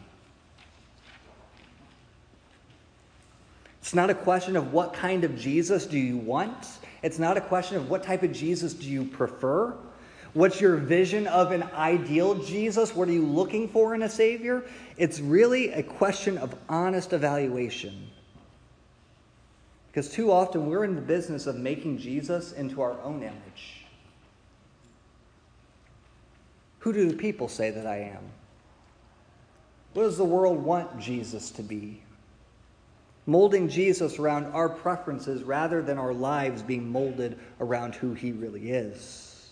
It's 3.88 3.94
not 3.94 4.10
a 4.10 4.14
question 4.14 4.54
of 4.54 4.74
what 4.74 4.92
kind 4.92 5.24
of 5.24 5.34
Jesus 5.38 5.86
do 5.86 5.98
you 5.98 6.18
want. 6.18 6.68
It's 7.02 7.18
not 7.18 7.38
a 7.38 7.40
question 7.40 7.78
of 7.78 7.88
what 7.88 8.02
type 8.02 8.22
of 8.22 8.32
Jesus 8.32 8.74
do 8.74 8.86
you 8.86 9.02
prefer. 9.02 9.74
What's 10.34 10.60
your 10.60 10.76
vision 10.76 11.26
of 11.26 11.52
an 11.52 11.62
ideal 11.72 12.34
Jesus? 12.34 12.94
What 12.94 13.08
are 13.08 13.12
you 13.12 13.24
looking 13.24 13.66
for 13.66 13.94
in 13.94 14.02
a 14.02 14.08
Savior? 14.10 14.62
It's 14.98 15.20
really 15.20 15.72
a 15.72 15.82
question 15.82 16.36
of 16.36 16.54
honest 16.68 17.14
evaluation. 17.14 18.10
Because 19.86 20.12
too 20.12 20.32
often 20.32 20.66
we're 20.66 20.84
in 20.84 20.94
the 20.94 21.00
business 21.00 21.46
of 21.46 21.56
making 21.56 21.96
Jesus 21.96 22.52
into 22.52 22.82
our 22.82 23.00
own 23.00 23.22
image. 23.22 23.86
Who 26.80 26.92
do 26.92 27.08
the 27.08 27.16
people 27.16 27.48
say 27.48 27.70
that 27.70 27.86
I 27.86 28.00
am? 28.00 28.24
What 29.94 30.02
does 30.02 30.18
the 30.18 30.26
world 30.26 30.62
want 30.62 31.00
Jesus 31.00 31.50
to 31.52 31.62
be? 31.62 32.02
Molding 33.28 33.68
Jesus 33.68 34.18
around 34.18 34.46
our 34.54 34.70
preferences 34.70 35.42
rather 35.42 35.82
than 35.82 35.98
our 35.98 36.14
lives 36.14 36.62
being 36.62 36.88
molded 36.88 37.38
around 37.60 37.94
who 37.94 38.14
he 38.14 38.32
really 38.32 38.70
is. 38.70 39.50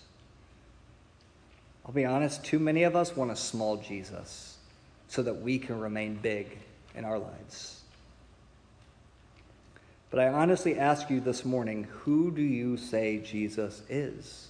I'll 1.85 1.93
be 1.93 2.07
honest, 2.07 2.43
too 2.43 2.59
many 2.59 2.85
of 2.85 2.97
us 2.97 3.15
want 3.15 3.33
a 3.33 3.37
small 3.37 3.77
Jesus 3.77 4.57
so 5.09 5.23
that 5.23 5.43
we 5.43 5.59
can 5.59 5.79
remain 5.79 6.15
big 6.15 6.57
in 6.95 7.05
our 7.05 7.19
lives. 7.19 7.83
But 10.09 10.21
I 10.21 10.29
honestly 10.29 10.79
ask 10.79 11.11
you 11.11 11.21
this 11.21 11.45
morning 11.45 11.87
who 11.99 12.31
do 12.31 12.41
you 12.41 12.79
say 12.79 13.19
Jesus 13.19 13.83
is? 13.91 14.49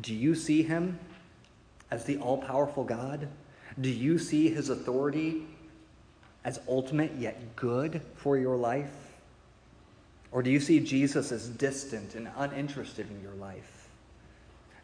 Do 0.00 0.14
you 0.14 0.36
see 0.36 0.62
him 0.62 1.00
as 1.90 2.04
the 2.04 2.18
all 2.18 2.38
powerful 2.38 2.84
God? 2.84 3.26
Do 3.80 3.90
you 3.90 4.20
see 4.20 4.50
his 4.50 4.68
authority 4.68 5.48
as 6.44 6.60
ultimate 6.68 7.12
yet 7.16 7.56
good 7.56 8.00
for 8.16 8.38
your 8.38 8.56
life? 8.56 8.92
Or 10.32 10.42
do 10.42 10.50
you 10.50 10.60
see 10.60 10.80
Jesus 10.80 11.32
as 11.32 11.48
distant 11.48 12.14
and 12.14 12.28
uninterested 12.36 13.10
in 13.10 13.20
your 13.22 13.34
life? 13.34 13.88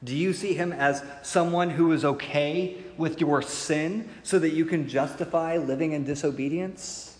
Do 0.05 0.15
you 0.15 0.33
see 0.33 0.55
him 0.55 0.73
as 0.73 1.03
someone 1.23 1.71
who 1.71 1.93
is 1.93 2.05
okay 2.05 2.77
with 2.97 3.21
your 3.21 3.43
sin 3.43 4.09
so 4.23 4.39
that 4.39 4.51
you 4.51 4.65
can 4.65 4.89
justify 4.89 5.57
living 5.57 5.93
in 5.93 6.05
disobedience? 6.05 7.17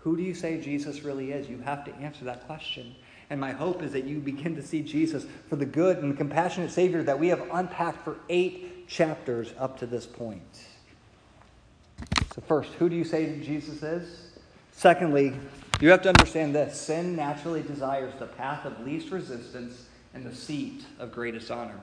Who 0.00 0.16
do 0.16 0.22
you 0.22 0.34
say 0.34 0.60
Jesus 0.60 1.02
really 1.02 1.32
is? 1.32 1.48
You 1.48 1.58
have 1.58 1.84
to 1.86 1.94
answer 1.96 2.24
that 2.26 2.46
question. 2.46 2.94
And 3.30 3.40
my 3.40 3.52
hope 3.52 3.82
is 3.82 3.92
that 3.92 4.04
you 4.04 4.20
begin 4.20 4.54
to 4.54 4.62
see 4.62 4.82
Jesus 4.82 5.26
for 5.48 5.56
the 5.56 5.66
good 5.66 5.98
and 5.98 6.16
compassionate 6.16 6.70
Savior 6.70 7.02
that 7.02 7.18
we 7.18 7.28
have 7.28 7.42
unpacked 7.52 8.04
for 8.04 8.16
eight 8.28 8.86
chapters 8.86 9.52
up 9.58 9.78
to 9.80 9.86
this 9.86 10.06
point. 10.06 10.42
So, 12.36 12.42
first, 12.46 12.74
who 12.74 12.88
do 12.90 12.94
you 12.94 13.04
say 13.04 13.40
Jesus 13.40 13.82
is? 13.82 14.30
Secondly, 14.70 15.32
you 15.80 15.88
have 15.88 16.02
to 16.02 16.10
understand 16.10 16.54
this 16.54 16.78
sin 16.78 17.16
naturally 17.16 17.62
desires 17.62 18.12
the 18.18 18.26
path 18.26 18.66
of 18.66 18.78
least 18.80 19.10
resistance 19.10 19.86
and 20.12 20.24
the 20.24 20.34
seat 20.34 20.84
of 20.98 21.12
greatest 21.12 21.50
honor. 21.50 21.80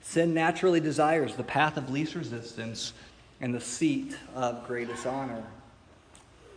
Sin 0.00 0.34
naturally 0.34 0.80
desires 0.80 1.36
the 1.36 1.44
path 1.44 1.76
of 1.76 1.88
least 1.88 2.16
resistance 2.16 2.92
and 3.40 3.54
the 3.54 3.60
seat 3.60 4.16
of 4.34 4.66
greatest 4.66 5.06
honor. 5.06 5.42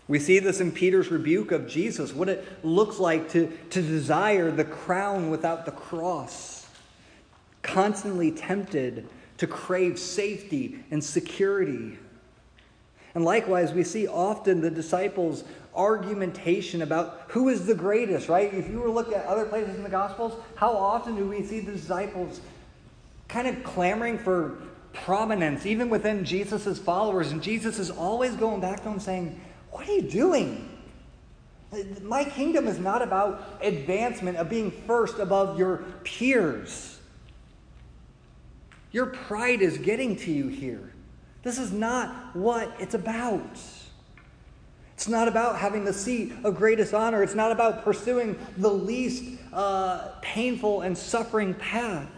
We 0.07 0.19
see 0.19 0.39
this 0.39 0.59
in 0.59 0.71
Peter's 0.71 1.11
rebuke 1.11 1.51
of 1.51 1.67
Jesus, 1.67 2.13
what 2.13 2.29
it 2.29 2.47
looks 2.63 2.97
like 2.97 3.29
to, 3.29 3.51
to 3.69 3.81
desire 3.81 4.51
the 4.51 4.65
crown 4.65 5.29
without 5.29 5.65
the 5.65 5.71
cross, 5.71 6.67
constantly 7.61 8.31
tempted 8.31 9.07
to 9.37 9.47
crave 9.47 9.99
safety 9.99 10.83
and 10.91 11.03
security. 11.03 11.97
And 13.15 13.23
likewise, 13.25 13.73
we 13.73 13.83
see 13.83 14.07
often 14.07 14.61
the 14.61 14.69
disciples' 14.69 15.43
argumentation 15.75 16.81
about 16.81 17.25
who 17.29 17.49
is 17.49 17.65
the 17.65 17.75
greatest, 17.75 18.29
right? 18.29 18.53
If 18.53 18.69
you 18.69 18.79
were 18.79 18.87
to 18.87 18.91
look 18.91 19.13
at 19.13 19.25
other 19.25 19.45
places 19.45 19.75
in 19.75 19.83
the 19.83 19.89
Gospels, 19.89 20.33
how 20.55 20.71
often 20.71 21.15
do 21.15 21.27
we 21.27 21.43
see 21.43 21.59
the 21.59 21.71
disciples 21.71 22.41
kind 23.27 23.47
of 23.47 23.63
clamoring 23.63 24.17
for 24.17 24.57
prominence, 24.93 25.65
even 25.65 25.89
within 25.89 26.25
Jesus' 26.25 26.79
followers? 26.79 27.31
And 27.31 27.41
Jesus 27.41 27.79
is 27.79 27.91
always 27.91 28.35
going 28.35 28.61
back 28.61 28.77
to 28.77 28.83
them 28.83 28.99
saying, 28.99 29.39
what 29.71 29.87
are 29.87 29.93
you 29.93 30.01
doing? 30.03 30.69
My 32.01 32.23
kingdom 32.23 32.67
is 32.67 32.79
not 32.79 33.01
about 33.01 33.59
advancement, 33.61 34.37
of 34.37 34.49
being 34.49 34.71
first 34.71 35.19
above 35.19 35.59
your 35.59 35.77
peers. 36.03 36.96
Your 38.97 39.05
pride 39.05 39.61
is 39.61 39.77
getting 39.77 40.15
to 40.15 40.31
you 40.31 40.47
here. 40.47 40.91
This 41.43 41.59
is 41.59 41.71
not 41.71 42.35
what 42.35 42.75
it's 42.79 42.95
about. 42.95 43.59
It's 44.95 45.07
not 45.07 45.27
about 45.27 45.59
having 45.59 45.85
the 45.85 45.93
seat 45.93 46.33
of 46.43 46.55
greatest 46.55 46.95
honor. 46.95 47.21
It's 47.21 47.35
not 47.35 47.51
about 47.51 47.83
pursuing 47.83 48.39
the 48.57 48.71
least 48.71 49.39
uh, 49.53 50.13
painful 50.23 50.81
and 50.81 50.97
suffering 50.97 51.53
path. 51.53 52.09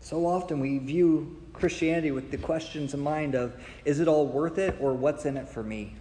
So 0.00 0.26
often 0.26 0.58
we 0.58 0.78
view 0.78 1.40
Christianity 1.52 2.10
with 2.10 2.32
the 2.32 2.38
questions 2.38 2.94
in 2.94 3.00
mind 3.00 3.36
of 3.36 3.54
is 3.84 4.00
it 4.00 4.08
all 4.08 4.26
worth 4.26 4.58
it 4.58 4.76
or 4.80 4.92
what's 4.92 5.24
in 5.24 5.36
it 5.36 5.48
for 5.48 5.62
me? 5.62 5.94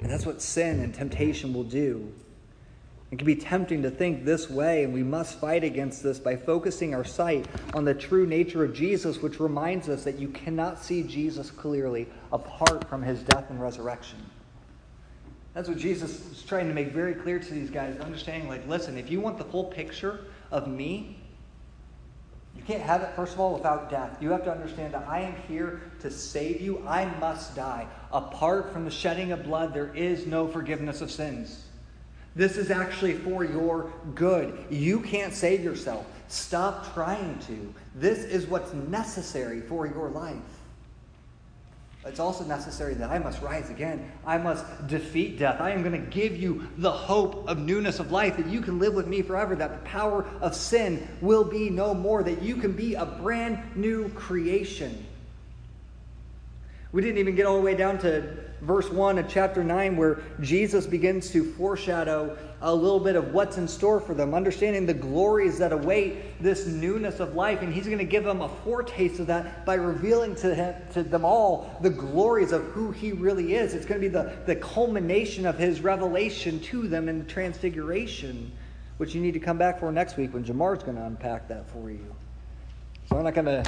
And 0.00 0.10
that's 0.10 0.24
what 0.24 0.40
sin 0.40 0.80
and 0.80 0.94
temptation 0.94 1.52
will 1.52 1.64
do. 1.64 2.10
It 3.14 3.18
can 3.18 3.26
be 3.26 3.36
tempting 3.36 3.80
to 3.82 3.92
think 3.92 4.24
this 4.24 4.50
way, 4.50 4.82
and 4.82 4.92
we 4.92 5.04
must 5.04 5.38
fight 5.38 5.62
against 5.62 6.02
this 6.02 6.18
by 6.18 6.34
focusing 6.34 6.96
our 6.96 7.04
sight 7.04 7.46
on 7.72 7.84
the 7.84 7.94
true 7.94 8.26
nature 8.26 8.64
of 8.64 8.74
Jesus, 8.74 9.22
which 9.22 9.38
reminds 9.38 9.88
us 9.88 10.02
that 10.02 10.18
you 10.18 10.30
cannot 10.30 10.82
see 10.82 11.04
Jesus 11.04 11.48
clearly 11.48 12.08
apart 12.32 12.88
from 12.88 13.02
his 13.02 13.22
death 13.22 13.50
and 13.50 13.62
resurrection. 13.62 14.18
That's 15.52 15.68
what 15.68 15.78
Jesus 15.78 16.28
is 16.32 16.42
trying 16.42 16.66
to 16.66 16.74
make 16.74 16.88
very 16.88 17.14
clear 17.14 17.38
to 17.38 17.54
these 17.54 17.70
guys, 17.70 17.96
understanding, 18.00 18.48
like, 18.48 18.66
listen, 18.66 18.98
if 18.98 19.08
you 19.08 19.20
want 19.20 19.38
the 19.38 19.44
full 19.44 19.66
picture 19.66 20.24
of 20.50 20.66
me, 20.66 21.16
you 22.56 22.64
can't 22.64 22.82
have 22.82 23.00
it, 23.02 23.10
first 23.14 23.34
of 23.34 23.38
all, 23.38 23.54
without 23.54 23.90
death. 23.90 24.20
You 24.20 24.30
have 24.30 24.42
to 24.42 24.50
understand 24.50 24.92
that 24.92 25.06
I 25.06 25.20
am 25.20 25.36
here 25.46 25.82
to 26.00 26.10
save 26.10 26.60
you. 26.60 26.84
I 26.84 27.04
must 27.20 27.54
die. 27.54 27.86
Apart 28.10 28.72
from 28.72 28.84
the 28.84 28.90
shedding 28.90 29.30
of 29.30 29.44
blood, 29.44 29.72
there 29.72 29.94
is 29.94 30.26
no 30.26 30.48
forgiveness 30.48 31.00
of 31.00 31.12
sins. 31.12 31.66
This 32.36 32.56
is 32.56 32.70
actually 32.70 33.14
for 33.14 33.44
your 33.44 33.92
good. 34.14 34.64
You 34.70 35.00
can't 35.00 35.32
save 35.32 35.62
yourself. 35.62 36.06
Stop 36.28 36.92
trying 36.94 37.38
to. 37.40 37.72
This 37.94 38.24
is 38.24 38.46
what's 38.46 38.72
necessary 38.72 39.60
for 39.60 39.86
your 39.86 40.08
life. 40.08 40.36
It's 42.06 42.20
also 42.20 42.44
necessary 42.44 42.94
that 42.94 43.10
I 43.10 43.18
must 43.18 43.40
rise 43.40 43.70
again. 43.70 44.10
I 44.26 44.36
must 44.36 44.64
defeat 44.88 45.38
death. 45.38 45.60
I 45.60 45.70
am 45.70 45.82
going 45.82 45.92
to 45.92 46.10
give 46.10 46.36
you 46.36 46.66
the 46.76 46.90
hope 46.90 47.48
of 47.48 47.58
newness 47.58 47.98
of 47.98 48.12
life, 48.12 48.36
that 48.36 48.46
you 48.46 48.60
can 48.60 48.78
live 48.78 48.92
with 48.92 49.06
me 49.06 49.22
forever, 49.22 49.56
that 49.56 49.70
the 49.70 49.88
power 49.88 50.26
of 50.42 50.54
sin 50.54 51.06
will 51.22 51.44
be 51.44 51.70
no 51.70 51.94
more, 51.94 52.22
that 52.22 52.42
you 52.42 52.56
can 52.56 52.72
be 52.72 52.94
a 52.94 53.06
brand 53.06 53.58
new 53.74 54.10
creation. 54.10 55.06
We 56.92 57.00
didn't 57.00 57.18
even 57.18 57.36
get 57.36 57.46
all 57.46 57.56
the 57.56 57.62
way 57.62 57.74
down 57.74 57.98
to 58.00 58.43
verse 58.64 58.90
1 58.90 59.18
of 59.18 59.28
chapter 59.28 59.62
9, 59.62 59.96
where 59.96 60.22
Jesus 60.40 60.86
begins 60.86 61.30
to 61.30 61.52
foreshadow 61.52 62.36
a 62.62 62.74
little 62.74 62.98
bit 62.98 63.14
of 63.14 63.34
what's 63.34 63.58
in 63.58 63.68
store 63.68 64.00
for 64.00 64.14
them, 64.14 64.32
understanding 64.34 64.86
the 64.86 64.94
glories 64.94 65.58
that 65.58 65.72
await 65.72 66.42
this 66.42 66.66
newness 66.66 67.20
of 67.20 67.34
life. 67.34 67.60
And 67.60 67.72
he's 67.72 67.86
going 67.86 67.98
to 67.98 68.04
give 68.04 68.24
them 68.24 68.40
a 68.40 68.48
foretaste 68.64 69.20
of 69.20 69.26
that 69.26 69.66
by 69.66 69.74
revealing 69.74 70.34
to, 70.36 70.54
him, 70.54 70.74
to 70.94 71.02
them 71.02 71.24
all 71.24 71.76
the 71.82 71.90
glories 71.90 72.52
of 72.52 72.64
who 72.68 72.90
he 72.90 73.12
really 73.12 73.54
is. 73.54 73.74
It's 73.74 73.84
going 73.84 74.00
to 74.00 74.08
be 74.08 74.12
the, 74.12 74.34
the 74.46 74.56
culmination 74.56 75.44
of 75.44 75.58
his 75.58 75.82
revelation 75.82 76.58
to 76.60 76.88
them 76.88 77.08
in 77.08 77.18
the 77.18 77.24
transfiguration, 77.24 78.50
which 78.96 79.14
you 79.14 79.20
need 79.20 79.34
to 79.34 79.40
come 79.40 79.58
back 79.58 79.78
for 79.78 79.92
next 79.92 80.16
week 80.16 80.32
when 80.32 80.44
Jamar's 80.44 80.82
going 80.82 80.96
to 80.96 81.04
unpack 81.04 81.48
that 81.48 81.68
for 81.70 81.90
you. 81.90 82.14
So 83.10 83.18
I'm 83.18 83.24
not 83.24 83.34
going 83.34 83.44
to 83.44 83.62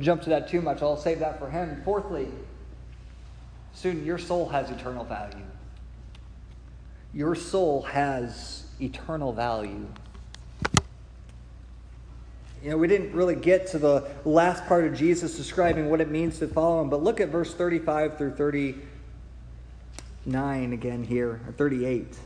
jump 0.00 0.22
to 0.22 0.30
that 0.30 0.48
too 0.48 0.60
much. 0.60 0.82
I'll 0.82 0.96
save 0.96 1.20
that 1.20 1.38
for 1.38 1.48
him. 1.48 1.80
Fourthly, 1.84 2.28
Student, 3.74 4.04
your 4.04 4.18
soul 4.18 4.48
has 4.48 4.70
eternal 4.70 5.04
value. 5.04 5.44
Your 7.12 7.34
soul 7.34 7.82
has 7.82 8.66
eternal 8.80 9.32
value. 9.32 9.88
You 12.62 12.70
know, 12.70 12.76
we 12.76 12.86
didn't 12.88 13.14
really 13.14 13.36
get 13.36 13.68
to 13.68 13.78
the 13.78 14.10
last 14.24 14.66
part 14.66 14.84
of 14.84 14.94
Jesus 14.94 15.36
describing 15.36 15.88
what 15.88 16.02
it 16.02 16.10
means 16.10 16.38
to 16.40 16.46
follow 16.46 16.82
him, 16.82 16.90
but 16.90 17.02
look 17.02 17.18
at 17.20 17.30
verse 17.30 17.54
35 17.54 18.18
through 18.18 18.34
39 18.34 20.72
again 20.72 21.02
here, 21.02 21.40
or 21.46 21.52
38. 21.52 22.18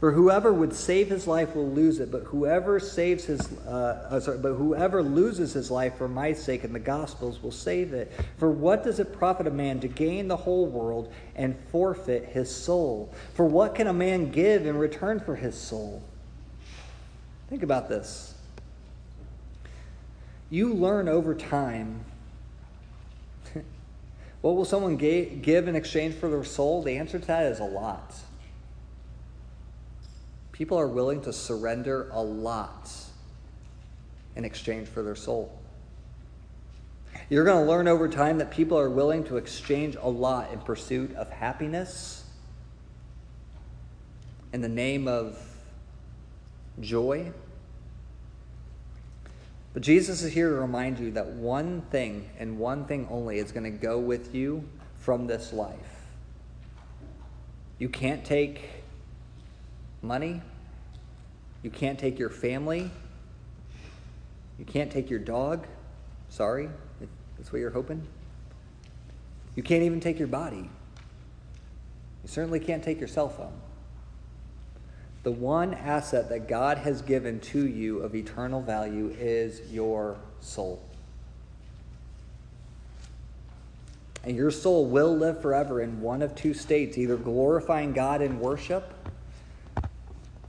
For 0.00 0.12
whoever 0.12 0.52
would 0.52 0.74
save 0.74 1.08
his 1.08 1.26
life 1.26 1.54
will 1.54 1.70
lose 1.70 2.00
it, 2.00 2.10
but 2.10 2.24
whoever 2.24 2.80
saves 2.80 3.24
his, 3.24 3.52
uh, 3.66 4.08
uh, 4.10 4.20
sorry, 4.20 4.38
but 4.38 4.54
whoever 4.54 5.02
loses 5.02 5.52
his 5.52 5.70
life 5.70 5.96
for 5.96 6.08
my 6.08 6.32
sake 6.32 6.64
and 6.64 6.74
the 6.74 6.80
gospel's 6.80 7.42
will 7.42 7.52
save 7.52 7.94
it. 7.94 8.12
For 8.36 8.50
what 8.50 8.84
does 8.84 8.98
it 8.98 9.12
profit 9.12 9.46
a 9.46 9.50
man 9.50 9.80
to 9.80 9.88
gain 9.88 10.28
the 10.28 10.36
whole 10.36 10.66
world 10.66 11.12
and 11.36 11.56
forfeit 11.70 12.26
his 12.26 12.54
soul? 12.54 13.14
For 13.34 13.46
what 13.46 13.74
can 13.74 13.86
a 13.86 13.92
man 13.92 14.30
give 14.30 14.66
in 14.66 14.76
return 14.76 15.20
for 15.20 15.36
his 15.36 15.54
soul? 15.56 16.02
Think 17.48 17.62
about 17.62 17.88
this. 17.88 18.34
You 20.50 20.74
learn 20.74 21.08
over 21.08 21.34
time. 21.34 22.04
what 24.40 24.56
will 24.56 24.64
someone 24.64 24.96
give 24.96 25.68
in 25.68 25.76
exchange 25.76 26.16
for 26.16 26.28
their 26.28 26.44
soul? 26.44 26.82
The 26.82 26.96
answer 26.96 27.18
to 27.18 27.26
that 27.26 27.46
is 27.46 27.60
a 27.60 27.64
lot. 27.64 28.14
People 30.54 30.78
are 30.78 30.86
willing 30.86 31.20
to 31.22 31.32
surrender 31.32 32.08
a 32.12 32.22
lot 32.22 32.88
in 34.36 34.44
exchange 34.44 34.86
for 34.86 35.02
their 35.02 35.16
soul. 35.16 35.58
You're 37.28 37.42
going 37.42 37.64
to 37.64 37.68
learn 37.68 37.88
over 37.88 38.08
time 38.08 38.38
that 38.38 38.52
people 38.52 38.78
are 38.78 38.88
willing 38.88 39.24
to 39.24 39.36
exchange 39.36 39.96
a 40.00 40.08
lot 40.08 40.52
in 40.52 40.60
pursuit 40.60 41.12
of 41.16 41.28
happiness, 41.28 42.22
in 44.52 44.60
the 44.60 44.68
name 44.68 45.08
of 45.08 45.36
joy. 46.78 47.32
But 49.72 49.82
Jesus 49.82 50.22
is 50.22 50.32
here 50.32 50.50
to 50.50 50.54
remind 50.54 51.00
you 51.00 51.10
that 51.10 51.26
one 51.26 51.80
thing 51.90 52.30
and 52.38 52.60
one 52.60 52.84
thing 52.84 53.08
only 53.10 53.38
is 53.38 53.50
going 53.50 53.64
to 53.64 53.76
go 53.76 53.98
with 53.98 54.32
you 54.32 54.62
from 54.98 55.26
this 55.26 55.52
life. 55.52 56.06
You 57.80 57.88
can't 57.88 58.24
take 58.24 58.83
money. 60.04 60.40
You 61.62 61.70
can't 61.70 61.98
take 61.98 62.18
your 62.18 62.30
family. 62.30 62.90
You 64.58 64.64
can't 64.64 64.90
take 64.90 65.10
your 65.10 65.18
dog. 65.18 65.66
Sorry, 66.28 66.68
that's 67.38 67.52
what 67.52 67.58
you're 67.58 67.70
hoping. 67.70 68.06
You 69.56 69.62
can't 69.62 69.82
even 69.82 70.00
take 70.00 70.18
your 70.18 70.28
body. 70.28 70.68
You 72.22 72.28
certainly 72.28 72.60
can't 72.60 72.82
take 72.82 72.98
your 72.98 73.08
cell 73.08 73.28
phone. 73.28 73.52
The 75.22 75.32
one 75.32 75.74
asset 75.74 76.28
that 76.28 76.48
God 76.48 76.78
has 76.78 77.00
given 77.02 77.40
to 77.40 77.66
you 77.66 78.00
of 78.00 78.14
eternal 78.14 78.60
value 78.60 79.14
is 79.18 79.60
your 79.72 80.16
soul. 80.40 80.82
And 84.22 84.36
your 84.36 84.50
soul 84.50 84.86
will 84.86 85.16
live 85.16 85.40
forever 85.40 85.82
in 85.82 86.00
one 86.00 86.22
of 86.22 86.34
two 86.34 86.54
states 86.54 86.96
either 86.96 87.16
glorifying 87.16 87.92
God 87.92 88.22
in 88.22 88.40
worship 88.40 88.93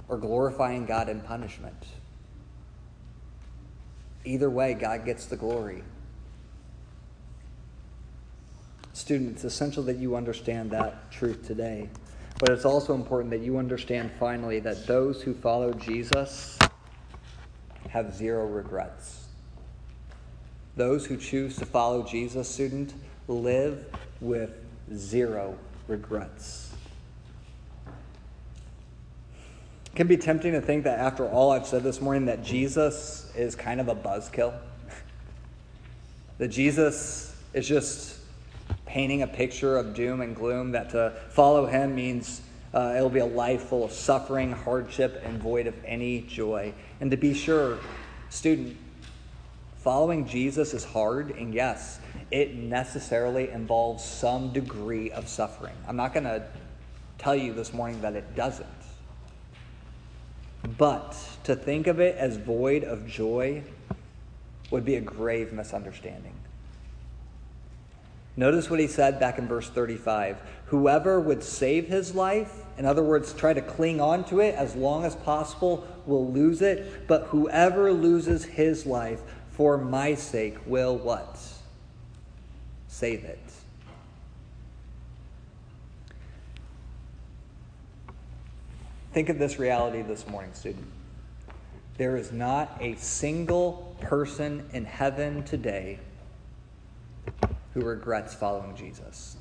or 0.08 0.18
glorifying 0.18 0.86
God 0.86 1.10
in 1.10 1.22
punishment. 1.22 1.86
Either 4.24 4.50
way, 4.50 4.74
God 4.74 5.06
gets 5.06 5.26
the 5.26 5.36
glory. 5.36 5.84
Student, 8.94 9.32
it's 9.32 9.44
essential 9.44 9.84
that 9.84 9.98
you 9.98 10.16
understand 10.16 10.72
that 10.72 11.12
truth 11.12 11.46
today. 11.46 11.90
But 12.40 12.50
it's 12.50 12.66
also 12.66 12.94
important 12.96 13.32
that 13.32 13.42
you 13.42 13.58
understand 13.58 14.12
finally 14.20 14.60
that 14.62 14.88
those 14.88 15.22
who 15.22 15.34
follow 15.34 15.74
Jesus 15.74 16.58
have 17.90 18.14
zero 18.14 18.46
regrets. 18.46 19.28
Those 20.76 21.06
who 21.06 21.16
choose 21.16 21.56
to 21.58 21.66
follow 21.66 22.04
Jesus, 22.04 22.50
student, 22.50 22.94
live 23.28 23.86
with 24.20 24.52
zero 24.94 25.58
regrets. 25.88 26.65
It 29.96 30.00
can 30.00 30.08
be 30.08 30.18
tempting 30.18 30.52
to 30.52 30.60
think 30.60 30.84
that 30.84 31.00
after 31.00 31.26
all 31.26 31.54
I've 31.54 31.66
said 31.66 31.82
this 31.82 32.02
morning, 32.02 32.26
that 32.26 32.44
Jesus 32.44 33.32
is 33.34 33.56
kind 33.56 33.80
of 33.80 33.88
a 33.88 33.96
buzzkill. 33.96 34.54
that 36.38 36.50
Jesus 36.50 37.34
is 37.54 37.66
just 37.66 38.18
painting 38.86 39.22
a 39.22 39.28
picture 39.28 39.78
of 39.78 39.94
doom 39.94 40.20
and 40.20 40.36
gloom, 40.36 40.74
that 40.74 40.90
to 40.90 41.14
follow 41.30 41.66
him 41.66 41.96
means 41.96 42.42
uh, 42.74 42.96
it'll 42.98 43.10
be 43.10 43.20
a 43.20 43.26
life 43.26 43.70
full 43.70 43.86
of 43.86 43.94
suffering, 43.94 44.52
hardship, 44.52 45.22
and 45.24 45.42
void 45.42 45.66
of 45.66 45.76
any 45.86 46.24
joy. 46.24 46.74
And 47.00 47.10
to 47.12 47.16
be 47.16 47.34
sure, 47.34 47.78
student, 48.30 48.76
following 49.78 50.28
Jesus 50.28 50.74
is 50.74 50.84
hard, 50.84 51.32
and 51.38 51.54
yes, 51.54 52.02
it 52.32 52.54
necessarily 52.54 53.50
involves 53.50 54.04
some 54.04 54.52
degree 54.52 55.10
of 55.12 55.30
suffering. 55.30 55.76
I'm 55.88 55.96
not 55.96 56.14
going 56.14 56.26
to 56.26 56.46
tell 57.18 57.34
you 57.34 57.54
this 57.54 57.72
morning 57.72 58.02
that 58.02 58.18
it 58.18 58.36
doesn't. 58.36 58.68
But 60.66 61.18
to 61.44 61.56
think 61.56 61.88
of 61.88 62.00
it 62.00 62.16
as 62.18 62.38
void 62.38 62.84
of 62.84 63.08
joy 63.08 63.64
would 64.72 64.86
be 64.86 64.96
a 64.96 65.02
grave 65.02 65.54
misunderstanding. 65.54 66.34
Notice 68.38 68.70
what 68.70 68.80
he 68.80 68.88
said 68.88 69.20
back 69.20 69.38
in 69.38 69.48
verse 69.48 69.70
35 69.70 70.38
Whoever 70.68 71.20
would 71.20 71.44
save 71.44 71.88
his 71.88 72.16
life, 72.16 72.64
in 72.78 72.86
other 72.86 73.04
words, 73.04 73.34
try 73.34 73.54
to 73.54 73.62
cling 73.62 74.02
on 74.02 74.26
to 74.26 74.42
it 74.42 74.56
as 74.56 74.76
long 74.76 75.06
as 75.06 75.16
possible, 75.16 75.88
will 76.06 76.32
lose 76.32 76.62
it. 76.62 77.08
But 77.08 77.28
whoever 77.28 77.94
loses 77.94 78.44
his 78.44 78.86
life 78.86 79.22
for 79.52 79.78
my 79.78 80.16
sake 80.16 80.58
will 80.66 80.98
what? 80.98 81.40
Save 82.88 83.24
it. 83.24 83.45
Think 89.16 89.30
of 89.30 89.40
this 89.40 89.60
reality 89.60 90.02
this 90.02 90.28
morning, 90.28 90.54
student. 90.54 90.86
There 91.98 92.18
is 92.18 92.34
not 92.34 92.76
a 92.82 92.96
single 92.96 93.96
person 94.02 94.66
in 94.74 94.84
heaven 94.84 95.42
today 95.44 96.00
who 97.74 97.80
regrets 97.80 98.34
following 98.34 98.76
Jesus. 98.76 99.38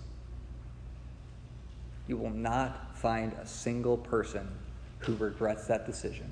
You 2.07 2.17
will 2.17 2.31
not 2.31 2.97
find 2.97 3.33
a 3.33 3.45
single 3.49 3.97
person 3.97 4.49
who 5.01 5.17
regrets 5.17 5.67
that 5.67 5.87
decision. 5.87 6.31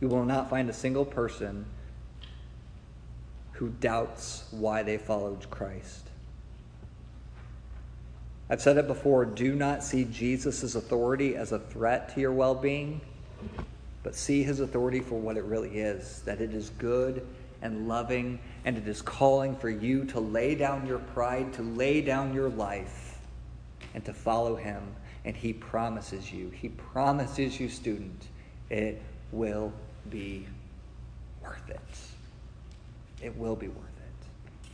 You 0.00 0.06
will 0.06 0.24
not 0.24 0.48
find 0.48 0.70
a 0.70 0.72
single 0.72 1.04
person 1.04 1.66
who 3.54 3.70
doubts 3.70 4.44
why 4.52 4.84
they 4.84 4.98
followed 4.98 5.50
Christ. 5.50 6.07
I've 8.50 8.62
said 8.62 8.78
it 8.78 8.86
before 8.86 9.24
do 9.24 9.54
not 9.54 9.84
see 9.84 10.04
Jesus' 10.04 10.74
authority 10.74 11.36
as 11.36 11.52
a 11.52 11.58
threat 11.58 12.14
to 12.14 12.20
your 12.20 12.32
well 12.32 12.54
being, 12.54 13.00
but 14.02 14.14
see 14.14 14.42
his 14.42 14.60
authority 14.60 15.00
for 15.00 15.18
what 15.18 15.36
it 15.36 15.44
really 15.44 15.78
is 15.78 16.22
that 16.24 16.40
it 16.40 16.54
is 16.54 16.70
good 16.70 17.26
and 17.60 17.88
loving, 17.88 18.38
and 18.64 18.78
it 18.78 18.86
is 18.86 19.02
calling 19.02 19.56
for 19.56 19.68
you 19.68 20.04
to 20.04 20.20
lay 20.20 20.54
down 20.54 20.86
your 20.86 21.00
pride, 21.00 21.52
to 21.52 21.62
lay 21.62 22.00
down 22.00 22.32
your 22.32 22.48
life, 22.48 23.18
and 23.94 24.04
to 24.04 24.12
follow 24.12 24.54
him. 24.54 24.82
And 25.24 25.36
he 25.36 25.52
promises 25.52 26.32
you, 26.32 26.50
he 26.50 26.68
promises 26.68 27.58
you, 27.58 27.68
student, 27.68 28.28
it 28.70 29.02
will 29.32 29.72
be 30.08 30.46
worth 31.42 31.68
it. 31.68 31.80
It 33.22 33.36
will 33.36 33.56
be 33.56 33.68
worth 33.68 33.84
it. 33.84 34.68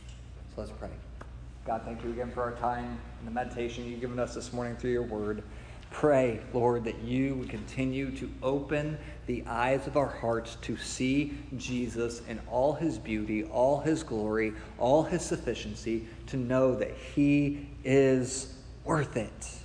So 0.55 0.61
let's 0.61 0.71
pray. 0.71 0.89
God, 1.65 1.81
thank 1.83 2.03
you 2.03 2.11
again 2.11 2.29
for 2.29 2.43
our 2.43 2.51
time 2.51 2.99
and 3.17 3.27
the 3.27 3.31
meditation 3.31 3.89
you've 3.89 3.99
given 3.99 4.19
us 4.19 4.35
this 4.35 4.53
morning 4.53 4.75
through 4.75 4.91
your 4.91 5.01
word. 5.01 5.41
Pray, 5.89 6.39
Lord, 6.53 6.83
that 6.83 6.99
you 6.99 7.33
would 7.33 7.49
continue 7.49 8.11
to 8.17 8.29
open 8.43 8.99
the 9.25 9.43
eyes 9.47 9.87
of 9.87 9.97
our 9.97 10.05
hearts 10.05 10.57
to 10.61 10.77
see 10.77 11.35
Jesus 11.57 12.21
in 12.27 12.39
all 12.51 12.73
his 12.73 12.99
beauty, 12.99 13.45
all 13.45 13.79
his 13.79 14.03
glory, 14.03 14.53
all 14.77 15.01
his 15.01 15.23
sufficiency, 15.23 16.05
to 16.27 16.37
know 16.37 16.75
that 16.75 16.91
he 17.15 17.67
is 17.83 18.53
worth 18.83 19.17
it, 19.17 19.57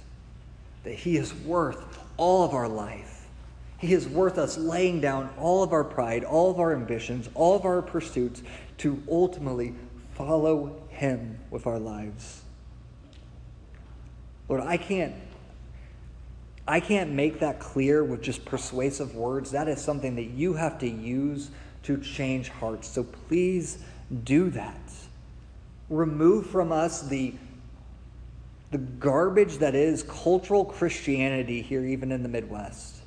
that 0.84 0.94
he 0.94 1.18
is 1.18 1.34
worth 1.34 1.98
all 2.16 2.46
of 2.46 2.54
our 2.54 2.68
life. 2.68 3.28
He 3.76 3.92
is 3.92 4.08
worth 4.08 4.38
us 4.38 4.56
laying 4.56 5.02
down 5.02 5.28
all 5.38 5.62
of 5.62 5.74
our 5.74 5.84
pride, 5.84 6.24
all 6.24 6.50
of 6.50 6.60
our 6.60 6.72
ambitions, 6.72 7.28
all 7.34 7.56
of 7.56 7.66
our 7.66 7.82
pursuits 7.82 8.42
to 8.78 9.02
ultimately 9.06 9.74
follow 10.14 10.80
him 11.00 11.38
with 11.50 11.66
our 11.66 11.78
lives. 11.78 12.42
Lord, 14.48 14.62
I 14.62 14.76
can't 14.76 15.14
I 16.68 16.78
can't 16.78 17.10
make 17.10 17.40
that 17.40 17.58
clear 17.58 18.04
with 18.04 18.22
just 18.22 18.44
persuasive 18.44 19.16
words. 19.16 19.50
That 19.50 19.66
is 19.66 19.82
something 19.82 20.14
that 20.16 20.26
you 20.26 20.52
have 20.54 20.78
to 20.80 20.88
use 20.88 21.50
to 21.84 21.98
change 21.98 22.48
hearts. 22.48 22.86
So 22.86 23.02
please 23.02 23.78
do 24.22 24.50
that. 24.50 24.78
Remove 25.88 26.46
from 26.46 26.70
us 26.70 27.02
the, 27.02 27.34
the 28.70 28.78
garbage 28.78 29.58
that 29.58 29.74
is 29.74 30.04
cultural 30.04 30.64
Christianity 30.64 31.60
here, 31.60 31.84
even 31.84 32.12
in 32.12 32.22
the 32.22 32.28
Midwest 32.28 32.99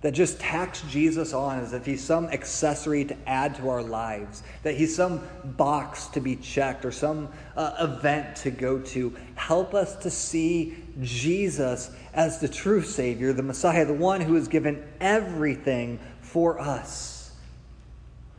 that 0.00 0.12
just 0.12 0.38
tacks 0.38 0.82
Jesus 0.88 1.32
on 1.32 1.58
as 1.58 1.72
if 1.72 1.84
he's 1.84 2.02
some 2.02 2.26
accessory 2.26 3.04
to 3.04 3.16
add 3.26 3.56
to 3.56 3.68
our 3.68 3.82
lives, 3.82 4.42
that 4.62 4.76
he's 4.76 4.94
some 4.94 5.26
box 5.56 6.06
to 6.08 6.20
be 6.20 6.36
checked 6.36 6.84
or 6.84 6.92
some 6.92 7.28
uh, 7.56 7.74
event 7.80 8.36
to 8.36 8.50
go 8.50 8.78
to. 8.78 9.14
Help 9.34 9.74
us 9.74 9.96
to 9.96 10.10
see 10.10 10.76
Jesus 11.02 11.90
as 12.14 12.38
the 12.38 12.48
true 12.48 12.82
Savior, 12.82 13.32
the 13.32 13.42
Messiah, 13.42 13.84
the 13.84 13.92
one 13.92 14.20
who 14.20 14.34
has 14.34 14.46
given 14.46 14.86
everything 15.00 15.98
for 16.20 16.60
us 16.60 17.32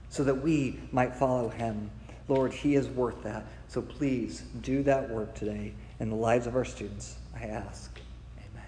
so 0.10 0.24
that 0.24 0.36
we 0.36 0.80
might 0.92 1.16
follow 1.16 1.50
him. 1.50 1.92
Lord, 2.30 2.54
he 2.54 2.76
is 2.76 2.88
worth 2.88 3.22
that. 3.24 3.46
So 3.68 3.82
please 3.82 4.44
do 4.62 4.82
that 4.84 5.10
work 5.10 5.36
today 5.36 5.74
in 6.00 6.10
the 6.10 6.16
lives 6.16 6.48
of 6.48 6.56
our 6.56 6.66
students, 6.66 7.18
I 7.36 7.46
ask. 7.46 8.00
Amen. 8.38 8.66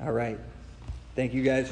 All 0.00 0.12
right. 0.12 0.38
Thank 1.20 1.34
you 1.34 1.42
guys. 1.42 1.68